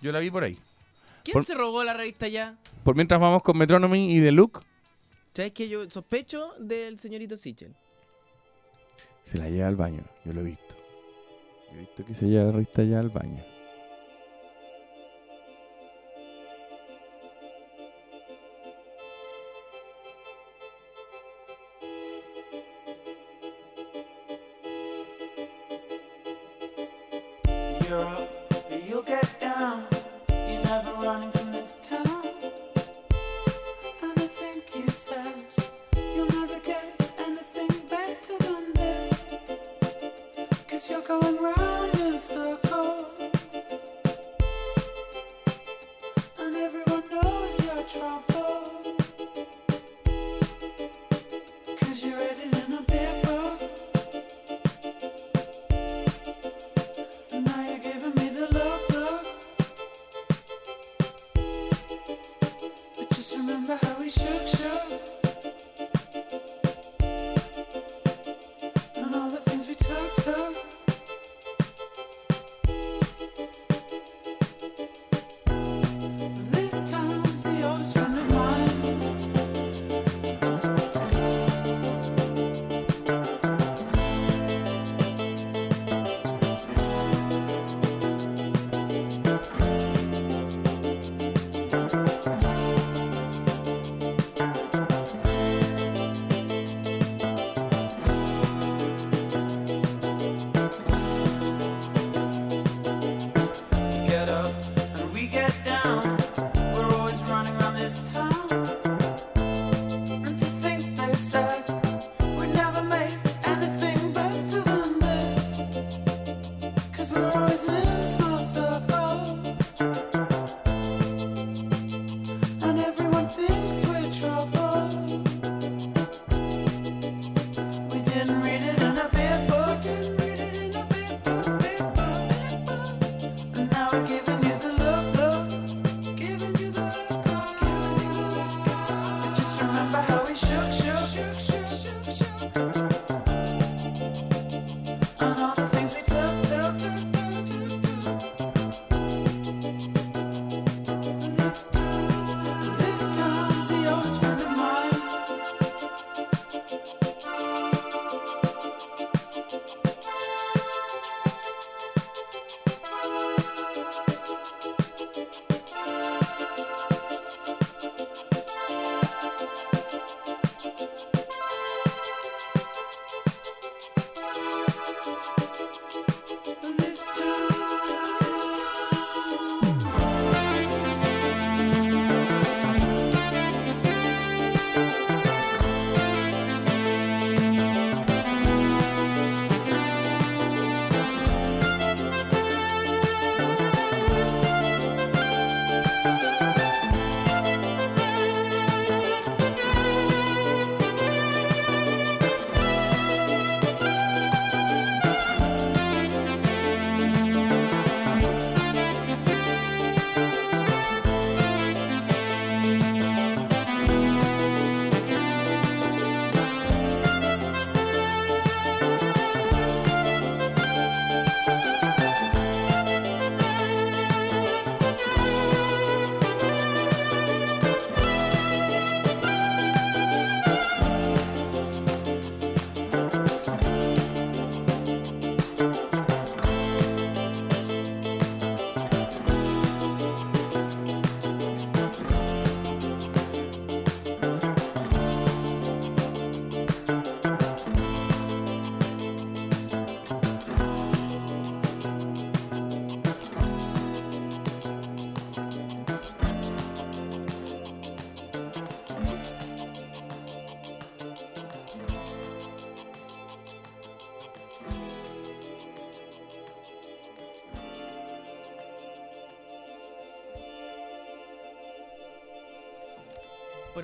Yo 0.00 0.12
la 0.12 0.20
vi 0.20 0.30
por 0.30 0.44
ahí. 0.44 0.58
¿Quién 1.24 1.32
Por- 1.32 1.44
se 1.44 1.54
robó 1.54 1.82
la 1.84 1.94
revista 1.94 2.28
ya? 2.28 2.54
Por 2.84 2.94
mientras 2.94 3.20
vamos 3.20 3.42
con 3.42 3.58
Metronomy 3.58 4.16
y 4.16 4.20
The 4.20 4.32
Look, 4.32 4.62
¿Sabes 5.34 5.52
que 5.52 5.68
yo 5.68 5.90
sospecho 5.90 6.52
del 6.58 6.98
señorito 6.98 7.36
Sichel? 7.36 7.74
se 9.24 9.36
la 9.36 9.50
lleva 9.50 9.68
al 9.68 9.76
baño. 9.76 10.02
Yo 10.24 10.32
lo 10.32 10.40
he 10.40 10.44
visto. 10.44 10.74
Yo 11.72 11.76
he 11.76 11.80
visto 11.80 12.04
que 12.06 12.14
se 12.14 12.26
lleva 12.26 12.44
la 12.44 12.52
revista 12.52 12.82
ya 12.84 13.00
al 13.00 13.10
baño. 13.10 13.44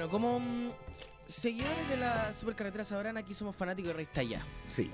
Bueno, 0.03 0.11
como 0.11 0.41
mm, 0.41 0.71
seguidores 1.27 1.89
de 1.89 1.97
la 1.97 2.33
supercarretera 2.41 2.85
sabrán, 2.85 3.17
aquí 3.17 3.35
somos 3.35 3.55
fanáticos 3.55 3.89
de 3.91 3.93
Revista 3.95 4.25
Ya. 4.25 4.45
Sí. 4.69 4.91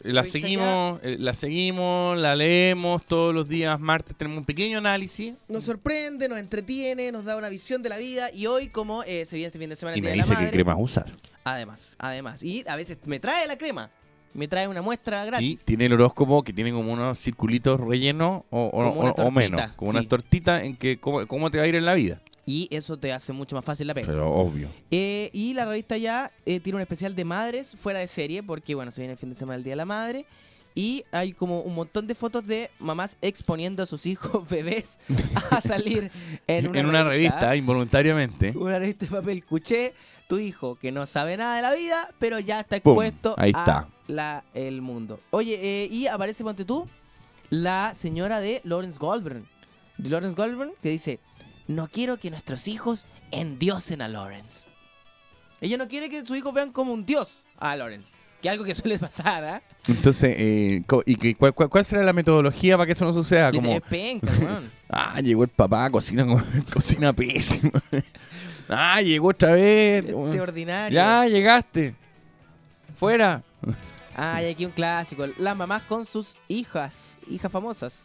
La 0.00 0.22
Revista 0.22 0.38
seguimos, 0.40 1.00
eh, 1.02 1.16
la 1.18 1.34
seguimos, 1.34 2.16
la 2.16 2.34
leemos 2.34 3.04
todos 3.04 3.34
los 3.34 3.46
días 3.46 3.78
martes, 3.78 4.16
tenemos 4.16 4.38
un 4.38 4.44
pequeño 4.46 4.78
análisis 4.78 5.34
Nos 5.48 5.64
sorprende, 5.64 6.30
nos 6.30 6.38
entretiene, 6.38 7.12
nos 7.12 7.26
da 7.26 7.36
una 7.36 7.50
visión 7.50 7.82
de 7.82 7.90
la 7.90 7.98
vida 7.98 8.30
y 8.32 8.46
hoy 8.46 8.68
como 8.70 9.02
eh, 9.02 9.26
se 9.26 9.36
viene 9.36 9.48
este 9.48 9.58
fin 9.58 9.68
de 9.68 9.76
semana 9.76 9.94
el 9.94 9.98
y 9.98 10.02
me 10.02 10.08
de 10.10 10.14
dice 10.14 10.28
la 10.30 10.36
qué 10.36 10.44
Madre, 10.44 10.52
cremas 10.56 10.76
usar. 10.80 11.12
Además, 11.44 11.94
además. 11.98 12.42
Y 12.42 12.64
a 12.66 12.76
veces 12.76 12.96
me 13.04 13.20
trae 13.20 13.46
la 13.46 13.58
crema. 13.58 13.90
Me 14.32 14.48
trae 14.48 14.66
una 14.66 14.80
muestra 14.80 15.26
gratis. 15.26 15.46
Y 15.46 15.56
tiene 15.56 15.86
el 15.86 15.92
horóscopo 15.92 16.42
que 16.42 16.54
tiene 16.54 16.72
como 16.72 16.90
unos 16.90 17.18
circulitos 17.18 17.78
rellenos 17.80 18.44
o, 18.48 18.66
o- 18.66 18.70
Como 18.70 19.00
una 19.00 19.10
o- 19.10 19.26
o 19.26 19.30
menos, 19.30 19.58
tortita, 19.60 19.76
como 19.76 19.92
sí. 19.92 19.98
unas 19.98 20.08
tortitas 20.08 20.62
en 20.62 20.76
que 20.76 20.98
cómo, 21.00 21.26
cómo 21.26 21.50
te 21.50 21.58
va 21.58 21.64
a 21.64 21.66
ir 21.66 21.74
en 21.74 21.84
la 21.84 21.92
vida. 21.92 22.22
Y 22.48 22.66
eso 22.70 22.96
te 22.96 23.12
hace 23.12 23.34
mucho 23.34 23.54
más 23.56 23.64
fácil 23.64 23.86
la 23.86 23.92
pega. 23.92 24.06
Pero 24.06 24.32
obvio. 24.32 24.70
Eh, 24.90 25.28
y 25.34 25.52
la 25.52 25.66
revista 25.66 25.98
ya 25.98 26.32
eh, 26.46 26.60
tiene 26.60 26.76
un 26.76 26.80
especial 26.80 27.14
de 27.14 27.22
madres 27.26 27.76
fuera 27.78 27.98
de 27.98 28.08
serie, 28.08 28.42
porque 28.42 28.74
bueno, 28.74 28.90
se 28.90 29.02
viene 29.02 29.12
el 29.12 29.18
fin 29.18 29.28
de 29.28 29.36
semana 29.36 29.56
el 29.56 29.64
Día 29.64 29.72
de 29.72 29.76
la 29.76 29.84
Madre. 29.84 30.24
Y 30.74 31.04
hay 31.12 31.34
como 31.34 31.60
un 31.60 31.74
montón 31.74 32.06
de 32.06 32.14
fotos 32.14 32.46
de 32.46 32.70
mamás 32.78 33.18
exponiendo 33.20 33.82
a 33.82 33.86
sus 33.86 34.06
hijos 34.06 34.48
bebés 34.50 34.98
a 35.50 35.60
salir 35.60 36.10
en 36.46 36.86
una, 36.86 37.04
revista, 37.04 37.54
involuntariamente. 37.54 38.56
Una 38.56 38.78
revista 38.78 39.04
de 39.04 39.10
papel 39.10 39.44
cuché, 39.44 39.92
tu 40.26 40.38
hijo 40.38 40.76
que 40.76 40.90
no 40.90 41.04
sabe 41.04 41.36
nada 41.36 41.54
de 41.54 41.60
la 41.60 41.74
vida, 41.74 42.08
pero 42.18 42.38
ya 42.38 42.60
está 42.60 42.76
expuesto 42.76 43.34
ahí 43.36 43.52
a 43.54 43.58
está. 43.58 43.88
la, 44.06 44.44
el 44.54 44.80
mundo. 44.80 45.20
Oye, 45.32 45.82
eh, 45.82 45.88
y 45.90 46.06
aparece, 46.06 46.42
ponte 46.44 46.64
tú, 46.64 46.88
la 47.50 47.92
señora 47.94 48.40
de 48.40 48.62
Lawrence 48.64 48.98
Goldberg. 48.98 49.42
De 49.98 50.08
Lawrence 50.08 50.34
Goldberg, 50.34 50.72
que 50.80 50.88
dice, 50.88 51.18
no 51.68 51.88
quiero 51.88 52.18
que 52.18 52.30
nuestros 52.30 52.66
hijos 52.68 53.06
endiosen 53.30 54.02
a 54.02 54.08
Lawrence. 54.08 54.68
Ella 55.60 55.76
no 55.76 55.86
quiere 55.88 56.08
que 56.10 56.24
sus 56.26 56.36
hijos 56.36 56.52
vean 56.54 56.72
como 56.72 56.92
un 56.92 57.04
dios 57.06 57.28
a 57.58 57.76
Lawrence. 57.76 58.12
Que 58.42 58.48
algo 58.48 58.62
que 58.64 58.72
suele 58.74 58.98
pasar, 59.00 59.44
¿ah? 59.44 59.62
Entonces, 59.88 60.32
eh, 60.38 60.84
¿y 61.06 61.16
qué- 61.16 61.34
cuál, 61.34 61.52
cuál- 61.54 61.68
cuál 61.68 61.84
será 61.84 62.02
la 62.04 62.12
metodología 62.12 62.76
para 62.76 62.86
que 62.86 62.92
eso 62.92 63.04
no 63.04 63.12
suceda? 63.12 63.50
Como, 63.50 63.72
es 63.72 63.82
penca, 63.82 64.28
ah, 64.88 65.20
llegó 65.20 65.42
el 65.42 65.48
papá, 65.48 65.90
cocina, 65.90 66.24
cocina 66.72 67.12
pésimo. 67.12 67.72
ah, 68.68 69.00
llegó 69.02 69.28
otra 69.30 69.52
vez. 69.52 70.04
Este 70.04 70.40
ordinario. 70.40 70.94
Ya, 70.94 71.26
llegaste. 71.26 71.96
Fuera. 72.94 73.42
Ah, 74.16 74.40
y 74.42 74.46
aquí 74.50 74.64
un 74.64 74.72
clásico. 74.72 75.26
Las 75.38 75.56
mamás 75.56 75.82
con 75.82 76.04
sus 76.06 76.36
hijas, 76.48 77.18
hijas 77.28 77.50
famosas. 77.50 78.04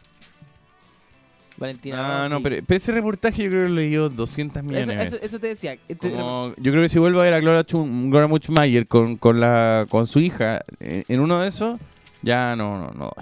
Valentina. 1.56 2.24
Ah, 2.24 2.28
no, 2.28 2.42
pero, 2.42 2.56
pero 2.66 2.76
ese 2.76 2.92
reportaje 2.92 3.44
yo 3.44 3.50
creo 3.50 3.62
que 3.64 3.68
lo 3.68 3.74
leí 3.76 3.94
200 3.94 4.62
millones 4.62 5.12
Eso, 5.12 5.16
eso, 5.24 5.38
te 5.38 5.48
decía. 5.48 5.76
Este- 5.88 6.10
Como- 6.10 6.54
yo 6.56 6.72
creo 6.72 6.82
que 6.82 6.88
si 6.88 6.98
vuelvo 6.98 7.20
a 7.20 7.24
ver 7.24 7.34
a 7.34 7.40
Gloria, 7.40 7.64
Chum, 7.64 8.10
Gloria 8.10 8.26
Muchmayer 8.28 8.86
con, 8.86 9.16
con, 9.16 9.40
la, 9.40 9.86
con 9.88 10.06
su 10.06 10.18
hija 10.20 10.62
en 10.80 11.20
uno 11.20 11.40
de 11.40 11.48
esos, 11.48 11.80
ya 12.22 12.56
no, 12.56 12.78
no, 12.78 12.90
no. 12.92 13.12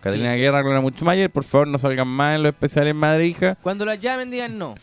Catalina 0.00 0.34
Guerra, 0.34 0.62
Gloria 0.62 0.80
Muchmayer, 0.80 1.30
por 1.30 1.44
favor 1.44 1.68
no 1.68 1.78
salgan 1.78 2.08
más 2.08 2.34
en 2.36 2.42
los 2.42 2.52
especiales 2.52 2.94
madre 2.94 3.24
e 3.24 3.26
hija. 3.28 3.54
Cuando 3.62 3.84
las 3.84 4.00
llamen 4.00 4.30
digan 4.30 4.58
no. 4.58 4.74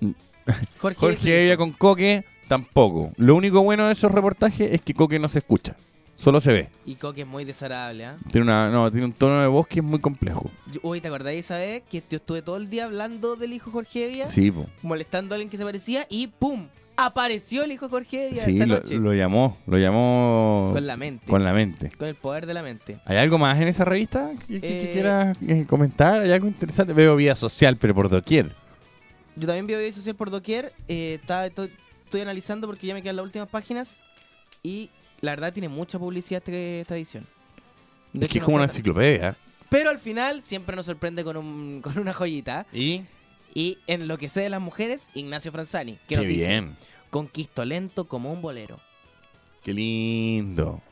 Jorge, 0.78 0.98
Jorge 0.98 1.42
Evia 1.44 1.56
con 1.56 1.72
Coque, 1.72 2.24
tampoco. 2.48 3.12
Lo 3.16 3.34
único 3.36 3.62
bueno 3.62 3.86
de 3.86 3.92
esos 3.92 4.12
reportajes 4.12 4.72
es 4.72 4.80
que 4.82 4.92
Coque 4.92 5.18
no 5.18 5.28
se 5.28 5.38
escucha, 5.38 5.76
solo 6.22 6.40
se 6.40 6.52
ve. 6.52 6.68
Y 6.86 6.94
Coque 6.94 7.22
es 7.22 7.26
muy 7.26 7.44
desagradable, 7.44 8.04
¿ah? 8.06 8.16
Tiene, 8.30 8.44
una, 8.46 8.68
no, 8.68 8.90
tiene 8.90 9.06
un 9.06 9.12
tono 9.12 9.40
de 9.40 9.46
voz 9.48 9.66
que 9.66 9.80
es 9.80 9.84
muy 9.84 9.98
complejo. 10.00 10.50
Yo- 10.70 10.80
Uy, 10.82 11.00
¿te 11.00 11.08
acordáis 11.08 11.44
esa 11.44 11.58
vez 11.58 11.82
que 11.90 12.02
yo 12.08 12.16
estuve 12.16 12.42
todo 12.42 12.56
el 12.56 12.70
día 12.70 12.84
hablando 12.84 13.36
del 13.36 13.52
hijo 13.52 13.70
Jorge 13.70 14.04
Evia? 14.04 14.28
Sí, 14.28 14.50
po. 14.50 14.66
Molestando 14.82 15.34
a 15.34 15.36
alguien 15.36 15.50
que 15.50 15.56
se 15.56 15.64
parecía 15.64 16.06
y 16.08 16.26
¡pum! 16.28 16.68
Apareció 16.96 17.64
el 17.64 17.72
hijo 17.72 17.88
Jorge 17.88 18.28
Evia 18.28 18.44
Sí, 18.44 18.54
esa 18.56 18.66
lo, 18.66 18.74
noche. 18.76 18.96
lo 18.96 19.14
llamó, 19.14 19.56
lo 19.66 19.78
llamó 19.78 20.70
Con 20.74 20.86
la 20.86 20.96
mente. 20.96 21.26
Con 21.26 21.42
la 21.42 21.52
mente. 21.54 21.90
Con 21.96 22.06
el 22.06 22.14
poder 22.14 22.44
de 22.46 22.54
la 22.54 22.62
mente. 22.62 22.98
¿Hay 23.06 23.16
algo 23.16 23.38
más 23.38 23.58
en 23.60 23.68
esa 23.68 23.84
revista 23.84 24.30
que, 24.46 24.60
que- 24.60 24.90
Eh, 24.90 24.92
quieras 24.92 25.36
eh, 25.48 25.64
comentar? 25.66 26.20
¿Hay 26.20 26.30
algo 26.30 26.46
interesante? 26.46 26.92
Veo 26.92 27.16
vida 27.16 27.34
social, 27.34 27.76
pero 27.78 27.94
por 27.94 28.08
doquier. 28.10 28.54
Yo 29.36 29.46
también 29.46 29.66
veo 29.66 29.78
video 29.78 29.92
social 29.92 30.14
por 30.14 30.30
doquier. 30.30 30.72
eh, 30.86 31.18
está- 31.20 31.46
estoy, 31.46 31.72
estoy 32.04 32.20
analizando 32.20 32.66
porque 32.66 32.86
ya 32.86 32.92
me 32.94 33.02
quedan 33.02 33.16
las 33.16 33.24
últimas 33.24 33.48
páginas. 33.48 33.96
Y 34.62 34.90
la 35.22 35.30
verdad 35.30 35.52
tiene 35.52 35.68
mucha 35.68 35.98
publicidad 35.98 36.42
este- 36.44 36.80
esta 36.80 36.96
edición. 36.96 37.26
De 38.12 38.26
Es 38.26 38.32
que 38.32 38.38
es 38.38 38.44
como 38.44 38.56
una 38.56 38.64
enciclopedia. 38.64 39.36
Pero 39.70 39.88
al 39.88 39.98
final 40.00 40.42
siempre 40.42 40.76
nos 40.76 40.84
sorprende 40.84 41.24
con, 41.24 41.36
un, 41.36 41.80
con 41.82 41.96
una 41.98 42.12
joyita. 42.12 42.66
¿Y? 42.72 43.04
Y 43.54 43.78
en 43.86 44.08
lo 44.08 44.18
que 44.18 44.28
sé 44.28 44.40
de 44.40 44.50
las 44.50 44.60
mujeres, 44.60 45.10
Ignacio 45.14 45.52
Franzani. 45.52 45.92
Que 45.92 46.00
Qué 46.08 46.16
nos 46.16 46.26
dice, 46.26 46.48
bien. 46.48 46.76
Conquisto 47.10 47.64
lento 47.64 48.06
como 48.08 48.32
un 48.32 48.42
bolero. 48.42 48.80
Qué 49.62 49.72
lindo. 49.72 50.82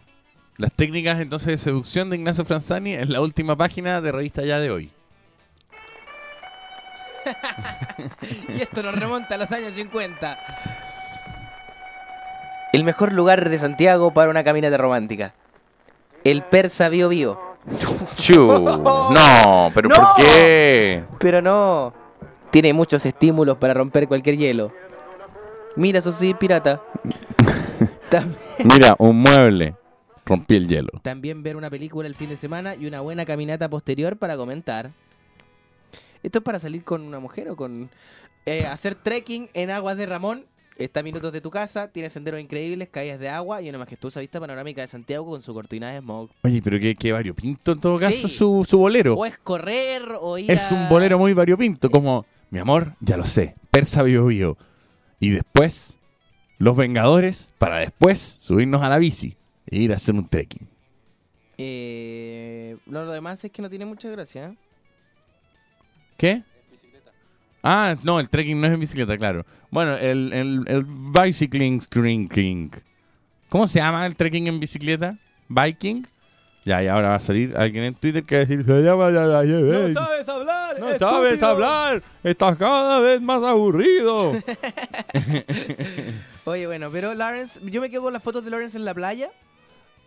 Las 0.58 0.72
técnicas 0.72 1.18
entonces 1.18 1.48
de 1.48 1.58
seducción 1.58 2.08
de 2.10 2.16
Ignacio 2.16 2.44
Franzani 2.44 2.92
es 2.92 3.08
la 3.08 3.20
última 3.20 3.56
página 3.56 4.00
de 4.00 4.12
revista 4.12 4.44
ya 4.44 4.60
de 4.60 4.70
hoy. 4.70 4.90
y 8.48 8.60
esto 8.62 8.82
nos 8.82 8.94
remonta 8.94 9.34
a 9.34 9.38
los 9.38 9.50
años 9.50 9.74
50. 9.74 10.89
El 12.72 12.84
mejor 12.84 13.12
lugar 13.12 13.48
de 13.48 13.58
Santiago 13.58 14.12
para 14.12 14.30
una 14.30 14.44
caminata 14.44 14.76
romántica. 14.76 15.34
El 16.24 16.42
Persa 16.42 16.88
Bio 16.88 17.08
Bio. 17.08 17.40
No, 18.30 19.70
pero. 19.74 19.88
¿por 19.88 20.06
qué? 20.16 21.04
Pero 21.18 21.42
no. 21.42 21.92
Tiene 22.50 22.72
muchos 22.72 23.04
estímulos 23.06 23.58
para 23.58 23.74
romper 23.74 24.08
cualquier 24.08 24.36
hielo. 24.36 24.72
Mira, 25.76 25.98
eso 25.98 26.10
sí, 26.12 26.34
pirata. 26.34 26.82
Mira, 28.64 28.96
un 28.98 29.20
mueble. 29.20 29.76
Rompí 30.24 30.56
el 30.56 30.68
hielo. 30.68 31.00
También 31.02 31.42
ver 31.42 31.56
una 31.56 31.70
película 31.70 32.08
el 32.08 32.14
fin 32.14 32.28
de 32.28 32.36
semana 32.36 32.74
y 32.74 32.86
una 32.86 33.00
buena 33.00 33.24
caminata 33.24 33.68
posterior 33.68 34.16
para 34.16 34.36
comentar. 34.36 34.90
¿Esto 36.22 36.38
es 36.38 36.44
para 36.44 36.58
salir 36.58 36.84
con 36.84 37.02
una 37.02 37.18
mujer 37.18 37.50
o 37.50 37.56
con 37.56 37.90
eh, 38.46 38.66
hacer 38.66 38.94
trekking 38.94 39.48
en 39.54 39.70
aguas 39.70 39.96
de 39.96 40.06
Ramón? 40.06 40.46
Está 40.80 41.00
a 41.00 41.02
minutos 41.02 41.30
de 41.32 41.42
tu 41.42 41.50
casa, 41.50 41.88
tiene 41.88 42.08
senderos 42.08 42.40
increíbles, 42.40 42.88
caídas 42.88 43.20
de 43.20 43.28
agua 43.28 43.60
y 43.60 43.68
una 43.68 43.76
majestuosa 43.76 44.20
vista 44.20 44.40
panorámica 44.40 44.80
de 44.80 44.88
Santiago 44.88 45.26
con 45.26 45.42
su 45.42 45.52
cortina 45.52 45.90
de 45.92 45.98
smog. 46.00 46.30
Oye, 46.42 46.62
pero 46.62 46.80
qué, 46.80 46.94
qué 46.96 47.12
variopinto 47.12 47.72
en 47.72 47.80
todo 47.80 47.98
caso 47.98 48.26
Sí. 48.28 48.34
su, 48.34 48.64
su 48.66 48.78
bolero. 48.78 49.12
O 49.14 49.26
es 49.26 49.36
correr 49.36 50.02
o 50.20 50.38
ir 50.38 50.50
Es 50.50 50.72
a- 50.72 50.74
un 50.74 50.88
bolero 50.88 51.18
muy 51.18 51.34
variopinto, 51.34 51.90
como, 51.90 52.24
mi 52.48 52.58
amor, 52.60 52.94
ya 53.00 53.18
lo 53.18 53.24
sé, 53.24 53.52
Persa 53.70 54.02
Bio 54.02 54.24
Bio. 54.24 54.56
Y 55.20 55.28
después, 55.30 55.98
Los 56.56 56.76
Vengadores, 56.78 57.52
para 57.58 57.78
después 57.80 58.18
subirnos 58.18 58.80
a 58.80 58.88
la 58.88 58.96
bici 58.96 59.36
e 59.66 59.80
ir 59.80 59.92
a 59.92 59.96
hacer 59.96 60.14
un 60.14 60.26
trekking. 60.28 60.66
Eh, 61.58 62.78
lo 62.86 63.10
demás 63.12 63.44
es 63.44 63.52
que 63.52 63.60
no 63.60 63.68
tiene 63.68 63.84
mucha 63.84 64.08
gracia. 64.08 64.46
¿eh? 64.46 64.56
¿Qué? 66.16 66.42
Ah, 67.62 67.94
no, 68.02 68.20
el 68.20 68.28
trekking 68.28 68.60
no 68.60 68.66
es 68.66 68.72
en 68.72 68.80
bicicleta, 68.80 69.16
claro. 69.16 69.44
Bueno, 69.70 69.96
el, 69.96 70.32
el, 70.32 70.64
el 70.66 70.84
bicycling 70.84 71.80
string 71.80 72.70
¿Cómo 73.48 73.68
se 73.68 73.80
llama 73.80 74.06
el 74.06 74.16
trekking 74.16 74.46
en 74.46 74.60
bicicleta? 74.60 75.16
¿Biking? 75.48 76.06
Ya, 76.64 76.82
y 76.82 76.88
ahora 76.88 77.10
va 77.10 77.14
a 77.16 77.20
salir 77.20 77.56
alguien 77.56 77.84
en 77.84 77.94
Twitter 77.94 78.22
que 78.22 78.36
va 78.36 78.42
a 78.42 78.44
decir, 78.44 78.64
se 78.64 78.82
llama 78.82 79.10
ya 79.10 79.26
la 79.26 79.44
llevé". 79.44 79.92
sabes 79.92 80.28
hablar! 80.28 80.78
No 80.78 80.98
sabes 80.98 81.42
hablar, 81.42 82.02
estás 82.22 82.56
cada 82.56 83.00
vez 83.00 83.20
más 83.20 83.42
aburrido. 83.42 84.32
Oye, 86.44 86.66
bueno, 86.66 86.90
pero 86.90 87.14
Lawrence, 87.14 87.60
yo 87.64 87.80
me 87.80 87.90
quedo 87.90 88.02
con 88.02 88.12
las 88.12 88.22
fotos 88.22 88.44
de 88.44 88.50
Lawrence 88.50 88.76
en 88.76 88.84
la 88.84 88.94
playa. 88.94 89.30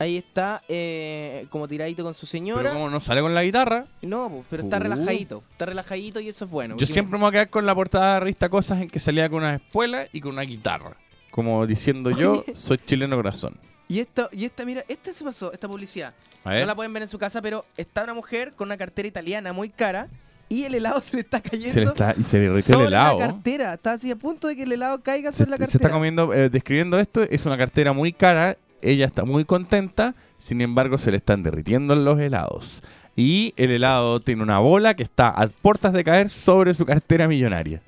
Ahí 0.04 0.18
está, 0.18 0.62
eh, 0.68 1.45
como 1.49 1.68
tiradito 1.68 2.04
con 2.04 2.14
su 2.14 2.26
señora. 2.26 2.62
Pero 2.64 2.74
como 2.74 2.89
no 2.89 2.99
sale 2.99 3.22
con 3.22 3.34
la 3.34 3.43
guitarra, 3.43 3.86
No, 4.01 4.30
pues, 4.30 4.43
pero 4.49 4.64
está 4.64 4.78
Uh. 4.78 4.80
relajadito. 4.82 5.43
Está 5.51 5.66
relajadito 5.66 6.20
y 6.20 6.28
eso 6.30 6.45
es 6.45 6.51
bueno. 6.51 6.76
yo 6.78 6.86
siempre 6.86 7.18
me 7.18 7.22
voy 7.22 7.30
a 7.30 7.32
quedar 7.32 7.49
con 7.49 7.66
la 7.66 7.74
portada 7.74 8.06
de 8.08 8.12
la 8.14 8.20
revista 8.22 8.49
Cosas 8.49 8.82
en 8.82 8.89
que 8.89 8.99
salía 8.99 9.30
con 9.30 9.43
una 9.43 9.56
espuela 9.56 10.08
y 10.12 10.20
con 10.20 10.34
una 10.34 10.41
guitarra. 10.41 10.97
Como 11.32 11.66
diciendo 11.66 12.12
yo, 12.12 12.43
soy 12.54 12.78
chileno 12.86 13.16
corazón. 13.16 13.58
Y 13.88 13.99
esto, 13.99 14.30
y 14.32 14.45
esta, 14.45 14.66
mira, 14.66 14.84
esta 14.88 15.12
se 15.14 15.24
pasó, 15.24 15.51
esta 15.54 15.68
publicidad. 15.68 16.14
No 16.45 16.66
la 16.66 16.76
pueden 16.76 16.91
ver 16.93 17.04
en 17.04 17.10
su 17.10 17.18
casa, 17.18 17.41
pero 17.41 17.64
está 17.78 18.04
una 18.04 18.14
mujer 18.14 18.54
con 18.54 18.68
una 18.68 18.78
cartera 18.78 19.08
italiana 19.08 19.54
muy 19.54 19.70
cara 19.70 20.10
y 20.49 20.66
el 20.66 20.76
helado 20.76 21.01
se 21.01 21.16
le 21.18 21.22
está 21.22 21.41
cayendo. 21.41 21.72
Se 21.74 21.80
le 21.82 21.86
está, 21.88 22.14
y 22.20 22.24
se 22.24 22.39
le 22.39 22.47
el 22.60 22.88
helado. 22.88 23.20
la 23.20 23.28
cartera. 23.28 23.74
Está 23.76 23.93
así 23.93 24.12
a 24.12 24.16
punto 24.16 24.47
de 24.47 24.56
que 24.56 24.64
el 24.64 24.72
helado 24.74 25.01
caiga 25.01 25.32
se, 25.32 25.39
sobre 25.39 25.51
la 25.51 25.58
se 25.58 25.64
cartera. 25.64 25.84
está 25.86 25.89
comiendo, 25.91 26.34
eh, 26.34 26.49
describiendo 26.49 26.99
esto, 26.99 27.22
es 27.24 27.45
una 27.45 27.58
cartera 27.58 27.93
muy 27.93 28.12
cara, 28.14 28.58
ella 28.84 29.06
está 29.06 29.26
muy 29.26 29.46
contenta, 29.46 30.16
sin 30.38 30.62
embargo 30.62 30.98
se 30.98 31.12
le 31.12 31.18
están 31.18 31.44
derritiendo 31.44 31.96
los 31.96 32.20
helados. 32.20 32.84
Y 33.16 33.54
el 33.58 33.72
helado 33.72 34.20
tiene 34.20 34.44
una 34.44 34.60
bola 34.60 34.96
que 34.96 35.04
está 35.04 35.30
a 35.30 35.48
puertas 35.48 35.94
de 35.94 36.04
caer 36.04 36.30
sobre 36.30 36.74
su 36.74 36.86
cartera 36.86 37.28
millonaria. 37.28 37.82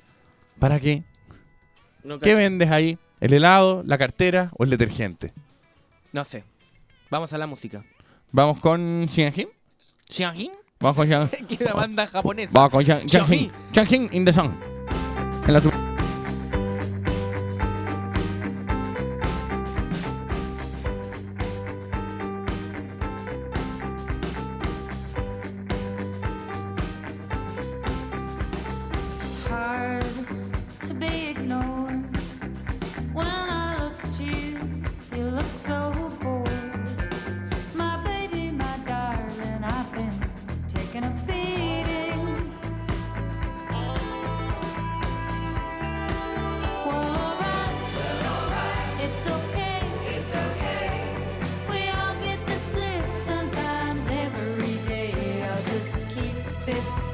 ¿Para 0.58 0.80
qué? 0.80 1.02
No, 2.04 2.18
¿Qué 2.18 2.34
vendes 2.34 2.70
ahí? 2.70 2.98
¿El 3.20 3.32
helado, 3.32 3.82
la 3.84 3.98
cartera 3.98 4.50
o 4.56 4.64
el 4.64 4.70
detergente? 4.70 5.32
no 6.12 6.24
sé. 6.24 6.44
Vamos 7.10 7.32
a 7.32 7.38
la 7.38 7.46
música. 7.46 7.84
¿Vamos 8.32 8.58
con 8.58 9.06
Xianjin? 9.08 9.48
¿Xianjin? 10.08 10.52
Vamos 10.80 10.96
con 10.96 11.08
que 11.46 11.54
es 11.54 11.60
una 11.60 11.74
banda 11.74 12.06
japonesa. 12.06 12.52
Vamos 12.54 12.70
con. 12.70 12.84
Xianjin. 12.84 13.50
Xianjin 13.72 14.08
in 14.12 14.24
the 14.24 14.32
sun. 14.32 14.75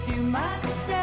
To 0.04 0.16
myself. 0.16 1.01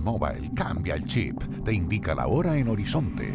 Mobile 0.00 0.50
cambia 0.54 0.94
el 0.94 1.04
chip. 1.04 1.40
Te 1.64 1.72
indica 1.72 2.14
la 2.14 2.26
hora 2.26 2.56
en 2.56 2.68
horizonte. 2.68 3.34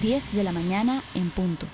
10 0.00 0.34
de 0.34 0.44
la 0.44 0.52
mañana 0.52 1.02
en 1.14 1.30
punto. 1.30 1.66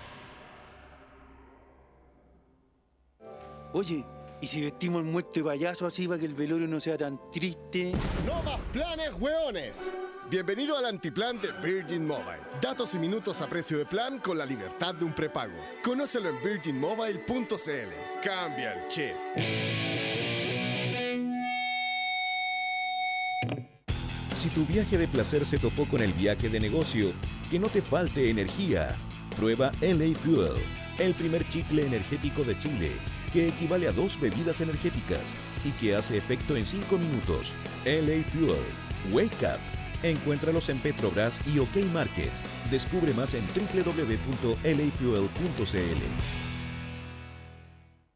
Oye, 3.72 4.04
¿y 4.40 4.46
si 4.46 4.62
vestimos 4.62 5.02
el 5.02 5.10
muerto 5.10 5.32
de 5.34 5.44
payaso 5.44 5.86
así 5.86 6.06
para 6.06 6.18
que 6.18 6.26
el 6.26 6.34
velorio 6.34 6.66
no 6.66 6.80
sea 6.80 6.96
tan 6.96 7.18
triste? 7.30 7.92
¡No 8.26 8.42
más 8.42 8.58
planes, 8.72 9.10
hueones! 9.18 9.98
Bienvenido 10.30 10.76
al 10.76 10.84
antiplan 10.84 11.40
de 11.40 11.52
Virgin 11.62 12.06
Mobile. 12.06 12.40
Datos 12.60 12.94
y 12.94 12.98
minutos 12.98 13.40
a 13.40 13.48
precio 13.48 13.78
de 13.78 13.86
plan 13.86 14.18
con 14.18 14.36
la 14.36 14.44
libertad 14.44 14.94
de 14.94 15.06
un 15.06 15.14
prepago. 15.14 15.56
Conócelo 15.82 16.28
en 16.28 16.42
virginmobile.cl. 16.42 18.22
Cambia 18.22 18.74
el 18.74 18.88
chip. 18.88 20.17
Si 24.38 24.48
tu 24.50 24.64
viaje 24.64 24.96
de 24.96 25.08
placer 25.08 25.44
se 25.44 25.58
topó 25.58 25.88
con 25.88 26.00
el 26.00 26.12
viaje 26.12 26.48
de 26.48 26.60
negocio, 26.60 27.12
que 27.50 27.58
no 27.58 27.68
te 27.68 27.82
falte 27.82 28.30
energía. 28.30 28.96
Prueba 29.36 29.72
LA 29.80 30.16
Fuel, 30.16 30.52
el 31.00 31.12
primer 31.14 31.48
chicle 31.48 31.84
energético 31.84 32.44
de 32.44 32.56
Chile, 32.56 32.92
que 33.32 33.48
equivale 33.48 33.88
a 33.88 33.92
dos 33.92 34.20
bebidas 34.20 34.60
energéticas 34.60 35.34
y 35.64 35.72
que 35.72 35.96
hace 35.96 36.16
efecto 36.16 36.54
en 36.54 36.66
5 36.66 36.98
minutos. 36.98 37.52
LA 37.84 38.22
Fuel, 38.30 38.62
Wake 39.10 39.44
Up. 39.44 39.58
Encuéntralos 40.04 40.68
en 40.68 40.78
Petrobras 40.78 41.40
y 41.44 41.58
OK 41.58 41.74
Market. 41.92 42.30
Descubre 42.70 43.12
más 43.14 43.34
en 43.34 43.42
www.lafuel.cl. 43.48 44.68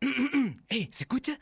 ¡Eh! 0.68 0.88
¿Se 0.92 1.02
escucha? 1.02 1.40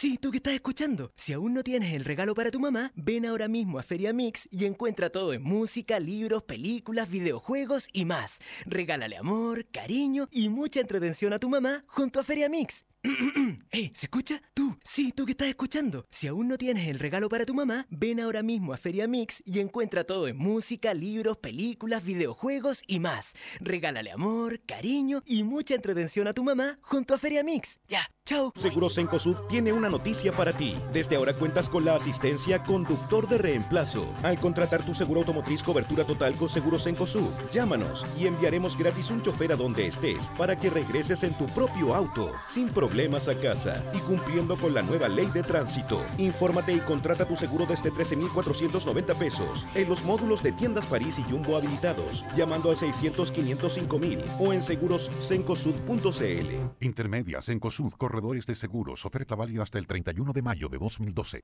Sí, 0.00 0.16
tú 0.16 0.30
que 0.30 0.38
estás 0.38 0.54
escuchando. 0.54 1.12
Si 1.14 1.34
aún 1.34 1.52
no 1.52 1.62
tienes 1.62 1.92
el 1.92 2.06
regalo 2.06 2.34
para 2.34 2.50
tu 2.50 2.58
mamá, 2.58 2.90
ven 2.96 3.26
ahora 3.26 3.48
mismo 3.48 3.78
a 3.78 3.82
Feria 3.82 4.14
Mix 4.14 4.48
y 4.50 4.64
encuentra 4.64 5.10
todo 5.10 5.34
en 5.34 5.42
música, 5.42 6.00
libros, 6.00 6.42
películas, 6.42 7.10
videojuegos 7.10 7.86
y 7.92 8.06
más. 8.06 8.38
Regálale 8.64 9.18
amor, 9.18 9.66
cariño 9.66 10.26
y 10.30 10.48
mucha 10.48 10.80
entretención 10.80 11.34
a 11.34 11.38
tu 11.38 11.50
mamá 11.50 11.84
junto 11.86 12.18
a 12.18 12.24
Feria 12.24 12.48
Mix. 12.48 12.86
¡Eh! 13.72 13.90
¿Se 13.94 14.06
escucha? 14.06 14.40
Tú, 14.54 14.78
sí, 14.84 15.12
tú 15.12 15.26
que 15.26 15.32
estás 15.32 15.48
escuchando. 15.48 16.06
Si 16.10 16.26
aún 16.26 16.48
no 16.48 16.56
tienes 16.56 16.88
el 16.88 16.98
regalo 16.98 17.28
para 17.28 17.44
tu 17.44 17.52
mamá, 17.52 17.86
ven 17.90 18.20
ahora 18.20 18.42
mismo 18.42 18.72
a 18.72 18.78
Feria 18.78 19.06
Mix 19.06 19.42
y 19.44 19.58
encuentra 19.58 20.04
todo 20.04 20.28
en 20.28 20.38
música, 20.38 20.94
libros, 20.94 21.36
películas, 21.36 22.04
videojuegos 22.04 22.82
y 22.86 23.00
más. 23.00 23.34
Regálale 23.60 24.10
amor, 24.10 24.60
cariño 24.60 25.22
y 25.26 25.44
mucha 25.44 25.74
entretención 25.74 26.26
a 26.26 26.32
tu 26.32 26.42
mamá 26.42 26.78
junto 26.80 27.12
a 27.12 27.18
Feria 27.18 27.42
Mix. 27.42 27.80
Ya, 27.86 28.10
chao. 28.30 28.52
Seguros 28.54 28.96
Encosud 28.98 29.34
tiene 29.48 29.72
una 29.72 29.88
noticia 29.88 30.30
para 30.30 30.52
ti. 30.52 30.76
Desde 30.92 31.16
ahora 31.16 31.32
cuentas 31.32 31.68
con 31.68 31.84
la 31.84 31.96
asistencia 31.96 32.62
conductor 32.62 33.28
de 33.28 33.38
reemplazo. 33.38 34.14
Al 34.22 34.38
contratar 34.38 34.84
tu 34.84 34.94
seguro 34.94 35.20
automotriz 35.20 35.64
cobertura 35.64 36.04
total 36.04 36.36
con 36.36 36.48
Seguros 36.48 36.86
Encosud, 36.86 37.28
llámanos 37.52 38.06
y 38.16 38.28
enviaremos 38.28 38.78
gratis 38.78 39.10
un 39.10 39.20
chofer 39.20 39.52
a 39.52 39.56
donde 39.56 39.88
estés 39.88 40.30
para 40.38 40.58
que 40.58 40.70
regreses 40.70 41.24
en 41.24 41.34
tu 41.34 41.46
propio 41.46 41.94
auto, 41.94 42.30
sin 42.48 42.68
problemas 42.68 43.26
a 43.26 43.34
casa 43.34 43.82
y 43.92 43.98
cumpliendo 43.98 44.56
con 44.56 44.74
la 44.74 44.82
nueva 44.82 45.08
ley 45.08 45.26
de 45.26 45.42
tránsito. 45.42 46.00
Infórmate 46.18 46.72
y 46.72 46.80
contrata 46.80 47.26
tu 47.26 47.34
seguro 47.34 47.66
desde 47.66 47.90
13,490 47.90 49.14
pesos 49.14 49.66
en 49.74 49.88
los 49.88 50.04
módulos 50.04 50.40
de 50.42 50.52
tiendas 50.52 50.86
París 50.86 51.18
y 51.18 51.24
Jumbo 51.24 51.56
habilitados, 51.56 52.24
llamando 52.36 52.70
al 52.70 52.76
600 52.76 53.32
505 53.32 53.98
mil 53.98 54.22
o 54.38 54.52
en 54.52 54.62
segurosencosud.cl. 54.62 56.70
Intermedias 56.80 57.48
en 57.48 57.58
COSUD 57.58 57.94
De 58.20 58.54
Seguros. 58.54 59.06
Oferta 59.06 59.34
válida 59.34 59.62
hasta 59.62 59.78
el 59.78 59.86
31 59.86 60.32
de 60.32 60.42
mayo 60.42 60.68
de 60.68 60.78
2012. 60.78 61.42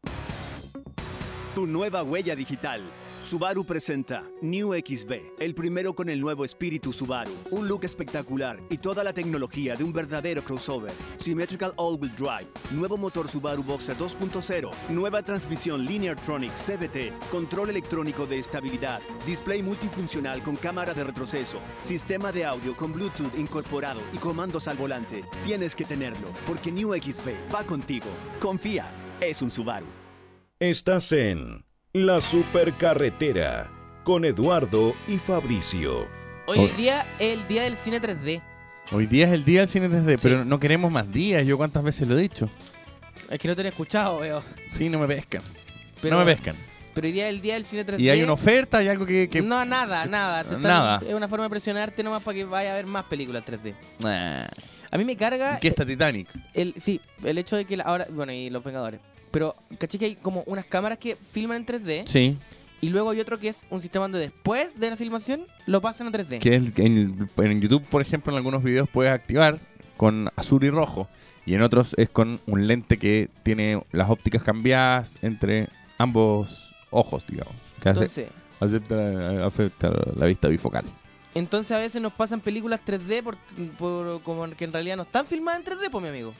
Tu 1.55 1.67
nueva 1.67 2.03
huella 2.03 2.37
digital. 2.37 2.83
Subaru 3.27 3.65
presenta 3.65 4.23
New 4.41 4.73
XB, 4.73 5.41
el 5.41 5.53
primero 5.53 5.97
con 5.97 6.09
el 6.09 6.21
nuevo 6.21 6.45
espíritu 6.45 6.93
Subaru. 6.93 7.33
Un 7.51 7.67
look 7.67 7.85
espectacular 7.85 8.63
y 8.71 8.79
toda 8.79 9.03
la 9.03 9.13
tecnología 9.13 9.75
de 9.75 9.83
un 9.83 9.93
verdadero 9.93 10.45
crossover. 10.45 10.93
Symmetrical 11.19 11.73
All-Wheel 11.75 12.15
Drive, 12.15 12.47
nuevo 12.71 12.97
motor 12.97 13.27
Subaru 13.27 13.65
Boxer 13.65 13.97
2.0, 13.97 14.71
nueva 14.91 15.25
transmisión 15.25 15.85
Lineartronic 15.85 16.53
CVT, 16.55 17.19
control 17.29 17.71
electrónico 17.71 18.27
de 18.27 18.39
estabilidad, 18.39 19.01
display 19.27 19.61
multifuncional 19.61 20.41
con 20.45 20.55
cámara 20.55 20.95
de 20.95 21.03
retroceso, 21.03 21.59
sistema 21.83 22.31
de 22.31 22.45
audio 22.45 22.77
con 22.77 22.93
Bluetooth 22.93 23.37
incorporado 23.37 24.03
y 24.13 24.19
comandos 24.19 24.69
al 24.69 24.77
volante. 24.77 25.25
Tienes 25.45 25.75
que 25.75 25.85
tenerlo, 25.85 26.29
porque 26.47 26.71
New 26.71 26.95
XB 26.95 27.53
va 27.53 27.65
contigo. 27.65 28.07
Confía, 28.39 28.89
es 29.21 29.43
un 29.43 29.51
Subaru. 29.51 29.87
Estás 30.61 31.11
en 31.11 31.67
La 31.97 32.21
Supercarretera 32.21 33.71
con 34.05 34.27
Eduardo 34.27 34.95
y 35.09 35.17
Fabricio. 35.17 36.07
Hoy 36.47 36.59
el 36.61 36.77
día 36.77 37.07
es 37.19 37.33
el 37.39 37.49
día 37.49 37.63
del 37.63 37.75
cine 37.79 38.03
3D. 38.03 38.43
Hoy 38.93 39.07
día 39.07 39.27
es 39.29 39.33
el 39.33 39.47
día 39.47 39.61
del 39.61 39.69
cine 39.71 39.89
3D, 39.89 40.19
pero 40.23 40.45
no 40.45 40.61
queremos 40.61 40.93
más 40.93 41.11
días. 41.11 41.47
Yo 41.47 41.57
cuántas 41.57 41.83
veces 41.83 42.07
lo 42.07 42.19
he 42.19 42.21
dicho. 42.21 42.51
Es 43.31 43.39
que 43.41 43.49
no 43.49 43.57
te 43.57 43.63
lo 43.63 43.69
he 43.69 43.71
escuchado, 43.71 44.19
veo. 44.19 44.43
Sí, 44.69 44.91
no 44.91 44.99
me 44.99 45.07
pescan. 45.07 45.41
Pero- 46.03 46.19
no 46.19 46.23
me 46.27 46.35
pescan. 46.37 46.55
Pero 46.93 47.07
hoy 47.07 47.13
día 47.15 47.29
es 47.31 47.35
el 47.35 47.41
día 47.41 47.55
del 47.55 47.65
cine 47.65 47.87
3D. 47.87 47.99
Y 48.01 48.11
hay 48.11 48.23
una 48.23 48.35
oferta, 48.35 48.77
hay 48.77 48.89
algo 48.89 49.07
que... 49.07 49.31
que- 49.31 49.41
No, 49.41 49.65
nada, 49.65 50.05
nada. 50.05 50.43
Te 50.45 50.49
están- 50.55 50.63
Nada. 50.71 51.01
Es 51.03 51.15
una 51.15 51.29
forma 51.29 51.45
de 51.47 51.51
presionarte 51.51 52.03
nomás 52.05 52.23
para 52.23 52.35
que 52.35 52.45
vaya 52.45 52.73
a 52.73 52.77
ver 52.77 52.85
más 52.85 53.07
películas 53.07 53.43
3D. 53.43 53.75
Nah. 54.05 54.47
A 54.91 54.99
mí 54.99 55.05
me 55.07 55.17
carga. 55.17 55.59
¿Qué 55.61 55.69
está 55.69 55.87
Titanic? 55.87 56.29
El, 56.53 56.75
sí, 56.79 57.01
el 57.25 57.39
hecho 57.39 57.57
de 57.57 57.65
que 57.65 57.79
la- 57.79 57.85
ahora. 57.85 58.07
Bueno, 58.11 58.33
y 58.33 58.51
los 58.51 58.63
Vengadores. 58.63 59.01
Pero, 59.37 59.55
¿caché 59.79 59.99
que 59.99 60.07
hay 60.07 60.15
como 60.17 60.43
unas 60.47 60.65
cámaras 60.65 60.97
que 60.97 61.15
filman 61.15 61.59
en 61.59 61.67
3D? 61.67 62.07
Sí. 62.07 62.39
Y 62.81 62.89
luego 62.89 63.11
hay 63.11 63.21
otro 63.21 63.39
que 63.39 63.49
es 63.49 63.67
un 63.69 63.83
sistema 63.83 64.05
donde 64.05 64.19
después 64.19 64.69
de 64.81 64.89
la 64.89 64.97
filmación 64.97 65.43
lo 65.67 65.83
pasan 65.83 66.07
a 66.07 66.11
3D. 66.11 66.39
Que 66.39 66.57
es 66.57 66.63
el- 66.63 66.73
en, 66.77 67.29
en 67.37 67.61
YouTube, 67.61 67.83
por 67.85 68.01
ejemplo, 68.01 68.33
en 68.33 68.39
algunos 68.39 68.63
videos 68.63 68.89
puedes 68.89 69.13
activar 69.13 69.59
con 69.99 70.31
azul 70.37 70.65
y 70.65 70.71
rojo. 70.71 71.07
Y 71.45 71.53
en 71.53 71.61
otros 71.61 71.95
es 71.99 72.09
con 72.09 72.41
un 72.47 72.67
lente 72.67 72.97
que 72.97 73.29
tiene 73.43 73.83
las 73.93 74.09
ópticas 74.09 74.43
cambiadas 74.43 75.19
entre 75.21 75.69
ambos 75.99 76.75
ojos, 76.91 77.27
digamos. 77.29 77.53
Que 77.83 77.91
hace- 77.91 78.01
Entonces- 78.01 78.29
acepta, 78.59 79.45
afecta 79.47 79.93
la 80.17 80.25
vista 80.25 80.49
bifocal. 80.49 80.85
Entonces 81.35 81.73
a 81.73 81.79
veces 81.79 82.01
nos 82.01 82.15
pasan 82.15 82.41
películas 82.41 82.81
3D 82.87 83.23
por, 83.23 83.37
por- 83.79 84.23
como 84.23 84.49
que 84.53 84.65
en 84.65 84.73
realidad 84.73 84.97
no 84.97 85.03
están 85.03 85.27
filmadas 85.27 85.59
en 85.61 85.65
3D, 85.67 85.91
pues 85.91 86.01
mi 86.03 86.09
amigo. 86.09 86.33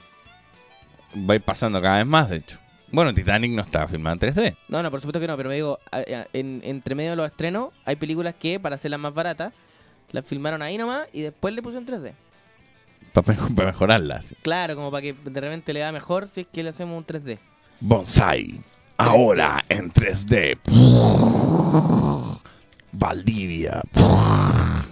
Va 1.29 1.33
a 1.33 1.35
ir 1.35 1.41
pasando 1.43 1.79
cada 1.79 1.97
vez 1.97 2.07
más, 2.07 2.29
de 2.29 2.37
hecho. 2.37 2.57
Bueno, 2.91 3.13
Titanic 3.13 3.51
no 3.51 3.61
estaba 3.61 3.87
filmada 3.87 4.13
en 4.13 4.33
3D. 4.33 4.57
No, 4.69 4.81
no, 4.81 4.89
por 4.89 5.01
supuesto 5.01 5.19
que 5.19 5.27
no, 5.27 5.35
pero 5.35 5.49
me 5.49 5.55
digo, 5.55 5.79
en, 6.33 6.61
entre 6.63 6.95
medio 6.95 7.11
de 7.11 7.15
los 7.17 7.27
estrenos 7.27 7.73
hay 7.85 7.97
películas 7.97 8.35
que, 8.39 8.59
para 8.59 8.75
hacerlas 8.75 8.99
más 8.99 9.13
baratas, 9.13 9.53
las 10.11 10.25
filmaron 10.25 10.61
ahí 10.61 10.77
nomás 10.77 11.07
y 11.11 11.21
después 11.21 11.53
le 11.53 11.61
pusieron 11.61 11.85
3D. 11.85 12.13
Para, 13.13 13.65
mejorarlas. 13.65 14.35
Claro, 14.41 14.75
como 14.75 14.91
para 14.91 15.01
que 15.01 15.13
de 15.13 15.41
repente 15.41 15.73
le 15.73 15.79
da 15.81 15.91
mejor 15.91 16.27
si 16.27 16.41
es 16.41 16.47
que 16.47 16.63
le 16.63 16.69
hacemos 16.69 16.97
un 16.97 17.05
3D. 17.05 17.39
Bonsai. 17.79 18.61
Ahora 18.97 19.65
en 19.69 19.91
3D. 19.91 20.57
Valdivia. 22.91 23.81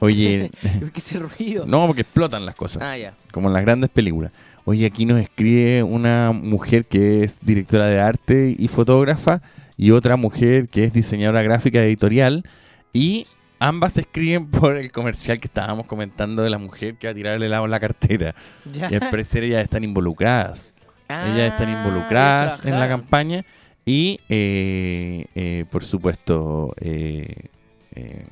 Oye. 0.00 0.50
¿Qué 0.62 0.90
ese 0.94 1.18
ruido? 1.18 1.66
No, 1.66 1.86
porque 1.86 2.02
explotan 2.02 2.46
las 2.46 2.54
cosas. 2.54 2.82
Ah, 2.82 2.96
ya. 2.96 3.14
Como 3.32 3.48
en 3.48 3.54
las 3.54 3.62
grandes 3.62 3.90
películas. 3.90 4.32
Oye, 4.68 4.84
aquí 4.84 5.06
nos 5.06 5.18
escribe 5.18 5.82
una 5.82 6.32
mujer 6.32 6.84
que 6.84 7.24
es 7.24 7.38
directora 7.40 7.86
de 7.86 8.00
arte 8.00 8.54
y 8.58 8.68
fotógrafa 8.68 9.40
y 9.78 9.92
otra 9.92 10.16
mujer 10.16 10.68
que 10.68 10.84
es 10.84 10.92
diseñadora 10.92 11.40
gráfica 11.40 11.82
editorial 11.82 12.44
y 12.92 13.26
ambas 13.60 13.96
escriben 13.96 14.46
por 14.50 14.76
el 14.76 14.92
comercial 14.92 15.40
que 15.40 15.46
estábamos 15.46 15.86
comentando 15.86 16.42
de 16.42 16.50
la 16.50 16.58
mujer 16.58 16.96
que 16.96 17.06
va 17.06 17.12
a 17.12 17.14
tirar 17.14 17.36
el 17.36 17.44
helado 17.44 17.64
en 17.64 17.70
la 17.70 17.80
cartera. 17.80 18.34
Ya. 18.66 18.90
Y 18.90 18.96
al 18.96 19.08
parecer 19.08 19.42
ellas 19.42 19.64
están 19.64 19.84
involucradas. 19.84 20.74
Ah, 21.08 21.32
ellas 21.32 21.52
están 21.52 21.70
involucradas 21.70 22.66
en 22.66 22.78
la 22.78 22.88
campaña 22.88 23.46
y, 23.86 24.20
eh, 24.28 25.24
eh, 25.34 25.64
por 25.70 25.82
supuesto, 25.82 26.74
eh, 26.78 27.46
eh, 27.94 28.26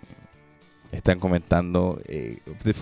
están 0.93 1.19
comentando, 1.19 2.01
eh, 2.07 2.39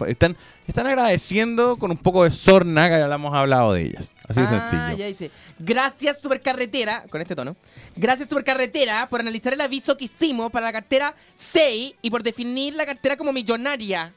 están, 0.06 0.36
están 0.66 0.86
agradeciendo 0.86 1.76
con 1.76 1.90
un 1.90 1.96
poco 1.96 2.24
de 2.24 2.30
sorna 2.30 2.88
que 2.88 2.96
ya 2.98 3.12
hemos 3.14 3.34
hablado 3.34 3.72
de 3.72 3.82
ellas. 3.82 4.14
Así 4.28 4.40
de 4.40 4.46
Ah, 4.46 4.60
sencillo. 4.60 4.96
ya 4.96 5.06
dice. 5.06 5.30
Gracias, 5.58 6.20
Supercarretera, 6.20 7.04
con 7.10 7.20
este 7.20 7.34
tono. 7.34 7.56
Gracias, 7.96 8.28
Supercarretera, 8.28 9.08
por 9.08 9.20
analizar 9.20 9.52
el 9.52 9.60
aviso 9.60 9.96
que 9.96 10.04
hicimos 10.04 10.50
para 10.50 10.66
la 10.66 10.72
cartera 10.72 11.14
6 11.34 11.94
y 12.02 12.10
por 12.10 12.22
definir 12.22 12.74
la 12.74 12.86
cartera 12.86 13.16
como 13.16 13.32
millonaria. 13.32 14.12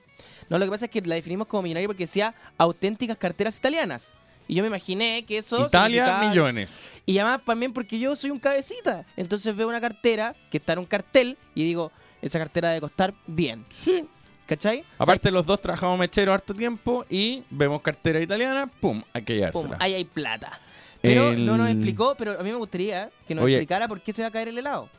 No, 0.49 0.57
lo 0.57 0.65
que 0.65 0.71
pasa 0.71 0.85
es 0.85 0.91
que 0.91 1.01
la 1.01 1.15
definimos 1.15 1.47
como 1.47 1.63
millonaria 1.63 1.87
porque 1.87 2.03
decía 2.03 2.33
auténticas 2.57 3.17
carteras 3.17 3.57
italianas. 3.57 4.07
Y 4.47 4.55
yo 4.55 4.63
me 4.63 4.67
imaginé 4.69 5.25
que 5.25 5.39
eso. 5.39 5.65
Italia, 5.67 6.19
millones. 6.29 6.79
Y 7.05 7.17
además 7.17 7.41
también 7.45 7.73
porque 7.73 7.99
yo 7.99 8.15
soy 8.15 8.29
un 8.29 8.39
cabecita. 8.39 9.05
Entonces 9.17 9.53
veo 9.53 9.67
una 9.67 9.81
cartera 9.81 10.33
que 10.49 10.57
está 10.57 10.71
en 10.73 10.79
un 10.79 10.85
cartel 10.85 11.37
y 11.53 11.63
digo, 11.65 11.91
esa 12.21 12.39
cartera 12.39 12.69
debe 12.69 12.81
costar 12.81 13.13
bien. 13.25 13.65
Sí. 13.69 14.05
¿Cachai? 14.45 14.83
Aparte, 14.97 15.29
los 15.29 15.45
dos 15.45 15.59
trabajamos 15.61 15.99
mechero 15.99 16.33
harto 16.33 16.53
tiempo 16.53 17.05
y 17.09 17.43
vemos 17.49 17.81
cartera 17.81 18.21
italiana, 18.21 18.65
pum, 18.79 19.03
hay 19.13 19.21
que 19.23 19.33
Pum, 19.33 19.39
llevársela. 19.63 19.77
ahí 19.81 19.93
hay 19.93 20.05
plata. 20.05 20.59
Pero 21.01 21.29
El- 21.31 21.45
no 21.45 21.57
nos 21.57 21.69
explicó, 21.69 22.15
pero 22.17 22.39
a 22.39 22.43
mí 22.43 22.49
me 22.49 22.55
gustaría 22.55 23.09
que 23.27 23.35
nos 23.35 23.43
Oye. 23.43 23.55
explicara 23.55 23.87
por 23.89 23.99
qué 24.01 24.13
se 24.13 24.21
va 24.21 24.29
a 24.29 24.31
caer 24.31 24.47
el 24.47 24.57
helado. 24.57 24.89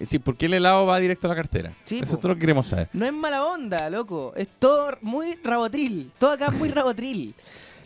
Sí, 0.00 0.18
¿por 0.20 0.36
qué 0.36 0.46
el 0.46 0.54
helado 0.54 0.86
va 0.86 0.98
directo 1.00 1.26
a 1.26 1.30
la 1.30 1.34
cartera? 1.36 1.72
Sí, 1.84 2.00
Eso 2.02 2.18
lo 2.22 2.36
queremos 2.36 2.68
saber. 2.68 2.88
No 2.92 3.04
es 3.04 3.12
mala 3.12 3.44
onda, 3.44 3.90
loco. 3.90 4.32
Es 4.36 4.48
todo 4.58 4.96
muy 5.02 5.34
rabotril. 5.42 6.10
Todo 6.18 6.30
acá 6.32 6.46
es 6.46 6.54
muy 6.54 6.70
rabotril. 6.70 7.34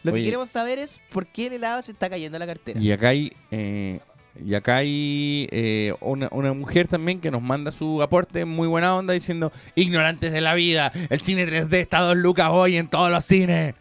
Lo 0.03 0.13
Oye. 0.13 0.21
que 0.21 0.27
queremos 0.27 0.51
saber 0.51 0.79
es 0.79 1.01
por 1.11 1.27
qué 1.27 1.47
el 1.47 1.55
helado 1.55 1.83
se 1.83 1.93
está 1.93 2.09
cayendo 2.11 2.37
a 2.37 2.39
la 2.39 2.47
cartera. 2.47 2.79
Y 2.79 2.93
acá 2.93 3.09
hay, 3.09 3.33
eh, 3.51 4.01
y 4.45 4.55
acá 4.55 4.77
hay 4.77 5.49
eh, 5.51 5.95
una, 6.01 6.29
una 6.31 6.53
mujer 6.53 6.89
también 6.89 7.21
que 7.21 7.31
nos 7.31 7.43
manda 7.43 7.71
su 7.73 8.03
aporte 8.03 8.41
en 8.41 8.49
muy 8.49 8.69
buena 8.69 8.95
onda 8.95 9.15
diciendo, 9.15 9.53
ignorantes 9.75 10.33
de 10.33 10.41
la 10.41 10.55
vida, 10.55 10.93
el 11.11 11.21
cine 11.21 11.47
3D 11.47 11.75
está 11.75 12.01
dos 12.01 12.17
lucas 12.17 12.51
hoy 12.51 12.77
en 12.77 12.89
todos 12.89 13.11
los 13.11 13.25
cines. 13.25 13.75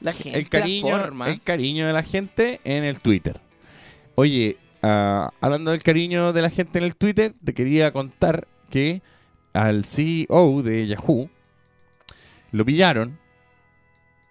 La 0.00 0.12
gente, 0.12 0.38
El 0.38 0.48
cariño, 0.48 0.96
la 0.96 1.04
forma. 1.04 1.28
el 1.28 1.40
cariño 1.40 1.86
de 1.86 1.92
la 1.92 2.02
gente 2.02 2.60
en 2.64 2.84
el 2.84 2.98
Twitter. 2.98 3.40
Oye, 4.14 4.56
ah, 4.82 5.32
hablando 5.40 5.72
del 5.72 5.82
cariño 5.82 6.32
de 6.32 6.42
la 6.42 6.50
gente 6.50 6.78
en 6.78 6.84
el 6.84 6.96
Twitter, 6.96 7.34
te 7.44 7.54
quería 7.54 7.92
contar 7.92 8.46
que 8.70 9.02
al 9.52 9.84
CEO 9.84 10.62
de 10.62 10.86
Yahoo 10.86 11.28
lo 12.52 12.64
pillaron 12.64 13.18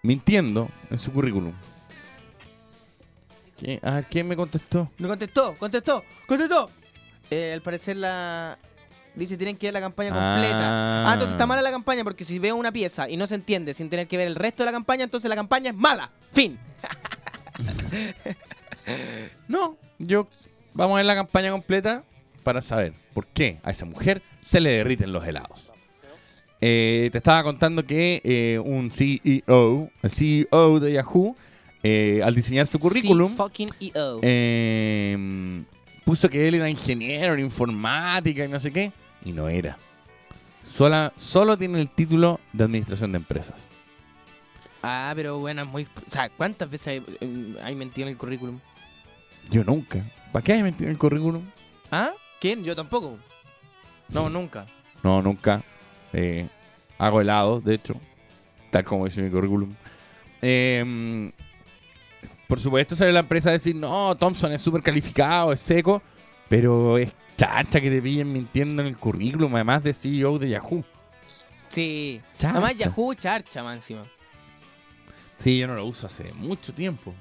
mintiendo 0.03 0.70
en 0.89 0.99
su 0.99 1.11
currículum. 1.11 1.53
¿Qué? 3.58 3.80
A 3.82 3.95
ver, 3.95 4.05
¿quién 4.05 4.28
me 4.28 4.36
contestó? 4.36 4.91
Me 4.97 5.08
contestó, 5.08 5.55
contestó, 5.55 6.03
contestó. 6.28 6.70
Eh, 7.30 7.53
al 7.53 7.62
parecer 7.62 7.97
la... 7.97 8.58
Dice, 9.16 9.36
tienen 9.36 9.58
que 9.58 9.68
ver 9.68 9.74
la 9.74 9.82
campaña 9.82 10.10
completa. 10.10 10.60
Ah. 10.62 11.10
Ah, 11.10 11.14
entonces 11.14 11.34
está 11.34 11.47
mala 11.47 11.64
la 11.64 11.72
campaña 11.72 12.03
porque 12.03 12.24
si 12.24 12.38
veo 12.38 12.55
una 12.55 12.72
pieza 12.72 13.10
y 13.10 13.18
no 13.18 13.26
se 13.26 13.34
entiende 13.34 13.74
sin 13.74 13.89
tener 13.89 14.08
que 14.08 14.16
ver 14.16 14.28
el 14.28 14.36
resto 14.36 14.62
de 14.62 14.68
la 14.68 14.72
campaña, 14.72 15.03
entonces 15.05 15.28
la 15.28 15.36
campaña 15.36 15.72
es 15.72 15.76
mala. 15.76 16.12
Fin. 16.32 16.60
No, 19.47 19.78
yo 19.99 20.28
vamos 20.74 20.95
a 20.95 20.97
ver 20.97 21.05
la 21.05 21.16
campaña 21.16 21.51
completa 21.51 22.03
para 22.43 22.62
saber 22.62 22.93
por 23.14 23.28
qué 23.28 23.60
a 23.64 23.72
esa 23.72 23.86
mujer 23.86 24.22
se 24.39 24.62
le 24.62 24.72
derriten 24.72 25.12
los 25.12 25.28
helados. 25.28 25.74
Eh, 26.62 27.10
te 27.12 27.18
estaba 27.18 27.43
contando 27.43 27.86
que 27.86 28.22
eh, 28.24 28.60
un 28.60 28.89
CEO, 28.91 29.91
el 30.01 30.12
CEO 30.12 30.80
de 30.80 30.93
Yahoo, 30.93 31.36
eh, 31.84 32.22
al 32.24 32.36
diseñar 32.36 32.68
su 32.68 32.80
currículum, 32.80 33.36
EO. 33.80 34.20
eh, 34.22 35.64
puso 36.04 36.30
que 36.30 36.48
él 36.48 36.56
era 36.56 36.70
ingeniero 36.70 37.34
en 37.34 37.42
informática 37.42 38.46
y 38.46 38.48
no 38.48 38.60
sé 38.60 38.72
qué, 38.72 38.92
y 39.24 39.32
no 39.32 39.48
era. 39.50 39.78
Sola, 40.66 41.14
solo 41.16 41.58
tiene 41.58 41.80
el 41.80 41.90
título 41.90 42.40
de 42.54 42.64
administración 42.66 43.12
de 43.14 43.18
empresas. 43.18 43.70
Ah, 44.84 45.14
pero 45.16 45.40
bueno, 45.40 45.66
muy... 45.66 45.84
O 45.84 46.12
sea, 46.12 46.30
¿cuántas 46.30 46.70
veces 46.70 46.88
hay, 46.88 47.04
eh, 47.22 47.56
hay 47.64 47.76
mentido 47.76 48.08
en 48.08 48.12
el 48.14 48.18
currículum? 48.18 48.60
Yo 49.50 49.64
nunca. 49.64 50.04
¿Para 50.32 50.44
qué 50.44 50.54
hay 50.54 50.64
mentido 50.64 50.88
en 50.88 50.92
el 50.92 50.98
currículum? 50.98 51.44
¿Ah? 51.92 52.12
¿Quién? 52.40 52.64
Yo 52.64 52.76
tampoco. 52.76 53.18
No, 54.10 54.30
nunca. 54.30 54.68
No, 55.04 55.22
nunca. 55.22 55.64
Eh, 56.14 56.46
hago 56.98 57.22
helados, 57.22 57.64
de 57.64 57.76
hecho. 57.76 57.96
Tal 58.72 58.84
como 58.84 59.06
dice 59.06 59.22
mi 59.22 59.30
currículum. 59.30 59.74
Eh, 60.42 61.32
por 62.48 62.60
supuesto 62.60 62.95
sale 62.95 63.12
la 63.12 63.20
empresa 63.20 63.50
a 63.50 63.54
decir, 63.54 63.76
no, 63.76 64.16
Thompson 64.16 64.52
es 64.54 64.62
súper 64.62 64.82
calificado, 64.82 65.52
es 65.52 65.62
seco. 65.62 66.02
Pero 66.48 66.98
es 66.98 67.12
chacha 67.38 67.82
que 67.82 67.89
te 67.89 68.02
pillen 68.02 68.32
mintiendo 68.32 68.82
en 68.82 68.88
el 68.88 68.98
currículum, 68.98 69.54
además 69.56 69.84
de 69.84 69.93
CEO 69.93 70.39
de 70.39 70.50
Yahoo. 70.50 70.84
Sí. 71.70 72.22
Charcha. 72.34 72.52
Además 72.52 72.78
Yahoo 72.78 73.14
charcha, 73.14 73.64
más 73.64 73.76
encima. 73.76 74.06
Sí, 75.38 75.60
yo 75.60 75.68
no 75.68 75.76
lo 75.76 75.86
uso 75.86 76.08
hace 76.08 76.32
mucho 76.34 76.74
tiempo. 76.74 77.14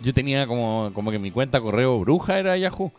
Yo 0.00 0.12
tenía 0.12 0.46
como, 0.46 0.90
como 0.92 1.10
que 1.10 1.18
mi 1.18 1.30
cuenta 1.30 1.60
correo 1.60 2.00
bruja 2.00 2.38
era 2.38 2.56
Yahoo. 2.56 2.92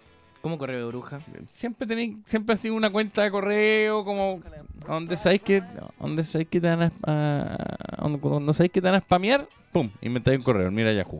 ¿Cómo 0.45 0.59
correo 0.59 0.77
de 0.77 0.85
bruja? 0.85 1.19
Siempre 1.47 1.87
tení, 1.87 2.21
siempre 2.23 2.53
ha 2.53 2.57
sido 2.59 2.75
una 2.75 2.91
cuenta 2.91 3.23
de 3.23 3.31
correo 3.31 4.05
como 4.05 4.39
donde 4.87 5.17
sabéis 5.17 5.41
que 5.41 5.63
donde 5.99 6.23
sabéis 6.23 6.49
que 6.49 6.61
te 6.61 6.67
van 6.67 6.83
a, 6.83 6.91
a- 7.07 8.01
donde, 8.03 8.19
cuando 8.19 8.53
sabéis 8.53 8.71
que 8.71 8.79
te 8.79 8.85
van 8.87 8.93
a 8.93 8.99
spamear, 9.01 9.49
pum, 9.71 9.89
inventáis 10.03 10.37
un 10.37 10.43
correo, 10.43 10.69
mira 10.69 10.93
Yahoo. 10.93 11.19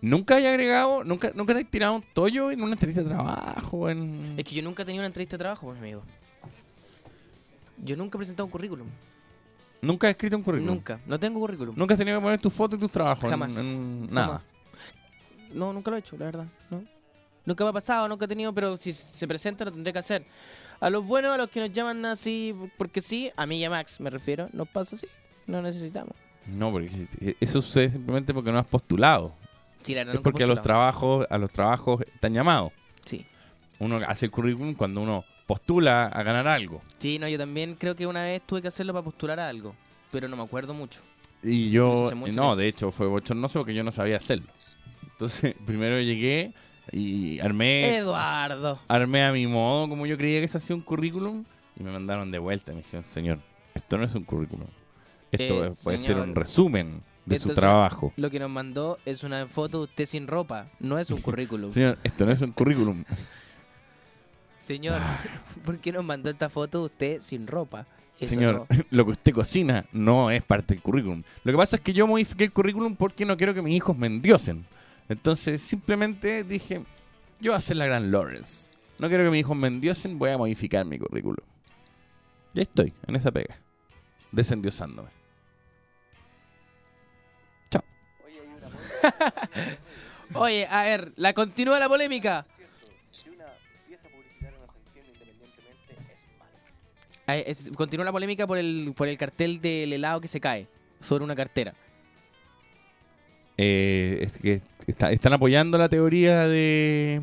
Nunca 0.00 0.36
hay 0.36 0.46
agregado, 0.46 1.04
nunca 1.04 1.32
nunca 1.34 1.52
te 1.52 1.60
has 1.60 1.70
tirado 1.70 1.96
un 1.96 2.04
tollo 2.14 2.50
en 2.50 2.62
una 2.62 2.72
entrevista 2.72 3.02
de 3.02 3.10
trabajo, 3.10 3.90
en 3.90 4.32
Es 4.38 4.44
que 4.44 4.54
yo 4.54 4.62
nunca 4.62 4.84
he 4.84 4.86
tenido 4.86 5.02
una 5.02 5.08
entrevista 5.08 5.36
de 5.36 5.40
trabajo, 5.40 5.66
pues, 5.66 5.78
amigo. 5.78 6.02
Yo 7.84 7.94
nunca 7.94 8.16
he 8.16 8.20
presentado 8.20 8.46
un 8.46 8.52
currículum. 8.52 8.86
nunca 9.82 10.06
has 10.06 10.12
escrito 10.12 10.38
un 10.38 10.42
currículum. 10.44 10.76
Nunca. 10.76 10.98
No 11.04 11.20
tengo 11.20 11.40
currículum. 11.40 11.74
Nunca 11.76 11.92
has 11.92 11.98
tenido 11.98 12.18
que 12.18 12.22
poner 12.22 12.40
tus 12.40 12.54
fotos 12.54 12.78
y 12.78 12.80
tus 12.80 12.90
trabajos 12.90 13.28
Jamás. 13.28 13.54
en, 13.58 14.10
nada. 14.10 14.40
no, 15.52 15.74
nunca 15.74 15.90
lo 15.90 15.98
he 15.98 16.00
hecho, 16.00 16.16
la 16.16 16.24
verdad. 16.24 16.46
No. 16.70 16.82
Nunca 17.44 17.64
me 17.64 17.70
ha 17.70 17.72
pasado, 17.72 18.08
nunca 18.08 18.24
he 18.24 18.28
tenido, 18.28 18.52
pero 18.52 18.76
si 18.76 18.92
se 18.92 19.26
presenta 19.26 19.64
lo 19.64 19.72
tendré 19.72 19.92
que 19.92 19.98
hacer. 19.98 20.24
A 20.80 20.88
los 20.90 21.04
buenos, 21.04 21.32
a 21.32 21.36
los 21.36 21.50
que 21.50 21.60
nos 21.60 21.72
llaman 21.72 22.04
así, 22.06 22.54
porque 22.78 23.00
sí, 23.00 23.30
a 23.36 23.46
mí 23.46 23.58
y 23.58 23.64
a 23.64 23.70
Max 23.70 24.00
me 24.00 24.10
refiero, 24.10 24.48
nos 24.52 24.68
pasa 24.68 24.96
así, 24.96 25.06
no 25.46 25.60
necesitamos. 25.60 26.14
No, 26.46 26.72
porque 26.72 27.06
eso 27.40 27.60
sucede 27.60 27.90
simplemente 27.90 28.32
porque 28.32 28.50
no 28.50 28.58
has 28.58 28.66
postulado. 28.66 29.34
Sí, 29.82 29.94
la 29.94 30.00
verdad, 30.00 30.16
es 30.16 30.20
porque 30.20 30.44
a 30.44 30.46
los 30.46 30.62
trabajos, 30.62 31.26
a 31.28 31.38
los 31.38 31.50
trabajos 31.50 32.00
están 32.02 32.34
llamados. 32.34 32.72
Sí. 33.04 33.26
Uno 33.78 34.00
hace 34.06 34.26
el 34.26 34.32
currículum 34.32 34.74
cuando 34.74 35.00
uno 35.00 35.24
postula 35.46 36.06
a 36.06 36.22
ganar 36.22 36.46
algo. 36.46 36.82
Sí, 36.98 37.18
no, 37.18 37.28
yo 37.28 37.38
también 37.38 37.74
creo 37.74 37.96
que 37.96 38.06
una 38.06 38.22
vez 38.22 38.42
tuve 38.46 38.62
que 38.62 38.68
hacerlo 38.68 38.92
para 38.92 39.04
postular 39.04 39.40
a 39.40 39.48
algo, 39.48 39.74
pero 40.10 40.28
no 40.28 40.36
me 40.36 40.42
acuerdo 40.42 40.74
mucho. 40.74 41.00
Y 41.42 41.70
yo, 41.70 42.10
no, 42.32 42.56
de 42.56 42.68
hecho 42.68 42.92
fue 42.92 43.06
bochornoso 43.06 43.60
porque 43.60 43.74
yo 43.74 43.82
no 43.82 43.90
sabía 43.90 44.18
hacerlo. 44.18 44.46
Entonces, 45.02 45.54
primero 45.66 46.00
llegué 46.00 46.52
y 46.92 47.38
armé, 47.40 47.96
Eduardo. 47.98 48.80
armé 48.88 49.24
a 49.24 49.32
mi 49.32 49.46
modo 49.46 49.88
como 49.88 50.06
yo 50.06 50.16
creía 50.16 50.40
que 50.40 50.48
se 50.48 50.58
hacía 50.58 50.74
un 50.74 50.82
currículum 50.82 51.44
y 51.78 51.82
me 51.82 51.92
mandaron 51.92 52.30
de 52.30 52.38
vuelta. 52.38 52.72
Me 52.72 52.78
dijeron, 52.78 53.04
señor, 53.04 53.38
esto 53.74 53.96
no 53.98 54.04
es 54.04 54.14
un 54.14 54.24
currículum. 54.24 54.66
Esto 55.32 55.64
Eh, 55.66 55.72
puede 55.82 55.98
ser 55.98 56.16
un 56.18 56.34
resumen 56.34 57.02
de 57.26 57.38
su 57.38 57.54
trabajo. 57.54 58.12
Lo 58.16 58.30
que 58.30 58.38
nos 58.38 58.50
mandó 58.50 58.98
es 59.04 59.22
una 59.22 59.46
foto 59.46 59.78
de 59.78 59.84
usted 59.84 60.06
sin 60.06 60.26
ropa, 60.26 60.66
no 60.80 60.98
es 60.98 61.10
un 61.10 61.20
currículum. 61.20 61.70
Señor, 61.72 61.98
esto 62.02 62.26
no 62.26 62.32
es 62.32 62.40
un 62.40 62.52
currículum. 62.52 63.04
Señor, 64.66 65.00
¿por 65.64 65.78
qué 65.78 65.92
nos 65.92 66.04
mandó 66.04 66.30
esta 66.30 66.48
foto 66.48 66.80
de 66.80 66.84
usted 66.84 67.20
sin 67.20 67.46
ropa? 67.46 67.86
Eso 68.18 68.34
Señor, 68.34 68.66
no. 68.68 68.84
lo 68.90 69.04
que 69.06 69.10
usted 69.12 69.32
cocina 69.32 69.84
no 69.92 70.30
es 70.30 70.42
parte 70.44 70.74
del 70.74 70.82
currículum. 70.82 71.22
Lo 71.42 71.52
que 71.52 71.58
pasa 71.58 71.76
es 71.76 71.82
que 71.82 71.92
yo 71.92 72.06
modifiqué 72.06 72.44
el 72.44 72.52
currículum 72.52 72.94
porque 72.94 73.24
no 73.24 73.36
quiero 73.36 73.54
que 73.54 73.62
mis 73.62 73.74
hijos 73.74 73.96
me 73.96 74.06
endiosen. 74.06 74.64
Entonces, 75.10 75.60
simplemente 75.60 76.44
dije, 76.44 76.84
yo 77.40 77.50
voy 77.50 77.56
a 77.56 77.60
ser 77.60 77.76
la 77.76 77.86
gran 77.86 78.12
Lawrence. 78.12 78.70
No 78.96 79.08
quiero 79.08 79.24
que 79.24 79.30
mis 79.30 79.40
hijos 79.40 79.56
me 79.56 79.66
endiosen, 79.66 80.16
voy 80.20 80.30
a 80.30 80.38
modificar 80.38 80.84
mi 80.84 81.00
currículum. 81.00 81.44
Ya 82.54 82.62
estoy, 82.62 82.92
en 83.08 83.16
esa 83.16 83.32
pega. 83.32 83.58
Desendiosándome. 84.30 85.10
Oye, 90.34 90.66
a 90.66 90.84
ver, 90.84 91.12
la 91.16 91.32
continúa 91.32 91.80
la 91.80 91.88
polémica. 91.88 92.46
Continúa 97.76 98.04
la 98.04 98.12
polémica 98.12 98.46
por 98.46 98.58
el, 98.58 98.92
por 98.96 99.08
el 99.08 99.18
cartel 99.18 99.60
del 99.60 99.92
helado 99.92 100.20
que 100.20 100.28
se 100.28 100.40
cae 100.40 100.68
sobre 101.00 101.24
una 101.24 101.34
cartera. 101.34 101.74
Eh, 103.62 104.60
están 104.86 105.32
apoyando 105.34 105.76
la 105.76 105.88
teoría 105.90 106.48
de, 106.48 107.20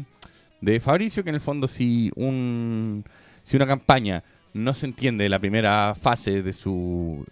de 0.62 0.80
Fabricio, 0.80 1.24
que 1.24 1.30
en 1.30 1.36
el 1.36 1.42
fondo 1.42 1.68
si 1.68 2.12
un 2.16 3.04
si 3.44 3.56
una 3.58 3.66
campaña 3.66 4.24
no 4.54 4.74
se 4.76 4.86
entiende 4.86 5.24
de 5.24 5.30
la 5.30 5.40
primera 5.40 5.96
fase 6.00 6.44
de 6.44 6.54
su 6.54 7.26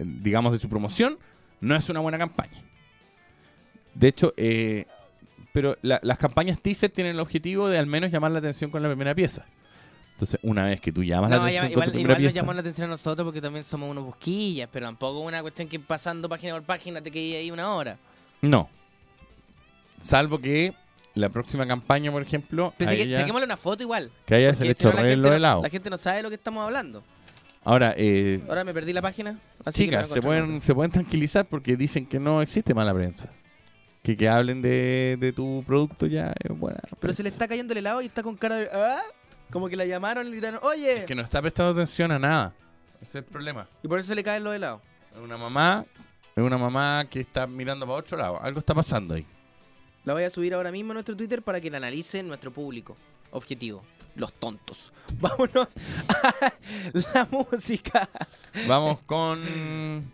digamos 0.00 0.52
de 0.52 0.58
su 0.58 0.68
promoción, 0.68 1.16
no 1.60 1.76
es 1.76 1.88
una 1.88 2.00
buena 2.00 2.18
campaña. 2.18 2.60
De 3.94 4.08
hecho, 4.08 4.34
eh, 4.36 4.86
pero 5.52 5.76
la- 5.82 6.00
las 6.02 6.18
campañas 6.18 6.60
teaser 6.60 6.90
tienen 6.90 7.14
el 7.14 7.20
objetivo 7.20 7.68
de 7.68 7.78
al 7.78 7.86
menos 7.86 8.10
llamar 8.10 8.32
la 8.32 8.38
atención 8.40 8.70
con 8.70 8.82
la 8.82 8.88
primera 8.88 9.14
pieza. 9.14 9.44
Entonces, 10.18 10.40
una 10.42 10.64
vez 10.64 10.80
que 10.80 10.90
tú 10.90 11.04
llamas 11.04 11.30
la 11.30 11.36
atención 11.36 11.62
con 11.66 11.70
igual, 11.70 11.88
igual 12.00 12.22
nos 12.24 12.34
llamó 12.34 12.52
la 12.52 12.58
atención 12.60 12.86
a 12.86 12.90
nosotros 12.90 13.24
porque 13.24 13.40
también 13.40 13.62
somos 13.62 13.88
unos 13.88 14.04
busquillas, 14.04 14.68
pero 14.72 14.86
tampoco 14.86 15.20
una 15.20 15.40
cuestión 15.42 15.68
que 15.68 15.78
pasando 15.78 16.28
página 16.28 16.54
por 16.54 16.64
página 16.64 17.00
te 17.00 17.08
quedé 17.12 17.36
ahí 17.36 17.52
una 17.52 17.72
hora. 17.72 17.96
no. 18.42 18.68
Salvo 20.00 20.40
que 20.40 20.74
la 21.14 21.28
próxima 21.28 21.66
campaña, 21.68 22.10
por 22.10 22.22
ejemplo, 22.22 22.74
Pero 22.78 22.90
si 22.90 23.00
ella- 23.00 23.32
una 23.32 23.56
foto 23.56 23.84
igual. 23.84 24.10
Que 24.26 24.34
a 24.34 24.38
ella 24.38 24.54
se 24.56 24.64
le 24.64 24.74
no, 24.80 24.92
la 24.92 25.16
no- 25.16 25.32
helados. 25.36 25.62
La 25.62 25.70
gente 25.70 25.88
no 25.88 25.98
sabe 25.98 26.16
de 26.16 26.22
lo 26.24 26.28
que 26.30 26.34
estamos 26.34 26.64
hablando. 26.64 27.04
Ahora, 27.62 27.94
eh, 27.96 28.40
Ahora 28.48 28.64
me 28.64 28.74
perdí 28.74 28.92
la 28.92 29.02
página. 29.02 29.38
así 29.64 29.84
chicas, 29.84 30.08
se 30.08 30.20
pueden, 30.20 30.62
se 30.62 30.74
pueden 30.74 30.90
tranquilizar 30.90 31.46
porque 31.46 31.76
dicen 31.76 32.06
que 32.06 32.18
no 32.18 32.42
existe 32.42 32.74
mala 32.74 32.92
prensa. 32.92 33.30
Que, 34.02 34.16
que 34.16 34.28
hablen 34.28 34.62
de, 34.62 35.16
de 35.20 35.32
tu 35.32 35.62
producto 35.64 36.06
ya 36.06 36.32
es 36.42 36.56
buena. 36.58 36.80
Pero 37.00 37.12
se 37.12 37.22
le 37.22 37.28
está 37.28 37.46
cayendo 37.46 37.72
el 37.72 37.78
helado 37.78 38.00
y 38.02 38.06
está 38.06 38.22
con 38.22 38.36
cara 38.36 38.56
de. 38.56 38.68
¿Ah? 38.72 39.00
Como 39.50 39.68
que 39.68 39.76
la 39.76 39.86
llamaron 39.86 40.26
y 40.26 40.30
le 40.30 40.36
gritaron, 40.36 40.60
oye. 40.62 41.04
Que 41.06 41.14
no 41.14 41.22
está 41.22 41.40
prestando 41.40 41.72
atención 41.72 42.12
a 42.12 42.18
nada. 42.18 42.54
Ese 43.00 43.10
es 43.10 43.14
el 43.16 43.24
problema. 43.24 43.68
Y 43.82 43.88
por 43.88 43.98
eso 43.98 44.08
se 44.08 44.14
le 44.14 44.22
caen 44.22 44.44
los 44.44 44.54
helados. 44.54 44.80
Es 45.14 45.20
una 45.20 45.36
mamá, 45.36 45.86
es 46.36 46.42
una 46.42 46.58
mamá 46.58 47.06
que 47.08 47.20
está 47.20 47.46
mirando 47.46 47.86
para 47.86 47.98
otro 47.98 48.18
lado. 48.18 48.40
Algo 48.40 48.60
está 48.60 48.74
pasando 48.74 49.14
ahí. 49.14 49.26
La 50.04 50.14
voy 50.14 50.24
a 50.24 50.30
subir 50.30 50.54
ahora 50.54 50.70
mismo 50.70 50.92
a 50.92 50.94
nuestro 50.94 51.16
Twitter 51.16 51.42
para 51.42 51.60
que 51.60 51.70
la 51.70 51.78
analicen 51.78 52.28
nuestro 52.28 52.52
público 52.52 52.96
objetivo. 53.30 53.82
Los 54.16 54.32
tontos. 54.32 54.92
Vámonos 55.20 55.68
a 56.08 56.52
la 57.14 57.28
música. 57.30 58.08
Vamos 58.66 59.00
con. 59.06 60.12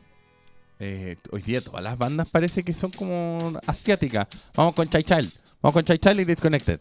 Eh, 0.79 1.17
hoy 1.31 1.43
día 1.43 1.61
todas 1.61 1.83
las 1.83 1.97
bandas 1.97 2.29
parece 2.29 2.63
que 2.63 2.73
son 2.73 2.91
como 2.91 3.59
asiáticas. 3.67 4.27
Vamos 4.55 4.75
con 4.75 4.89
Chai 4.89 5.05
Child. 5.05 5.33
Vamos 5.63 5.73
con 5.73 5.85
Chai 5.85 5.99
Child 5.99 6.21
y 6.21 6.25
Disconnected. 6.25 6.81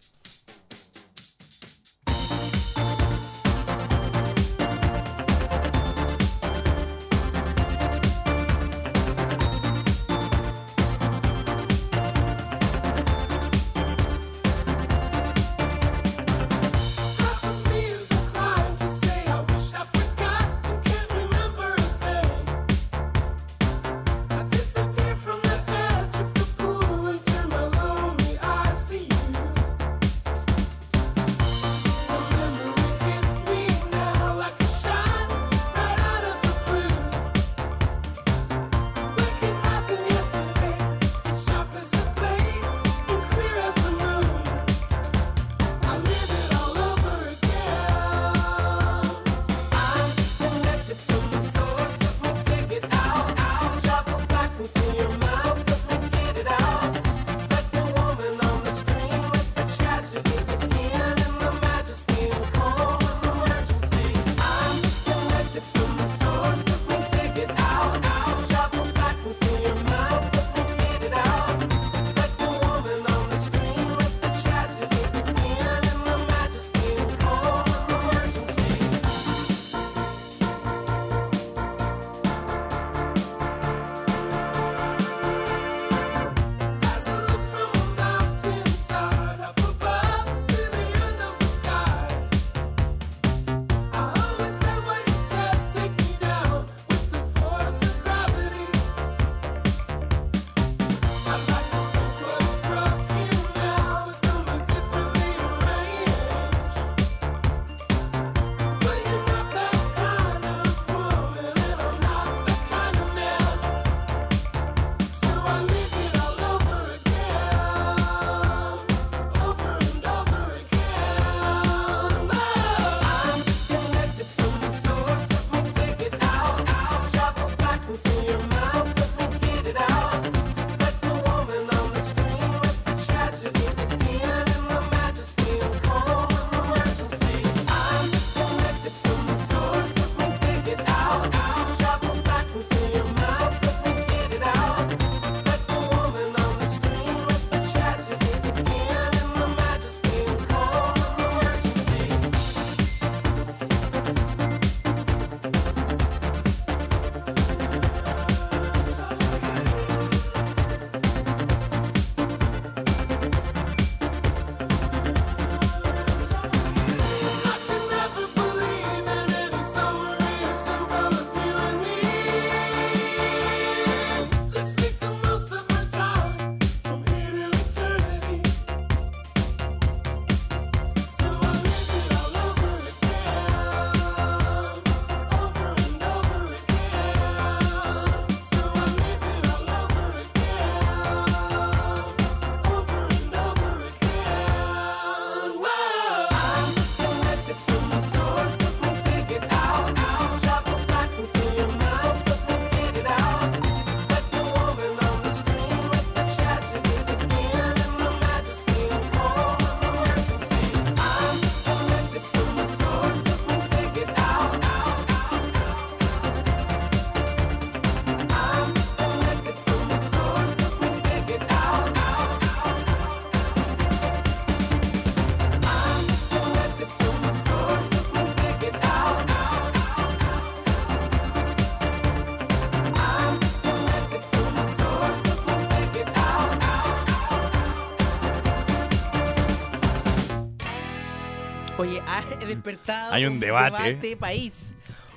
Despertado 242.56 243.14
Hay 243.14 243.26
un 243.26 243.40
debate. 243.40 243.84
debate 243.94 244.18
país. 244.18 244.76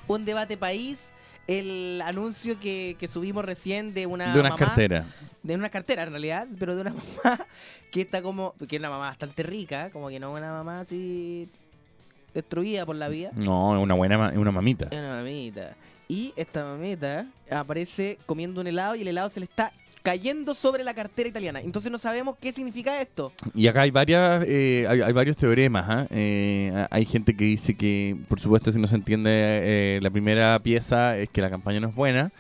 Un 0.09 0.25
debate 0.25 0.57
país. 0.57 1.13
El 1.47 2.03
anuncio 2.05 2.59
que, 2.59 2.97
que 2.99 3.07
subimos 3.09 3.45
recién 3.45 3.95
de 3.95 4.07
una 4.07 4.33
De 4.35 4.41
unas 4.41 4.53
mamá- 4.53 4.67
carteras. 4.67 5.07
De 5.43 5.55
una 5.55 5.69
cartera, 5.71 6.03
en 6.03 6.11
realidad, 6.11 6.49
pero 6.59 6.75
de 6.75 6.81
una 6.83 6.95
mamá 7.25 7.47
que 7.93 8.01
está 8.01 8.21
como... 8.23 8.55
Que 8.69 8.77
es 8.77 8.81
una 8.81 8.91
mamá 8.91 9.07
bastante 9.07 9.43
rica, 9.45 9.91
como 9.91 10.09
que 10.09 10.19
no 10.19 10.33
una 10.33 10.53
mamá 10.53 10.81
así 10.81 11.49
destruida 12.35 12.85
por 12.85 12.97
la 12.97 13.09
vida. 13.09 13.31
No, 13.35 13.77
es 13.77 13.83
una 13.83 13.95
buena 13.95 14.31
es 14.31 14.37
una 14.37 14.51
mamita. 14.51 14.87
Es 14.91 14.99
una 14.99 15.11
mamita. 15.11 15.77
Y 16.09 16.33
esta 16.37 16.65
mamita 16.65 17.27
aparece 17.51 18.19
comiendo 18.27 18.61
un 18.61 18.67
helado 18.67 18.95
y 18.97 19.03
el 19.03 19.09
helado 19.09 19.31
se 19.31 19.41
le 19.41 19.45
está 19.47 19.73
cayendo 20.07 20.55
sobre 20.55 20.85
la 20.85 20.95
cartera 20.95 21.29
italiana. 21.29 21.61
Entonces 21.61 21.91
no 21.91 21.99
sabemos 21.99 22.37
qué 22.41 22.53
significa 22.53 23.01
esto. 23.03 23.33
Y 23.57 23.67
acá 23.67 23.81
hay 23.83 23.91
varias, 23.91 24.45
eh, 24.47 24.87
hay, 24.89 25.01
hay 25.03 25.13
varios 25.13 25.37
teoremas. 25.37 25.85
¿ah? 25.89 26.07
Eh, 26.11 26.87
hay 26.91 27.05
gente 27.05 27.37
que 27.37 27.45
dice 27.45 27.75
que, 27.77 28.17
por 28.29 28.39
supuesto, 28.39 28.71
si 28.73 28.79
no 28.79 28.87
se 28.87 28.95
entiende 28.95 29.31
eh, 29.33 29.99
la 30.01 30.11
primera 30.11 30.57
pieza 30.61 31.19
es 31.19 31.29
que 31.29 31.41
la 31.43 31.51
campaña 31.51 31.81
no 31.81 31.89
es 31.89 31.95
buena. 31.97 32.31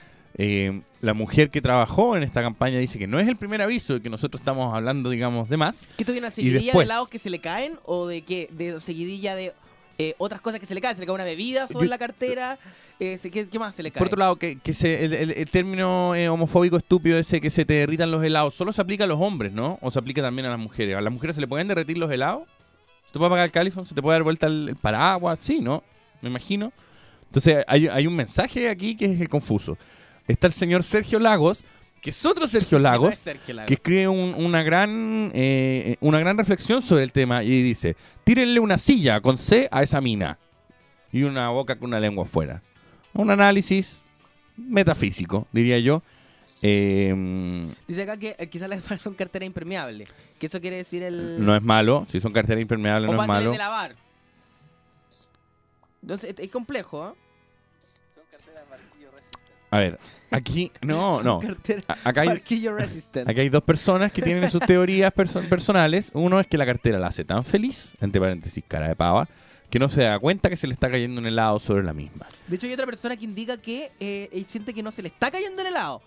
La 1.01 1.15
mujer 1.15 1.51
que 1.51 1.61
trabajó 1.61 2.17
en 2.17 2.23
esta 2.23 2.41
campaña 2.43 2.79
dice 2.79 2.99
que 2.99 3.07
no 3.09 3.19
es 3.19 3.27
el 3.27 3.37
primer 3.37 3.63
aviso 3.63 3.95
de 3.95 4.01
que 4.03 4.11
nosotros 4.11 4.41
estamos 4.41 4.73
hablando, 4.75 5.11
digamos, 5.11 5.49
de 5.49 5.57
más. 5.57 5.89
¿Qué 5.97 6.05
tuviera 6.05 6.27
una 6.27 6.33
Y 6.33 6.37
seguidilla 6.37 6.61
de 6.61 6.65
después- 6.67 6.85
helados 6.87 7.09
que 7.09 7.19
se 7.19 7.31
le 7.31 7.41
caen 7.41 7.73
o 7.85 8.07
de 8.07 8.23
qué? 8.23 8.49
De 8.53 8.81
seguidilla 8.81 9.35
de 9.35 9.53
eh, 9.99 10.15
otras 10.19 10.41
cosas 10.41 10.61
que 10.61 10.67
se 10.67 10.75
le 10.75 10.81
caen. 10.81 10.95
Se 10.95 11.01
le 11.01 11.07
cae 11.07 11.15
una 11.15 11.25
bebida 11.25 11.67
sobre 11.69 11.87
Yo- 11.87 11.91
la 11.91 11.99
cartera. 11.99 12.59
eh, 13.01 13.19
¿qué, 13.33 13.49
qué 13.49 13.59
más 13.59 13.75
se 13.75 13.83
le 13.83 13.91
cae? 13.91 13.99
Por 13.99 14.09
otro 14.09 14.19
lado, 14.19 14.37
que, 14.37 14.59
que 14.59 14.73
se, 14.73 15.05
el, 15.05 15.13
el- 15.13 15.31
el 15.33 15.51
término 15.51 16.15
eh, 16.15 16.29
homofóbico 16.29 16.77
estúpido 16.77 17.19
ese 17.19 17.41
que 17.41 17.51
se 17.51 17.65
te 17.65 17.75
derritan 17.75 18.11
los 18.11 18.23
helados, 18.25 18.55
solo 18.55 18.73
se 18.73 18.81
aplica 18.81 19.05
a 19.05 19.07
los 19.07 19.21
hombres, 19.21 19.53
¿no? 19.53 19.79
O 19.83 19.91
se 19.91 19.99
aplica 19.99 20.23
también 20.23 20.47
a 20.47 20.51
las 20.51 20.59
mujeres. 20.59 20.97
¿A 20.97 21.01
las 21.01 21.13
mujeres 21.13 21.37
se 21.37 21.41
le 21.41 21.49
pueden 21.49 21.69
derretir 21.69 21.99
los 21.99 22.11
helados? 22.11 22.43
¿Se 23.07 23.13
te 23.13 23.19
puede 23.19 23.27
apagar 23.29 23.45
el 23.47 23.53
califón? 23.53 23.87
¿Se 23.87 23.95
te 23.95 24.03
puede 24.03 24.17
dar 24.17 24.23
vuelta 24.23 24.47
el, 24.47 24.69
el 24.71 24.77
paraguas? 24.77 25.39
Sí, 25.39 25.61
¿no? 25.61 25.83
Me 26.23 26.29
imagino. 26.29 26.73
Entonces 27.27 27.65
hay, 27.69 27.89
hay 27.89 28.07
un 28.07 28.17
mensaje 28.17 28.69
aquí 28.69 28.97
que 28.97 29.07
es 29.07 29.21
el 29.21 29.29
confuso. 29.29 29.77
Está 30.29 30.47
el 30.47 30.53
señor 30.53 30.83
Sergio 30.83 31.19
Lagos, 31.21 31.65
que 32.07 32.11
es 32.11 32.25
otro 32.25 32.47
Sergio 32.47 32.79
Lagos, 32.79 33.15
es 33.15 33.19
Sergio 33.19 33.53
Lagos. 33.53 33.67
que 33.67 33.75
escribe 33.75 34.07
un- 34.07 34.33
una, 34.37 34.63
gran, 34.63 35.33
eh, 35.35 35.97
una 35.99 36.21
gran 36.21 36.39
reflexión 36.39 36.81
sobre 36.81 37.03
el 37.03 37.11
tema 37.11 37.43
y 37.43 37.63
dice, 37.63 37.97
tírenle 38.23 38.61
una 38.61 38.79
silla 38.79 39.21
con 39.21 39.37
C 39.37 39.69
a 39.73 39.83
esa 39.83 40.01
mina 40.01 40.39
y 41.11 41.25
una 41.25 41.49
boca 41.49 41.77
con 41.77 41.89
una 41.89 41.99
lengua 41.99 42.23
afuera. 42.23 42.63
Un 43.13 43.33
análisis 43.33 44.05
metafísico, 44.57 45.49
diría 45.51 45.81
yo. 45.81 46.05
Eh, 46.63 47.65
Dice 47.89 48.03
acá 48.03 48.17
que 48.17 48.37
eh, 48.39 48.47
quizás 48.49 48.69
le 48.71 48.81
son 49.03 49.15
cartera 49.15 49.45
impermeable. 49.45 50.07
Que 50.39 50.47
eso 50.47 50.61
quiere 50.61 50.77
decir 50.77 51.03
el... 51.03 51.45
no 51.45 51.57
es 51.57 51.63
malo, 51.63 52.07
si 52.09 52.21
son 52.21 52.33
carteras 52.33 52.63
impermeables 52.63 53.11
o 53.11 53.15
no 53.15 53.23
es 53.23 53.27
malo. 53.29 53.51
de 53.51 53.59
lavar. 53.59 53.97
Entonces, 56.03 56.31
es, 56.31 56.39
es 56.39 56.51
complejo, 56.53 57.09
¿eh? 57.09 57.26
A 59.71 59.79
ver, 59.79 59.99
aquí, 60.31 60.71
no, 60.81 61.23
no. 61.25 61.41
Acá 62.05 62.21
hay. 62.23 62.29
Aquí 63.27 63.41
hay 63.41 63.49
dos 63.49 63.63
personas 63.65 64.13
que 64.13 64.23
tienen 64.23 64.49
sus 64.51 64.61
teorías 64.63 65.13
perso- 65.15 65.47
personales. 65.49 66.11
Uno 66.15 66.39
es 66.41 66.47
que 66.47 66.57
la 66.59 66.67
cartera 66.67 66.99
la 66.99 67.09
hace 67.09 67.25
tan 67.25 67.45
feliz, 67.45 67.93
entre 68.01 68.21
paréntesis, 68.21 68.63
cara 68.67 68.89
de 68.89 68.97
pava, 68.97 69.29
que 69.71 69.79
no 69.79 69.89
se 69.89 70.03
da 70.03 70.19
cuenta 70.19 70.49
que 70.49 70.57
se 70.57 70.67
le 70.67 70.75
está 70.75 70.91
cayendo 70.91 71.21
un 71.21 71.27
helado 71.27 71.59
sobre 71.59 71.83
la 71.83 71.93
misma. 71.93 72.27
De 72.47 72.57
hecho, 72.57 72.67
hay 72.67 72.73
otra 72.75 72.87
persona 72.87 73.17
que 73.17 73.25
indica 73.25 73.57
que 73.57 73.91
eh, 73.99 74.29
él 74.33 74.47
siente 74.49 74.73
que 74.73 74.83
no 74.83 74.93
se 74.93 75.03
le 75.03 75.09
está 75.09 75.31
cayendo 75.31 75.61
el 75.63 75.69
helado. 75.69 76.01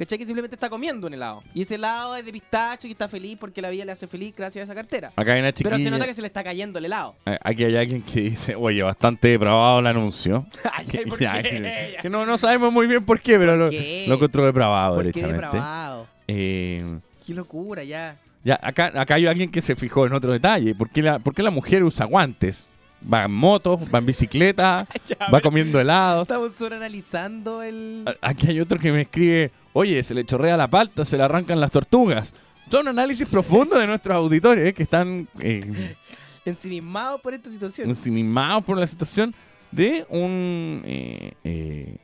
¿Cachai? 0.00 0.16
Que 0.16 0.24
simplemente 0.24 0.56
está 0.56 0.70
comiendo 0.70 1.08
un 1.08 1.12
helado. 1.12 1.42
Y 1.52 1.60
ese 1.60 1.74
helado 1.74 2.16
es 2.16 2.24
de 2.24 2.32
pistacho 2.32 2.88
y 2.88 2.92
está 2.92 3.06
feliz 3.06 3.36
porque 3.38 3.60
la 3.60 3.68
vida 3.68 3.84
le 3.84 3.92
hace 3.92 4.06
feliz 4.06 4.34
gracias 4.34 4.62
a 4.62 4.64
esa 4.64 4.74
cartera. 4.74 5.12
Acá 5.14 5.34
hay 5.34 5.40
una 5.40 5.52
Pero 5.52 5.68
se 5.68 5.76
chiquilla- 5.76 5.90
nota 5.90 6.06
que 6.06 6.14
se 6.14 6.22
le 6.22 6.26
está 6.28 6.42
cayendo 6.42 6.78
el 6.78 6.86
helado. 6.86 7.16
Aquí 7.44 7.64
hay 7.64 7.76
alguien 7.76 8.00
que 8.00 8.22
dice, 8.22 8.54
oye, 8.54 8.82
bastante 8.82 9.28
depravado 9.28 9.80
el 9.80 9.86
anuncio. 9.86 10.46
Ay, 10.72 10.86
que, 10.86 12.08
no, 12.08 12.24
no 12.24 12.38
sabemos 12.38 12.72
muy 12.72 12.86
bien 12.86 13.04
por 13.04 13.20
qué, 13.20 13.38
pero 13.38 13.58
lo, 13.58 13.68
qué? 13.68 14.06
lo 14.08 14.14
encontró 14.14 14.46
depravado, 14.46 14.94
¿Por 14.94 15.12
qué 15.12 15.22
depravado? 15.26 16.06
Eh, 16.26 16.98
Qué 17.26 17.34
locura, 17.34 17.84
ya. 17.84 18.16
ya, 18.42 18.58
acá, 18.62 18.92
acá 18.94 19.16
hay 19.16 19.26
alguien 19.26 19.50
que 19.50 19.60
se 19.60 19.76
fijó 19.76 20.06
en 20.06 20.14
otro 20.14 20.32
detalle. 20.32 20.74
¿Por 20.74 20.88
qué 20.88 21.02
la, 21.02 21.18
por 21.18 21.34
qué 21.34 21.42
la 21.42 21.50
mujer 21.50 21.84
usa 21.84 22.06
guantes? 22.06 22.70
Va 23.02 23.24
en 23.24 23.32
moto, 23.32 23.80
va 23.92 23.98
en 23.98 24.06
bicicleta, 24.06 24.86
Ya, 25.08 25.16
va 25.32 25.40
comiendo 25.40 25.80
helados. 25.80 26.22
Estamos 26.22 26.52
sobreanalizando 26.52 27.62
el... 27.62 28.04
Aquí 28.20 28.48
hay 28.48 28.60
otro 28.60 28.78
que 28.78 28.92
me 28.92 29.02
escribe, 29.02 29.50
oye, 29.72 30.02
se 30.02 30.14
le 30.14 30.24
chorrea 30.24 30.56
la 30.56 30.68
palta, 30.68 31.04
se 31.04 31.16
le 31.16 31.22
arrancan 31.22 31.60
las 31.60 31.70
tortugas. 31.70 32.34
Son 32.70 32.86
análisis 32.86 33.28
profundos 33.28 33.80
de 33.80 33.86
nuestros 33.86 34.14
auditores 34.14 34.68
eh, 34.68 34.72
que 34.74 34.82
están 34.84 35.28
eh, 35.40 35.96
Ensimismado 36.44 37.18
por 37.18 37.34
esta 37.34 37.50
situación. 37.50 37.88
ensimismados 37.88 38.64
por 38.64 38.78
la 38.78 38.86
situación 38.86 39.34
de 39.70 40.06
un... 40.08 40.82
eh, 40.84 41.32
eh, 41.44 41.96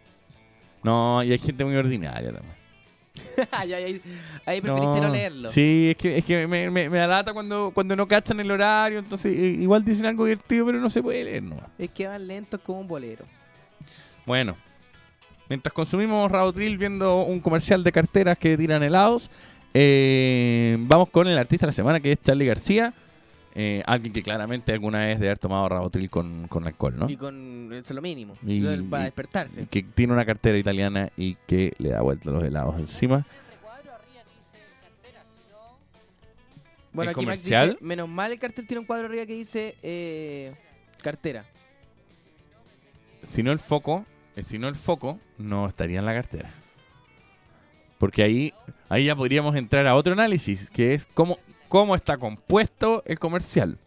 no, 0.83 1.23
y 1.25 1.33
hay 1.33 1.39
gente 1.39 1.65
muy 1.65 1.75
ordinaria 1.75 2.33
también. 2.33 2.55
Ahí 4.45 4.61
preferiste 4.61 5.01
no, 5.01 5.09
leerlo. 5.09 5.49
Sí, 5.49 5.91
es 5.91 5.97
que, 5.97 6.19
es 6.19 6.25
que 6.25 6.47
me, 6.47 6.71
me, 6.71 6.89
me 6.91 7.01
alata 7.01 7.33
cuando, 7.33 7.71
cuando 7.73 7.97
no 7.97 8.07
cachan 8.07 8.39
el 8.41 8.51
horario, 8.51 8.99
entonces 8.99 9.33
eh, 9.35 9.57
igual 9.61 9.85
dicen 9.85 10.07
algo 10.07 10.25
divertido, 10.27 10.67
pero 10.67 10.79
no 10.79 10.91
se 10.91 11.03
puede 11.03 11.25
leer, 11.25 11.43
no. 11.43 11.57
Es 11.79 11.91
que 11.91 12.07
van 12.07 12.27
lentos 12.27 12.61
como 12.61 12.81
un 12.81 12.89
bolero. 12.89 13.25
Bueno, 14.27 14.57
mientras 15.49 15.73
consumimos 15.73 16.31
Rabotril 16.31 16.77
viendo 16.79 17.23
un 17.23 17.41
comercial 17.41 17.83
de 17.85 17.93
carteras 17.93 18.39
que 18.39 18.57
tiran 18.57 18.83
helados, 18.83 19.31
eh, 19.75 20.77
vamos 20.81 21.11
con 21.11 21.27
el 21.29 21.37
artista 21.39 21.67
de 21.67 21.69
la 21.71 21.75
semana 21.75 22.01
que 22.01 22.13
es 22.13 22.23
Charlie 22.23 22.47
García. 22.47 22.93
eh, 23.59 23.83
alguien 23.87 24.13
que 24.13 24.23
claramente 24.23 24.71
alguna 24.73 24.99
vez 25.07 25.19
debe 25.19 25.29
haber 25.29 25.39
tomado 25.39 25.67
Rabotril 25.67 26.11
con, 26.11 26.47
con 26.47 26.67
alcohol, 26.67 26.95
¿no? 26.99 27.09
Y 27.09 27.17
con 27.17 27.71
eso 27.73 27.81
es 27.89 27.91
lo 27.97 28.03
mínimo. 28.03 28.37
Y- 28.47 28.61
para 28.91 29.05
y- 29.05 29.07
despertarse. 29.07 29.63
y 29.63 29.67
que 29.67 29.83
tiene 29.83 30.13
una 30.13 30.27
cartera 30.27 30.59
italiana 30.59 31.11
y 31.17 31.37
que 31.47 31.73
le 31.79 31.89
da 31.89 32.03
vuelta 32.03 32.31
los 32.33 32.45
helados 32.45 32.77
encima. 32.77 33.25
Bueno, 36.93 37.11
¿El 37.11 37.17
aquí 37.17 37.25
comercial? 37.25 37.71
dice, 37.73 37.85
menos 37.85 38.09
mal 38.09 38.33
el 38.33 38.39
cartel 38.39 38.67
tiene 38.67 38.81
un 38.81 38.87
cuadro 38.87 39.07
arriba 39.07 39.27
que 39.27 39.35
dice 39.35 39.77
eh, 39.83 40.55
cartera. 41.03 41.45
Si 43.27 43.43
no 43.43 43.53
el 43.53 43.59
foco, 43.59 44.05
si 44.45 44.59
no 44.59 44.69
el 44.69 44.77
foco, 44.77 45.19
no 45.39 45.67
estaría 45.67 45.99
en 45.99 46.07
la 46.07 46.15
cartera. 46.15 46.51
Porque 47.99 48.23
ahí, 48.23 48.53
ahí 48.89 49.07
ya 49.07 49.17
podríamos 49.17 49.57
entrar 49.57 49.87
a 49.87 49.95
otro 49.95 50.13
análisis, 50.13 50.71
que 50.71 50.95
es 50.95 51.09
cómo, 51.15 51.39
cómo 51.69 51.95
está 51.95 52.19
compuesto 52.19 53.03
el 53.07 53.19
comercial. 53.19 53.79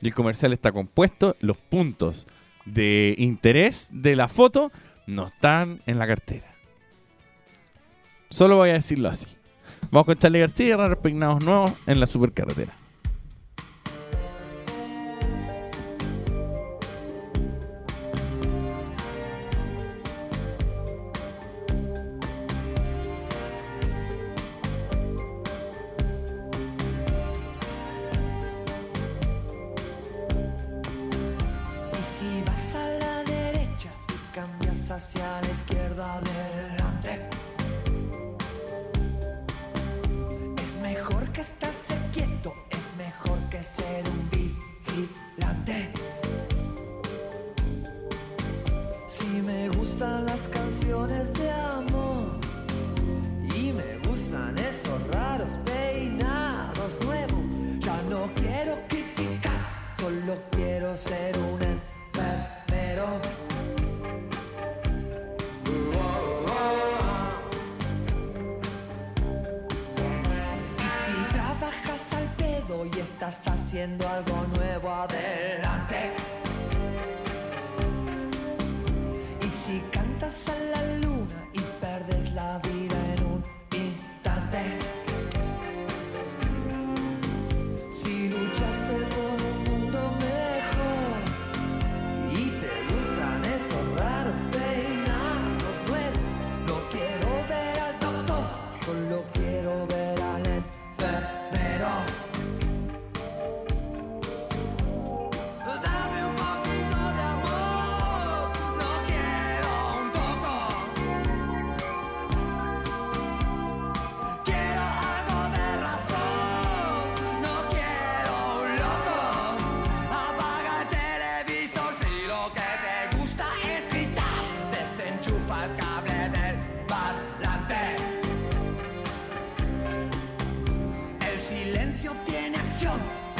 Y 0.00 0.08
el 0.08 0.14
comercial 0.14 0.52
está 0.52 0.72
compuesto, 0.72 1.36
los 1.40 1.56
puntos 1.56 2.26
de 2.64 3.14
interés 3.18 3.88
de 3.92 4.16
la 4.16 4.28
foto 4.28 4.70
no 5.06 5.26
están 5.26 5.80
en 5.86 5.98
la 5.98 6.06
cartera. 6.06 6.46
Solo 8.30 8.56
voy 8.56 8.70
a 8.70 8.74
decirlo 8.74 9.08
así. 9.08 9.26
Vamos 9.90 10.06
con 10.06 10.16
Charlie 10.16 10.40
García, 10.40 10.76
peinados 10.96 11.42
nuevos 11.42 11.72
en 11.86 11.98
la 11.98 12.06
supercarretera. 12.06 12.77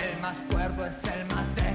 El 0.02 0.20
más 0.20 0.42
cuerdo 0.50 0.86
es 0.86 1.02
el 1.04 1.26
más 1.26 1.54
débil. 1.54 1.67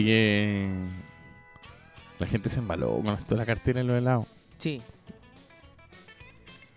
Sigue. 0.00 0.68
La 2.18 2.26
gente 2.26 2.48
se 2.48 2.58
embaló 2.58 3.00
con 3.02 3.14
esto 3.14 3.34
de 3.34 3.38
la 3.38 3.46
cartera 3.46 3.80
en 3.80 3.86
los 3.86 3.98
helados. 3.98 4.26
Sí. 4.58 4.80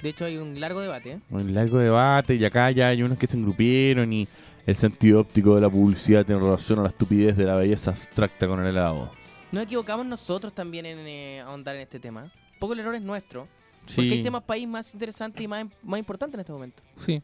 De 0.02 0.10
hecho, 0.10 0.26
hay 0.26 0.38
un 0.38 0.60
largo 0.60 0.82
debate, 0.82 1.14
¿eh? 1.14 1.20
Un 1.30 1.54
largo 1.54 1.80
debate 1.80 2.36
y 2.36 2.44
acá 2.44 2.70
ya 2.72 2.90
hay 2.90 3.02
unos 3.02 3.18
que 3.18 3.28
se 3.28 3.38
engrupieron 3.38 4.12
y 4.12 4.28
el 4.66 4.76
sentido 4.76 5.22
óptico 5.22 5.56
de 5.56 5.62
la 5.62 5.70
publicidad 5.70 6.30
en 6.30 6.40
relación 6.40 6.80
a 6.80 6.84
la 6.84 6.90
estupidez 6.90 7.38
de 7.38 7.46
la 7.46 7.56
belleza 7.56 7.92
abstracta 7.92 8.48
con 8.48 8.60
el 8.62 8.68
helado. 8.68 9.12
Nos 9.52 9.64
equivocamos 9.64 10.06
nosotros 10.06 10.54
también 10.54 10.86
en 10.86 11.00
eh, 11.00 11.40
ahondar 11.42 11.76
en 11.76 11.82
este 11.82 12.00
tema. 12.00 12.24
Un 12.24 12.60
poco 12.60 12.74
el 12.74 12.80
error 12.80 12.96
es 12.96 13.02
nuestro. 13.02 13.48
Sí. 13.86 13.96
Porque 13.98 14.14
hay 14.14 14.24
temas 14.24 14.44
país 14.44 14.68
más 14.68 14.94
interesantes 14.94 15.42
y 15.42 15.48
más, 15.48 15.66
más 15.84 16.00
importantes 16.00 16.34
en 16.34 16.40
este 16.42 16.52
momento. 16.52 16.84
Sí. 17.06 17.22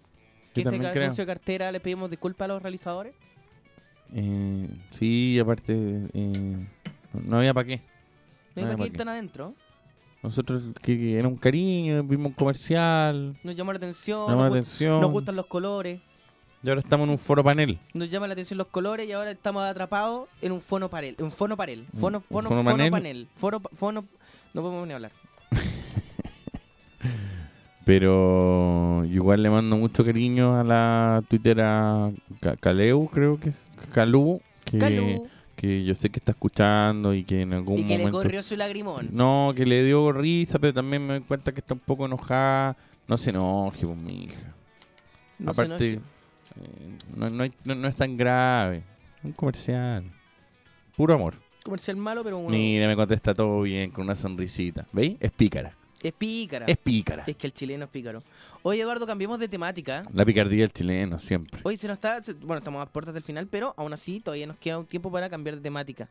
Que 0.53 0.63
Yo 0.63 0.69
este 0.69 0.99
anuncio 0.99 1.23
de 1.23 1.27
cartera 1.27 1.71
le 1.71 1.79
pedimos 1.79 2.09
disculpas 2.09 2.45
a 2.45 2.47
los 2.53 2.61
realizadores. 2.61 3.13
Eh, 4.13 4.67
sí, 4.91 5.39
aparte, 5.39 5.73
eh, 6.13 6.67
no- 7.13 7.37
había 7.37 7.53
para 7.53 7.67
qué. 7.67 7.81
No 8.55 8.63
había 8.63 8.75
para 8.75 8.77
pa' 8.77 8.83
qué 8.91 8.97
tan 8.97 9.09
adentro. 9.09 9.53
Nosotros, 10.21 10.63
que, 10.81 10.97
que 10.97 11.17
era 11.17 11.27
un 11.27 11.37
cariño, 11.37 12.03
vimos 12.03 12.27
un 12.27 12.33
comercial, 12.33 13.37
Nos 13.43 13.55
llamó 13.55 13.71
la 13.71 13.77
atención. 13.77 14.27
Llamó 14.27 14.43
nos, 14.43 14.51
gust- 14.51 14.57
atención. 14.57 15.01
nos 15.01 15.11
gustan 15.11 15.35
los 15.37 15.45
colores. 15.45 16.01
y 16.61 16.67
ahora 16.69 16.81
estamos 16.81 17.05
en 17.05 17.11
un 17.11 17.17
foro 17.17 17.41
panel. 17.43 17.79
Nos 17.93 18.09
llama 18.09 18.27
la 18.27 18.33
atención 18.33 18.57
los 18.57 18.67
colores 18.67 19.07
y 19.07 19.13
ahora 19.13 19.31
estamos 19.31 19.63
atrapados 19.63 20.27
en 20.41 20.51
un 20.51 20.59
fono 20.59 20.89
panel. 20.89 21.15
Un 21.19 21.31
fono 21.31 21.55
panel. 21.55 21.85
Un- 21.93 21.99
Fono, 22.01 22.19
fono, 22.19 22.49
fono 22.49 22.63
fono 22.63 22.75
panel. 22.77 22.91
panel. 22.91 23.27
Foro, 23.35 23.61
fono. 23.75 24.03
No 24.53 24.61
podemos 24.61 24.87
ni 24.87 24.93
hablar. 24.93 25.11
Pero 27.85 29.03
igual 29.05 29.41
le 29.41 29.49
mando 29.49 29.77
mucho 29.77 30.03
cariño 30.03 30.59
a 30.59 30.63
la 30.63 31.23
tuitera 31.27 32.11
Ca- 32.41 32.55
Caleu, 32.57 33.07
creo 33.07 33.39
que 33.39 33.49
es. 33.49 33.55
Calú. 33.87 34.41
Que, 34.65 34.77
Calú. 34.77 35.27
que 35.55 35.83
yo 35.83 35.95
sé 35.95 36.09
que 36.09 36.19
está 36.19 36.31
escuchando 36.31 37.13
y 37.13 37.23
que 37.23 37.41
en 37.41 37.53
algún 37.53 37.79
Y 37.79 37.83
que 37.83 37.89
le 37.97 37.97
momento... 37.99 38.17
corrió 38.19 38.43
su 38.43 38.55
lagrimón. 38.55 39.09
No, 39.11 39.51
que 39.55 39.65
le 39.65 39.83
dio 39.83 40.11
risa, 40.11 40.59
pero 40.59 40.73
también 40.73 41.05
me 41.05 41.13
doy 41.15 41.21
cuenta 41.23 41.51
que 41.51 41.59
está 41.61 41.73
un 41.73 41.79
poco 41.79 42.05
enojada. 42.05 42.77
No 43.07 43.17
se 43.17 43.31
enoje, 43.31 43.85
pues, 43.85 44.01
mi 44.01 44.25
hija. 44.25 44.53
No 45.39 45.53
se 45.53 45.61
Aparte, 45.61 45.89
enoje. 45.93 46.05
eh, 46.61 46.97
no, 47.15 47.29
no, 47.29 47.43
hay- 47.43 47.53
no- 47.63 47.75
no 47.75 47.87
es 47.87 47.95
tan 47.95 48.15
grave. 48.15 48.83
Un 49.23 49.31
comercial. 49.33 50.03
Puro 50.95 51.13
amor. 51.15 51.35
Comercial 51.63 51.97
malo, 51.97 52.23
pero 52.23 52.37
uno. 52.37 52.49
Mira, 52.49 52.87
me 52.87 52.95
contesta 52.95 53.33
todo 53.33 53.61
bien, 53.63 53.91
con 53.91 54.05
una 54.05 54.15
sonrisita. 54.15 54.85
¿Veis? 54.93 55.17
Es 55.19 55.31
pícara. 55.31 55.73
Es 56.01 56.13
pícara. 56.13 56.65
Es 56.67 56.77
pícara. 56.77 57.23
Es 57.27 57.35
que 57.35 57.47
el 57.47 57.53
chileno 57.53 57.83
es 57.85 57.89
pícaro. 57.91 58.23
Oye, 58.61 58.81
Eduardo, 58.81 59.07
cambiemos 59.07 59.39
de 59.39 59.47
temática. 59.47 60.03
La 60.13 60.25
picardía 60.25 60.61
del 60.63 60.73
chileno, 60.73 61.17
siempre. 61.19 61.59
Hoy 61.63 61.77
se 61.77 61.87
nos 61.87 61.95
está. 61.95 62.21
se- 62.21 62.33
Bueno, 62.33 62.57
estamos 62.57 62.81
a 62.81 62.85
puertas 62.91 63.13
del 63.13 63.23
final, 63.23 63.47
pero 63.47 63.73
aún 63.77 63.93
así 63.93 64.19
todavía 64.19 64.47
nos 64.47 64.57
queda 64.57 64.77
un 64.79 64.85
tiempo 64.85 65.11
para 65.11 65.29
cambiar 65.29 65.55
de 65.55 65.61
temática. 65.61 66.07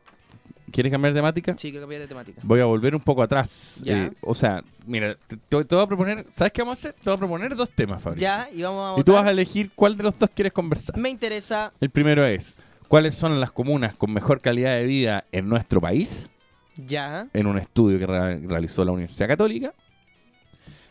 ¿Quieres 0.71 0.91
cambiar 0.91 1.13
de 1.13 1.19
temática? 1.19 1.55
Sí, 1.57 1.69
quiero 1.71 1.83
cambiar 1.83 2.01
de 2.01 2.07
temática. 2.07 2.41
Voy 2.43 2.59
a 2.59 2.65
volver 2.65 2.93
un 2.95 3.01
poco 3.01 3.21
atrás. 3.23 3.81
Ya. 3.83 4.05
Eh, 4.05 4.11
o 4.21 4.33
sea, 4.35 4.63
mira, 4.85 5.15
te, 5.27 5.37
te- 5.37 5.63
te 5.65 5.75
voy 5.75 5.83
a 5.83 5.87
proponer. 5.87 6.25
¿Sabes 6.31 6.53
qué 6.53 6.61
vamos 6.61 6.77
a 6.77 6.79
hacer? 6.79 6.93
Te 6.93 7.09
voy 7.09 7.13
a 7.15 7.17
proponer 7.17 7.55
dos 7.55 7.69
temas, 7.71 8.01
Fabricio. 8.01 8.27
Ya, 8.27 8.49
y 8.53 8.61
vamos 8.63 8.97
a 8.97 8.99
Y 8.99 9.03
tú 9.03 9.11
votar. 9.11 9.23
vas 9.25 9.29
a 9.29 9.31
elegir 9.31 9.71
cuál 9.75 9.95
de 9.97 10.03
los 10.03 10.17
dos 10.17 10.29
quieres 10.33 10.53
conversar. 10.53 10.97
Me 10.97 11.09
interesa. 11.09 11.71
El 11.79 11.89
primero 11.91 12.23
es: 12.25 12.57
¿cuáles 12.87 13.15
son 13.15 13.39
las 13.39 13.51
comunas 13.51 13.95
con 13.95 14.11
mejor 14.11 14.41
calidad 14.41 14.75
de 14.75 14.85
vida 14.85 15.23
en 15.31 15.47
nuestro 15.49 15.81
país? 15.81 16.29
Ya. 16.75 17.27
En 17.33 17.45
un 17.47 17.57
estudio 17.57 17.97
que 17.99 18.05
re- 18.07 18.39
realizó 18.39 18.83
la 18.85 18.91
Universidad 18.91 19.27
Católica. 19.27 19.73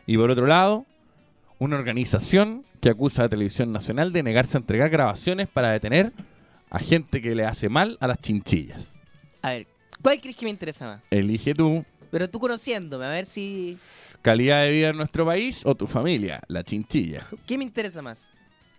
Y 0.06 0.16
por 0.16 0.30
otro 0.30 0.47
lado, 0.47 0.86
una 1.59 1.76
organización 1.76 2.64
que 2.80 2.90
acusa 2.90 3.22
a 3.22 3.24
la 3.24 3.28
Televisión 3.30 3.72
Nacional 3.72 4.12
de 4.12 4.22
negarse 4.22 4.56
a 4.56 4.60
entregar 4.60 4.90
grabaciones 4.90 5.48
para 5.48 5.70
detener 5.72 6.12
a 6.70 6.78
gente 6.78 7.20
que 7.20 7.35
le 7.35 7.44
hace 7.44 7.68
mal 7.68 7.97
a 8.01 8.06
las 8.06 8.20
chinchillas. 8.20 8.98
A 9.43 9.51
ver, 9.51 9.66
¿cuál 10.02 10.20
crees 10.20 10.36
que 10.36 10.44
me 10.47 10.51
interesa 10.51 10.86
más? 10.86 11.01
Elige 11.10 11.55
tú 11.55 11.85
Pero 12.10 12.28
tú 12.30 12.39
conociéndome, 12.39 13.05
a 13.06 13.10
ver 13.10 13.26
si. 13.26 13.76
calidad 14.22 14.62
de 14.64 14.70
vida 14.72 14.89
en 14.90 14.97
nuestro 14.97 15.26
país 15.26 15.62
o 15.66 15.74
tu 15.74 15.86
familia, 15.86 16.40
la 16.48 16.62
chinchilla. 16.62 17.26
¿Qué 17.47 17.59
me 17.59 17.64
interesa 17.64 18.02
más? 18.02 18.28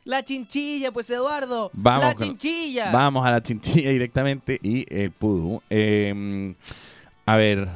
La 0.05 0.23
chinchilla, 0.23 0.91
pues 0.91 1.09
Eduardo. 1.09 1.69
Vamos 1.73 2.03
la 2.05 2.15
con- 2.15 2.27
chinchilla. 2.27 2.91
Vamos 2.91 3.25
a 3.27 3.31
la 3.31 3.43
chinchilla 3.43 3.89
directamente 3.91 4.57
y 4.63 4.85
el 4.93 5.11
pudú. 5.11 5.61
Eh, 5.69 6.55
a 7.25 7.35
ver. 7.35 7.67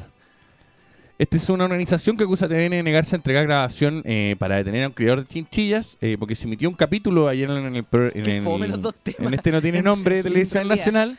Esta 1.16 1.36
es 1.36 1.48
una 1.48 1.64
organización 1.64 2.16
que 2.16 2.24
acusa 2.24 2.46
a 2.46 2.48
TVN 2.48 2.70
de 2.70 2.82
negarse 2.82 3.14
a 3.14 3.18
entregar 3.18 3.44
grabación 3.46 4.02
eh, 4.04 4.34
para 4.38 4.56
detener 4.56 4.84
a 4.84 4.88
un 4.88 4.92
criador 4.94 5.20
de 5.22 5.26
chinchillas, 5.28 5.96
eh, 6.00 6.16
porque 6.18 6.34
se 6.34 6.46
emitió 6.46 6.68
un 6.68 6.74
capítulo 6.74 7.28
ayer 7.28 7.48
en 7.50 7.76
el... 7.76 7.84
pro- 7.84 8.10
en 8.12 8.28
el- 8.28 8.42
los 8.70 8.80
dos 8.80 8.94
temas. 9.00 9.20
En 9.28 9.34
este 9.34 9.52
no 9.52 9.62
tiene 9.62 9.80
nombre 9.82 10.22
Televisión. 10.24 10.66
Nacional. 10.66 11.16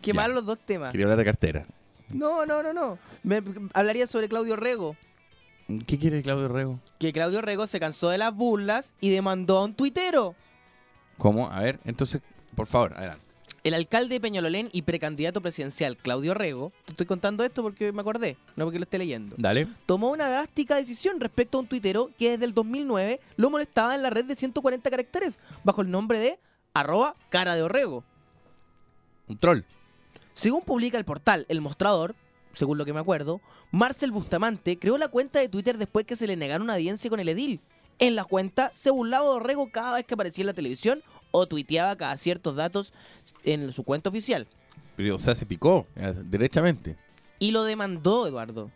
Qué 0.00 0.10
Ya. 0.12 0.14
mal 0.14 0.34
los 0.34 0.44
dos 0.44 0.58
temas. 0.58 0.90
Quería 0.90 1.06
hablar 1.06 1.18
de 1.18 1.24
cartera. 1.24 1.66
No, 2.10 2.44
no, 2.44 2.62
no, 2.62 2.72
no. 2.72 2.98
Me- 3.22 3.40
hablaría 3.72 4.06
sobre 4.08 4.28
Claudio 4.28 4.56
Rego. 4.56 4.96
¿Qué 5.86 5.96
quiere 5.98 6.20
Claudio 6.22 6.48
Rego? 6.48 6.80
Que 6.98 7.12
Claudio 7.12 7.40
Rego 7.40 7.66
se 7.68 7.78
cansó 7.80 8.10
de 8.10 8.18
las 8.18 8.34
burlas 8.34 8.94
y 9.00 9.10
demandó 9.10 9.58
a 9.58 9.64
un 9.64 9.74
tuitero. 9.74 10.34
¿Cómo? 11.18 11.50
A 11.52 11.60
ver, 11.60 11.78
entonces, 11.84 12.20
por 12.56 12.66
favor, 12.66 12.92
adelante. 12.96 13.24
El 13.64 13.72
alcalde 13.72 14.16
de 14.16 14.20
Peñalolén 14.20 14.68
y 14.72 14.82
precandidato 14.82 15.40
presidencial 15.40 15.96
Claudio 15.96 16.34
Rego, 16.34 16.70
te 16.84 16.92
estoy 16.92 17.06
contando 17.06 17.44
esto 17.44 17.62
porque 17.62 17.92
me 17.92 18.02
acordé, 18.02 18.36
no 18.56 18.66
porque 18.66 18.78
lo 18.78 18.82
esté 18.82 18.98
leyendo, 18.98 19.36
Dale. 19.38 19.66
tomó 19.86 20.10
una 20.10 20.28
drástica 20.28 20.76
decisión 20.76 21.18
respecto 21.18 21.56
a 21.56 21.62
un 21.62 21.66
tuitero 21.66 22.10
que 22.18 22.32
desde 22.32 22.44
el 22.44 22.52
2009 22.52 23.20
lo 23.36 23.48
molestaba 23.48 23.94
en 23.94 24.02
la 24.02 24.10
red 24.10 24.26
de 24.26 24.36
140 24.36 24.90
caracteres 24.90 25.38
bajo 25.64 25.80
el 25.80 25.90
nombre 25.90 26.18
de 26.18 26.38
arroba 26.74 27.16
cara 27.30 27.54
de 27.54 27.62
Orrego. 27.62 28.04
Un 29.28 29.38
troll. 29.38 29.62
Según 30.34 30.60
publica 30.60 30.98
el 30.98 31.06
portal 31.06 31.46
El 31.48 31.62
Mostrador, 31.62 32.14
según 32.52 32.76
lo 32.76 32.84
que 32.84 32.92
me 32.92 33.00
acuerdo, 33.00 33.40
Marcel 33.70 34.12
Bustamante 34.12 34.78
creó 34.78 34.98
la 34.98 35.08
cuenta 35.08 35.40
de 35.40 35.48
Twitter 35.48 35.78
después 35.78 36.04
que 36.04 36.16
se 36.16 36.26
le 36.26 36.36
negaron 36.36 36.64
una 36.64 36.74
audiencia 36.74 37.08
con 37.08 37.18
el 37.18 37.30
edil. 37.30 37.60
En 37.98 38.14
la 38.14 38.24
cuenta 38.24 38.72
se 38.74 38.90
burlaba 38.90 39.24
de 39.24 39.36
Orrego 39.36 39.70
cada 39.70 39.94
vez 39.94 40.04
que 40.04 40.14
aparecía 40.14 40.42
en 40.42 40.48
la 40.48 40.52
televisión 40.54 41.02
o 41.36 41.46
tuiteaba 41.48 41.96
cada 41.96 42.16
ciertos 42.16 42.54
datos 42.54 42.92
en 43.42 43.72
su 43.72 43.82
cuenta 43.82 44.08
oficial. 44.08 44.46
Pero, 44.96 45.16
o 45.16 45.18
sea, 45.18 45.34
se 45.34 45.44
picó, 45.44 45.88
eh, 45.96 46.14
derechamente. 46.16 46.96
Y 47.40 47.50
lo 47.50 47.64
demandó, 47.64 48.28
Eduardo. 48.28 48.70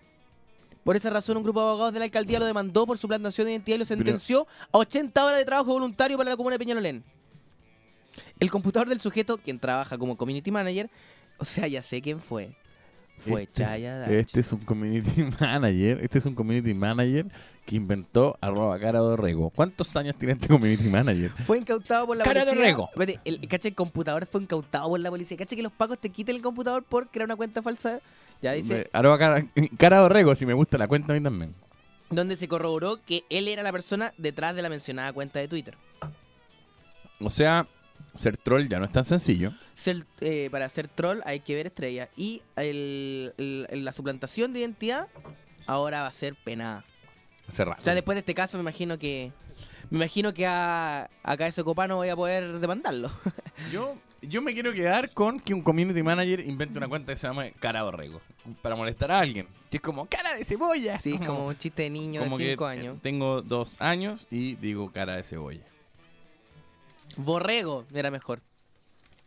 Por 0.83 0.97
esa 0.97 1.09
razón, 1.09 1.37
un 1.37 1.45
grupo 1.45 1.61
de 1.61 1.69
abogados 1.69 1.93
de 1.93 2.01
la 2.01 2.07
alcaldía 2.07 2.41
lo 2.41 2.47
demandó 2.47 2.85
por 2.85 2.99
suplantación 2.99 3.45
de 3.45 3.53
identidad 3.53 3.77
y 3.77 3.79
lo 3.79 3.85
sentenció 3.85 4.49
a 4.73 4.79
80 4.79 5.25
horas 5.25 5.39
de 5.39 5.45
trabajo 5.45 5.73
voluntario 5.73 6.19
para 6.19 6.31
la 6.31 6.37
comuna 6.37 6.55
de 6.55 6.59
Peñalolén. 6.59 7.05
El 8.41 8.51
computador 8.51 8.89
del 8.89 8.99
sujeto, 8.99 9.39
quien 9.39 9.61
trabaja 9.61 9.97
como 9.97 10.17
community 10.17 10.51
manager, 10.51 10.91
o 11.39 11.45
sea, 11.45 11.69
ya 11.69 11.81
sé 11.81 12.03
quién 12.03 12.21
fue. 12.21 12.57
Fue 13.19 13.43
Este, 13.43 13.63
Chaya 13.63 14.07
este 14.07 14.41
es 14.41 14.53
un 14.53 14.61
community 14.61 15.25
manager. 15.41 15.99
Este 16.03 16.19
es 16.19 16.27
un 16.27 16.35
community 16.35 16.73
manager 16.75 17.27
que 17.67 17.77
inventó 17.77 18.37
arroba 18.41 18.79
cara 18.79 19.03
de 19.03 19.17
rego. 19.17 19.51
¿Cuántos 19.51 19.95
años 19.97 20.17
tiene 20.17 20.35
este 20.35 20.49
community 20.49 20.85
manager? 20.89 21.31
Fue 21.45 21.59
incautado 21.59 22.07
por 22.07 22.17
la 22.17 22.25
Cara 22.25 22.41
de 22.45 22.47
policía. 22.47 22.67
rego. 22.67 22.89
Espérate, 22.93 23.21
el, 23.25 23.49
cacha, 23.49 23.69
el 23.69 23.75
computador 23.75 24.27
fue 24.27 24.43
incautado 24.43 24.89
por 24.89 25.01
la 25.01 25.11
policía. 25.11 25.37
Cacha 25.37 25.55
que 25.57 25.63
los 25.63 25.73
pacos 25.73 25.99
te 25.99 26.09
quiten 26.11 26.37
el 26.37 26.43
computador 26.43 26.83
por 26.85 27.09
crear 27.09 27.27
una 27.27 27.37
cuenta 27.37 27.61
falsa. 27.63 28.01
Ya 28.41 28.53
dice, 28.53 28.89
Arroba 28.93 29.19
cara, 29.19 29.45
cara 29.77 30.03
de 30.03 30.09
rego, 30.09 30.35
si 30.37 30.47
me 30.47 30.55
gusta 30.55 30.79
la 30.79 30.87
cuenta 30.87 31.13
a 31.13 31.17
mí 31.17 31.23
también. 31.23 31.53
donde 32.09 32.37
se 32.37 32.47
corroboró 32.49 32.99
que 33.05 33.25
él 33.31 33.49
era 33.49 33.63
la 33.65 33.73
persona 33.73 34.15
detrás 34.17 34.55
de 34.55 34.63
la 34.63 34.69
mencionada 34.69 35.13
cuenta 35.13 35.41
de 35.41 35.49
Twitter. 35.49 35.77
O 37.21 37.31
sea, 37.31 37.67
ser 38.15 38.37
troll 38.37 38.69
ya 38.69 38.79
no 38.79 38.85
es 38.85 38.93
tan 38.93 39.05
sencillo. 39.05 39.53
Ser, 39.75 40.05
eh, 40.21 40.49
para 40.51 40.69
ser 40.69 40.89
troll 40.89 41.21
hay 41.25 41.41
que 41.41 41.55
ver 41.55 41.67
estrellas. 41.67 42.09
Y 42.17 42.43
el- 42.57 43.33
el- 43.39 43.85
la 43.85 43.93
suplantación 43.93 44.53
de 44.53 44.61
identidad 44.61 45.09
ahora 45.67 46.03
va 46.03 46.09
a 46.09 46.13
ser 46.13 46.35
penada. 46.35 46.85
Hace 47.47 47.65
rato. 47.65 47.81
O 47.81 47.85
sea, 47.85 47.95
después 47.95 48.15
de 48.17 48.21
este 48.21 48.35
caso 48.35 48.57
me 48.59 48.63
imagino 48.63 48.99
que... 48.99 49.33
Me 49.91 49.97
imagino 49.97 50.35
que 50.35 50.47
a, 50.47 51.09
acá 51.23 51.47
ese 51.47 51.65
copano 51.65 51.97
voy 51.97 52.09
a 52.11 52.17
poder 52.17 52.59
demandarlo. 52.59 53.11
Yo, 53.73 53.97
yo 54.21 54.43
me 54.43 54.53
quiero 54.53 54.73
quedar 54.75 55.11
con 55.15 55.41
que 55.41 55.55
un 55.55 55.63
community 55.63 56.03
manager 56.03 56.41
invente 56.41 56.77
una 56.77 56.89
cuenta 56.89 57.13
que 57.13 57.19
se 57.19 57.27
llama 57.27 57.47
Cara 57.59 57.85
de 57.85 57.91
Rego. 57.93 58.21
Para 58.61 58.77
molestar 58.77 59.11
a 59.11 59.21
alguien. 59.21 59.47
Que 59.71 59.79
es 59.79 59.83
como 59.83 60.07
cara 60.07 60.35
de 60.35 60.45
cebolla. 60.45 60.99
Sí, 60.99 61.19
como 61.19 61.47
un 61.47 61.57
chiste 61.57 61.85
de 61.85 61.91
niño 61.91 62.21
como 62.23 62.37
de 62.37 62.45
que, 62.45 62.51
5 62.53 62.69
eh, 62.69 62.73
años. 62.73 62.99
Tengo 63.03 63.43
dos 63.43 63.77
años 63.81 64.27
y 64.31 64.57
digo 64.57 64.91
cara 64.93 65.17
de 65.17 65.23
cebolla. 65.23 65.63
Borrego 67.19 67.85
era 67.93 68.13
mejor. 68.13 68.41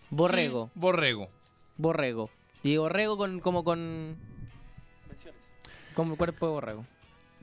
Borrego. 0.09 0.71
Sí, 0.73 0.79
borrego. 0.79 1.29
Borrego. 1.77 2.29
Y 2.63 2.77
borrego 2.77 3.17
con 3.17 3.39
como 3.41 3.63
con... 3.63 4.15
Como 5.93 6.15
cuerpo 6.15 6.47
de 6.47 6.53
borrego. 6.53 6.85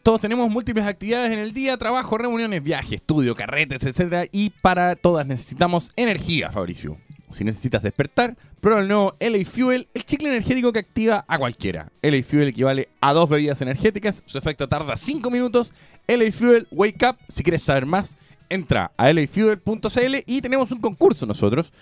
Todos 0.02 0.22
tenemos 0.22 0.48
múltiples 0.48 0.86
actividades 0.86 1.32
en 1.32 1.38
el 1.38 1.52
día, 1.52 1.76
trabajo, 1.76 2.16
reuniones, 2.16 2.62
viajes, 2.62 2.92
estudio, 2.92 3.34
carretes, 3.34 3.82
etcétera, 3.82 4.24
y 4.32 4.48
para 4.48 4.96
todas 4.96 5.26
necesitamos 5.26 5.92
energía, 5.96 6.50
Fabricio. 6.50 6.96
Si 7.30 7.44
necesitas 7.44 7.82
despertar, 7.82 8.38
prueba 8.60 8.80
el 8.80 8.88
nuevo 8.88 9.16
LA 9.20 9.44
Fuel, 9.44 9.88
el 9.92 10.04
chicle 10.06 10.28
energético 10.28 10.72
que 10.72 10.78
activa 10.78 11.26
a 11.28 11.38
cualquiera. 11.38 11.92
LA 12.00 12.22
Fuel 12.22 12.48
equivale 12.48 12.88
a 13.02 13.12
dos 13.12 13.28
bebidas 13.28 13.60
energéticas, 13.60 14.22
su 14.24 14.38
efecto 14.38 14.66
tarda 14.66 14.96
5 14.96 15.30
minutos. 15.30 15.74
LA 16.06 16.32
Fuel 16.32 16.68
Wake 16.70 17.06
Up, 17.06 17.18
si 17.28 17.42
quieres 17.42 17.62
saber 17.62 17.84
más, 17.84 18.16
entra 18.48 18.92
a 18.96 19.12
lafuel.cl 19.12 20.16
y 20.26 20.40
tenemos 20.40 20.70
un 20.70 20.80
concurso 20.80 21.26
nosotros. 21.26 21.72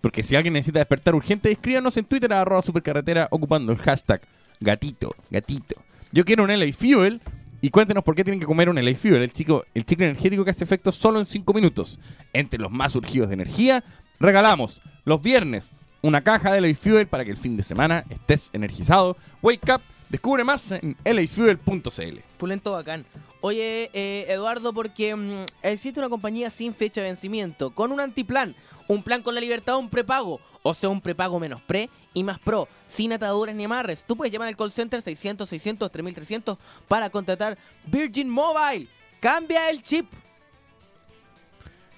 Porque 0.00 0.22
si 0.22 0.36
alguien 0.36 0.54
necesita 0.54 0.78
despertar 0.78 1.14
urgente, 1.14 1.50
escríbanos 1.50 1.96
en 1.96 2.04
Twitter 2.04 2.32
a 2.32 2.42
arroba 2.42 2.62
supercarretera 2.62 3.28
ocupando 3.30 3.72
el 3.72 3.78
hashtag 3.78 4.20
gatito, 4.60 5.14
gatito. 5.30 5.76
Yo 6.12 6.24
quiero 6.24 6.44
un 6.44 6.50
LA 6.50 6.72
Fuel 6.72 7.20
y 7.60 7.70
cuéntenos 7.70 8.04
por 8.04 8.14
qué 8.14 8.22
tienen 8.22 8.40
que 8.40 8.46
comer 8.46 8.68
un 8.68 8.76
LA 8.76 8.94
Fuel, 8.94 9.22
el, 9.22 9.32
chico, 9.32 9.64
el 9.74 9.84
chicle 9.84 10.06
energético 10.06 10.44
que 10.44 10.50
hace 10.50 10.64
efecto 10.64 10.92
solo 10.92 11.18
en 11.18 11.26
5 11.26 11.52
minutos. 11.52 11.98
Entre 12.32 12.60
los 12.60 12.70
más 12.70 12.94
urgidos 12.94 13.28
de 13.28 13.34
energía, 13.34 13.82
regalamos 14.20 14.82
los 15.04 15.22
viernes 15.22 15.72
una 16.02 16.22
caja 16.22 16.52
de 16.52 16.60
LA 16.60 16.74
Fuel 16.74 17.08
para 17.08 17.24
que 17.24 17.30
el 17.30 17.36
fin 17.36 17.56
de 17.56 17.62
semana 17.62 18.04
estés 18.10 18.50
energizado. 18.52 19.16
Wake 19.42 19.72
up, 19.72 19.80
descubre 20.08 20.44
más 20.44 20.72
en 20.72 20.96
lafuel.cl. 21.04 22.18
Pulento 22.38 22.72
bacán. 22.72 23.04
Oye, 23.40 23.90
eh, 23.92 24.26
Eduardo, 24.28 24.72
porque 24.72 25.14
mm, 25.14 25.44
existe 25.62 26.00
una 26.00 26.08
compañía 26.08 26.50
sin 26.50 26.74
fecha 26.74 27.00
de 27.00 27.08
vencimiento, 27.08 27.70
con 27.70 27.92
un 27.92 28.00
antiplan, 28.00 28.54
un 28.88 29.02
plan 29.02 29.22
con 29.22 29.34
la 29.34 29.40
libertad, 29.40 29.76
un 29.78 29.88
prepago, 29.88 30.40
o 30.62 30.74
sea, 30.74 30.88
un 30.88 31.00
prepago 31.00 31.38
menos 31.38 31.60
pre 31.62 31.90
y 32.14 32.24
más 32.24 32.38
pro, 32.38 32.68
sin 32.86 33.12
ataduras 33.12 33.54
ni 33.54 33.64
amarres. 33.64 34.04
Tú 34.04 34.16
puedes 34.16 34.32
llamar 34.32 34.48
al 34.48 34.56
call 34.56 34.72
center 34.72 35.02
600 35.02 35.48
600 35.48 35.90
3300 35.90 36.58
para 36.88 37.10
contratar 37.10 37.58
Virgin 37.84 38.28
Mobile. 38.28 38.88
Cambia 39.20 39.70
el 39.70 39.82
chip. 39.82 40.06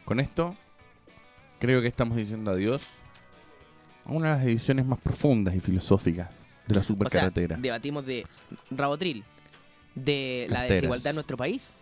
Con 0.05 0.20
esto, 0.20 0.56
creo 1.59 1.82
que 1.82 1.89
estamos 1.89 2.16
diciendo 2.16 2.51
adiós 2.51 2.82
a 4.06 4.12
una 4.12 4.30
de 4.30 4.36
las 4.36 4.47
ediciones 4.47 4.86
más 4.86 4.98
profundas 4.98 5.55
y 5.55 5.60
filosóficas 5.60 6.48
de 6.69 6.74
la 6.74 6.81
O 6.81 6.82
sea, 6.85 6.89
supercarretera. 6.89 7.57
debatimos 7.57 8.07
de 8.07 8.27
Rabotril, 8.70 9.24
de 9.95 10.47
la 10.51 10.62
desigualdad 10.65 11.11
en 11.11 11.15
nuestro 11.16 11.36
país, 11.36 11.73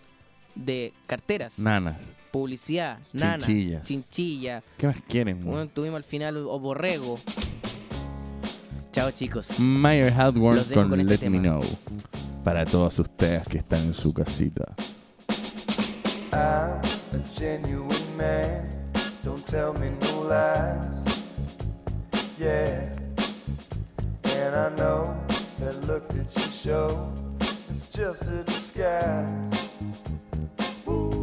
de 0.55 0.93
carteras, 1.07 1.59
Nanas. 1.59 2.01
publicidad, 2.31 2.99
nana, 3.13 3.39
Chinchillas. 3.45 3.83
chinchilla. 3.85 4.63
¿Qué 4.79 4.87
más 4.87 4.97
quieren? 5.09 5.43
güey? 5.43 5.51
Bueno, 5.57 5.71
tuvimos 5.75 5.99
al 5.99 6.05
final 6.05 6.37
o 6.39 6.59
borrego. 6.59 7.19
Chao 8.93 9.11
chicos. 9.11 9.59
Mayer 9.61 10.13
Hardware 10.13 10.63
con, 10.73 10.89
con 10.89 11.01
este 11.01 11.13
Let 11.13 11.19
tema. 11.19 11.37
Me 11.37 11.43
Know. 11.49 11.63
Para 12.45 12.65
todos 12.65 12.99
ustedes 12.99 13.47
que 13.49 13.59
están 13.59 13.83
en 13.83 13.93
su 13.95 14.15
casita. 14.15 14.75
I'm 16.33 16.81
a 16.81 17.39
genuine 17.39 18.17
man. 18.17 18.93
Don't 19.25 19.45
tell 19.47 19.73
me 19.79 19.91
no 20.01 20.25
lies. 20.29 21.05
Yeah. 22.39 22.93
And 24.47 24.55
I 24.55 24.69
know 24.77 25.21
that 25.59 25.89
look 25.89 26.07
that 26.11 26.37
you 26.37 26.53
show 26.53 27.13
is 27.69 27.85
just 27.87 28.23
a 28.29 28.45
disguise. 28.45 29.69
Ooh. 30.87 31.17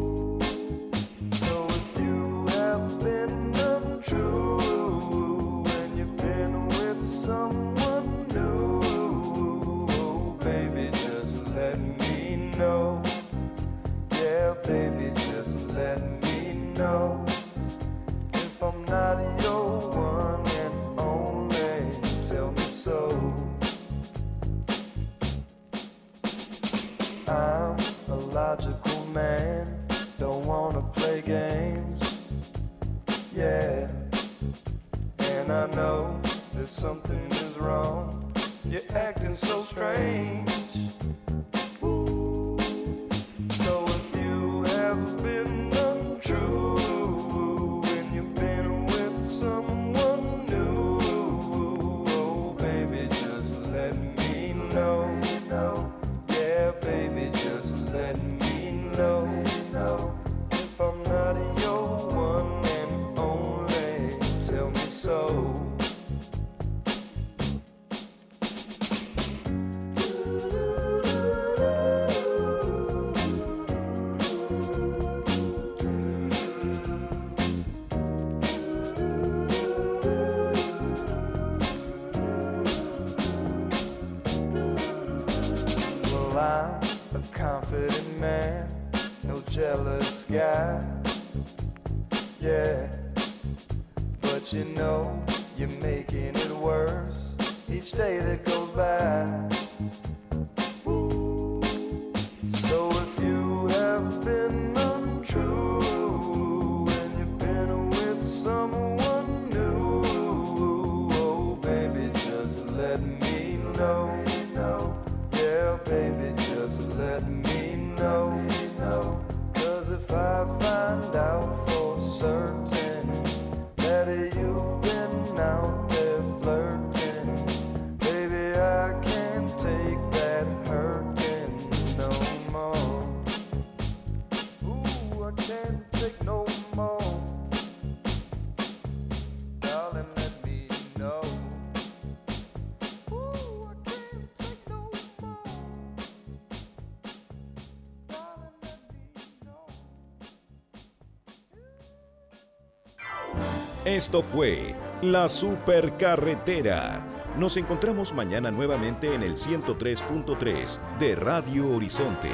Esto 153.93 154.23
fue 154.23 154.75
La 155.03 155.29
Supercarretera. 155.29 157.05
Nos 157.37 157.57
encontramos 157.57 158.11
mañana 158.11 158.49
nuevamente 158.49 159.13
en 159.13 159.21
el 159.21 159.35
103.3 159.35 160.97
de 160.97 161.13
Radio 161.13 161.69
Horizonte. 161.69 162.31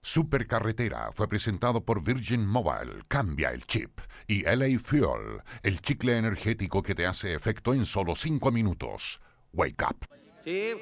Supercarretera 0.00 1.10
fue 1.14 1.28
presentado 1.28 1.84
por 1.84 2.02
Virgin 2.02 2.46
Mobile, 2.46 3.02
cambia 3.08 3.50
el 3.50 3.66
chip, 3.66 4.00
y 4.26 4.44
LA 4.44 4.78
Fuel, 4.82 5.42
el 5.62 5.82
chicle 5.82 6.16
energético 6.16 6.82
que 6.82 6.94
te 6.94 7.04
hace 7.04 7.34
efecto 7.34 7.74
en 7.74 7.84
solo 7.84 8.14
5 8.14 8.50
minutos. 8.50 9.20
Wake 9.52 9.84
up. 9.84 10.06
Sí, 10.42 10.72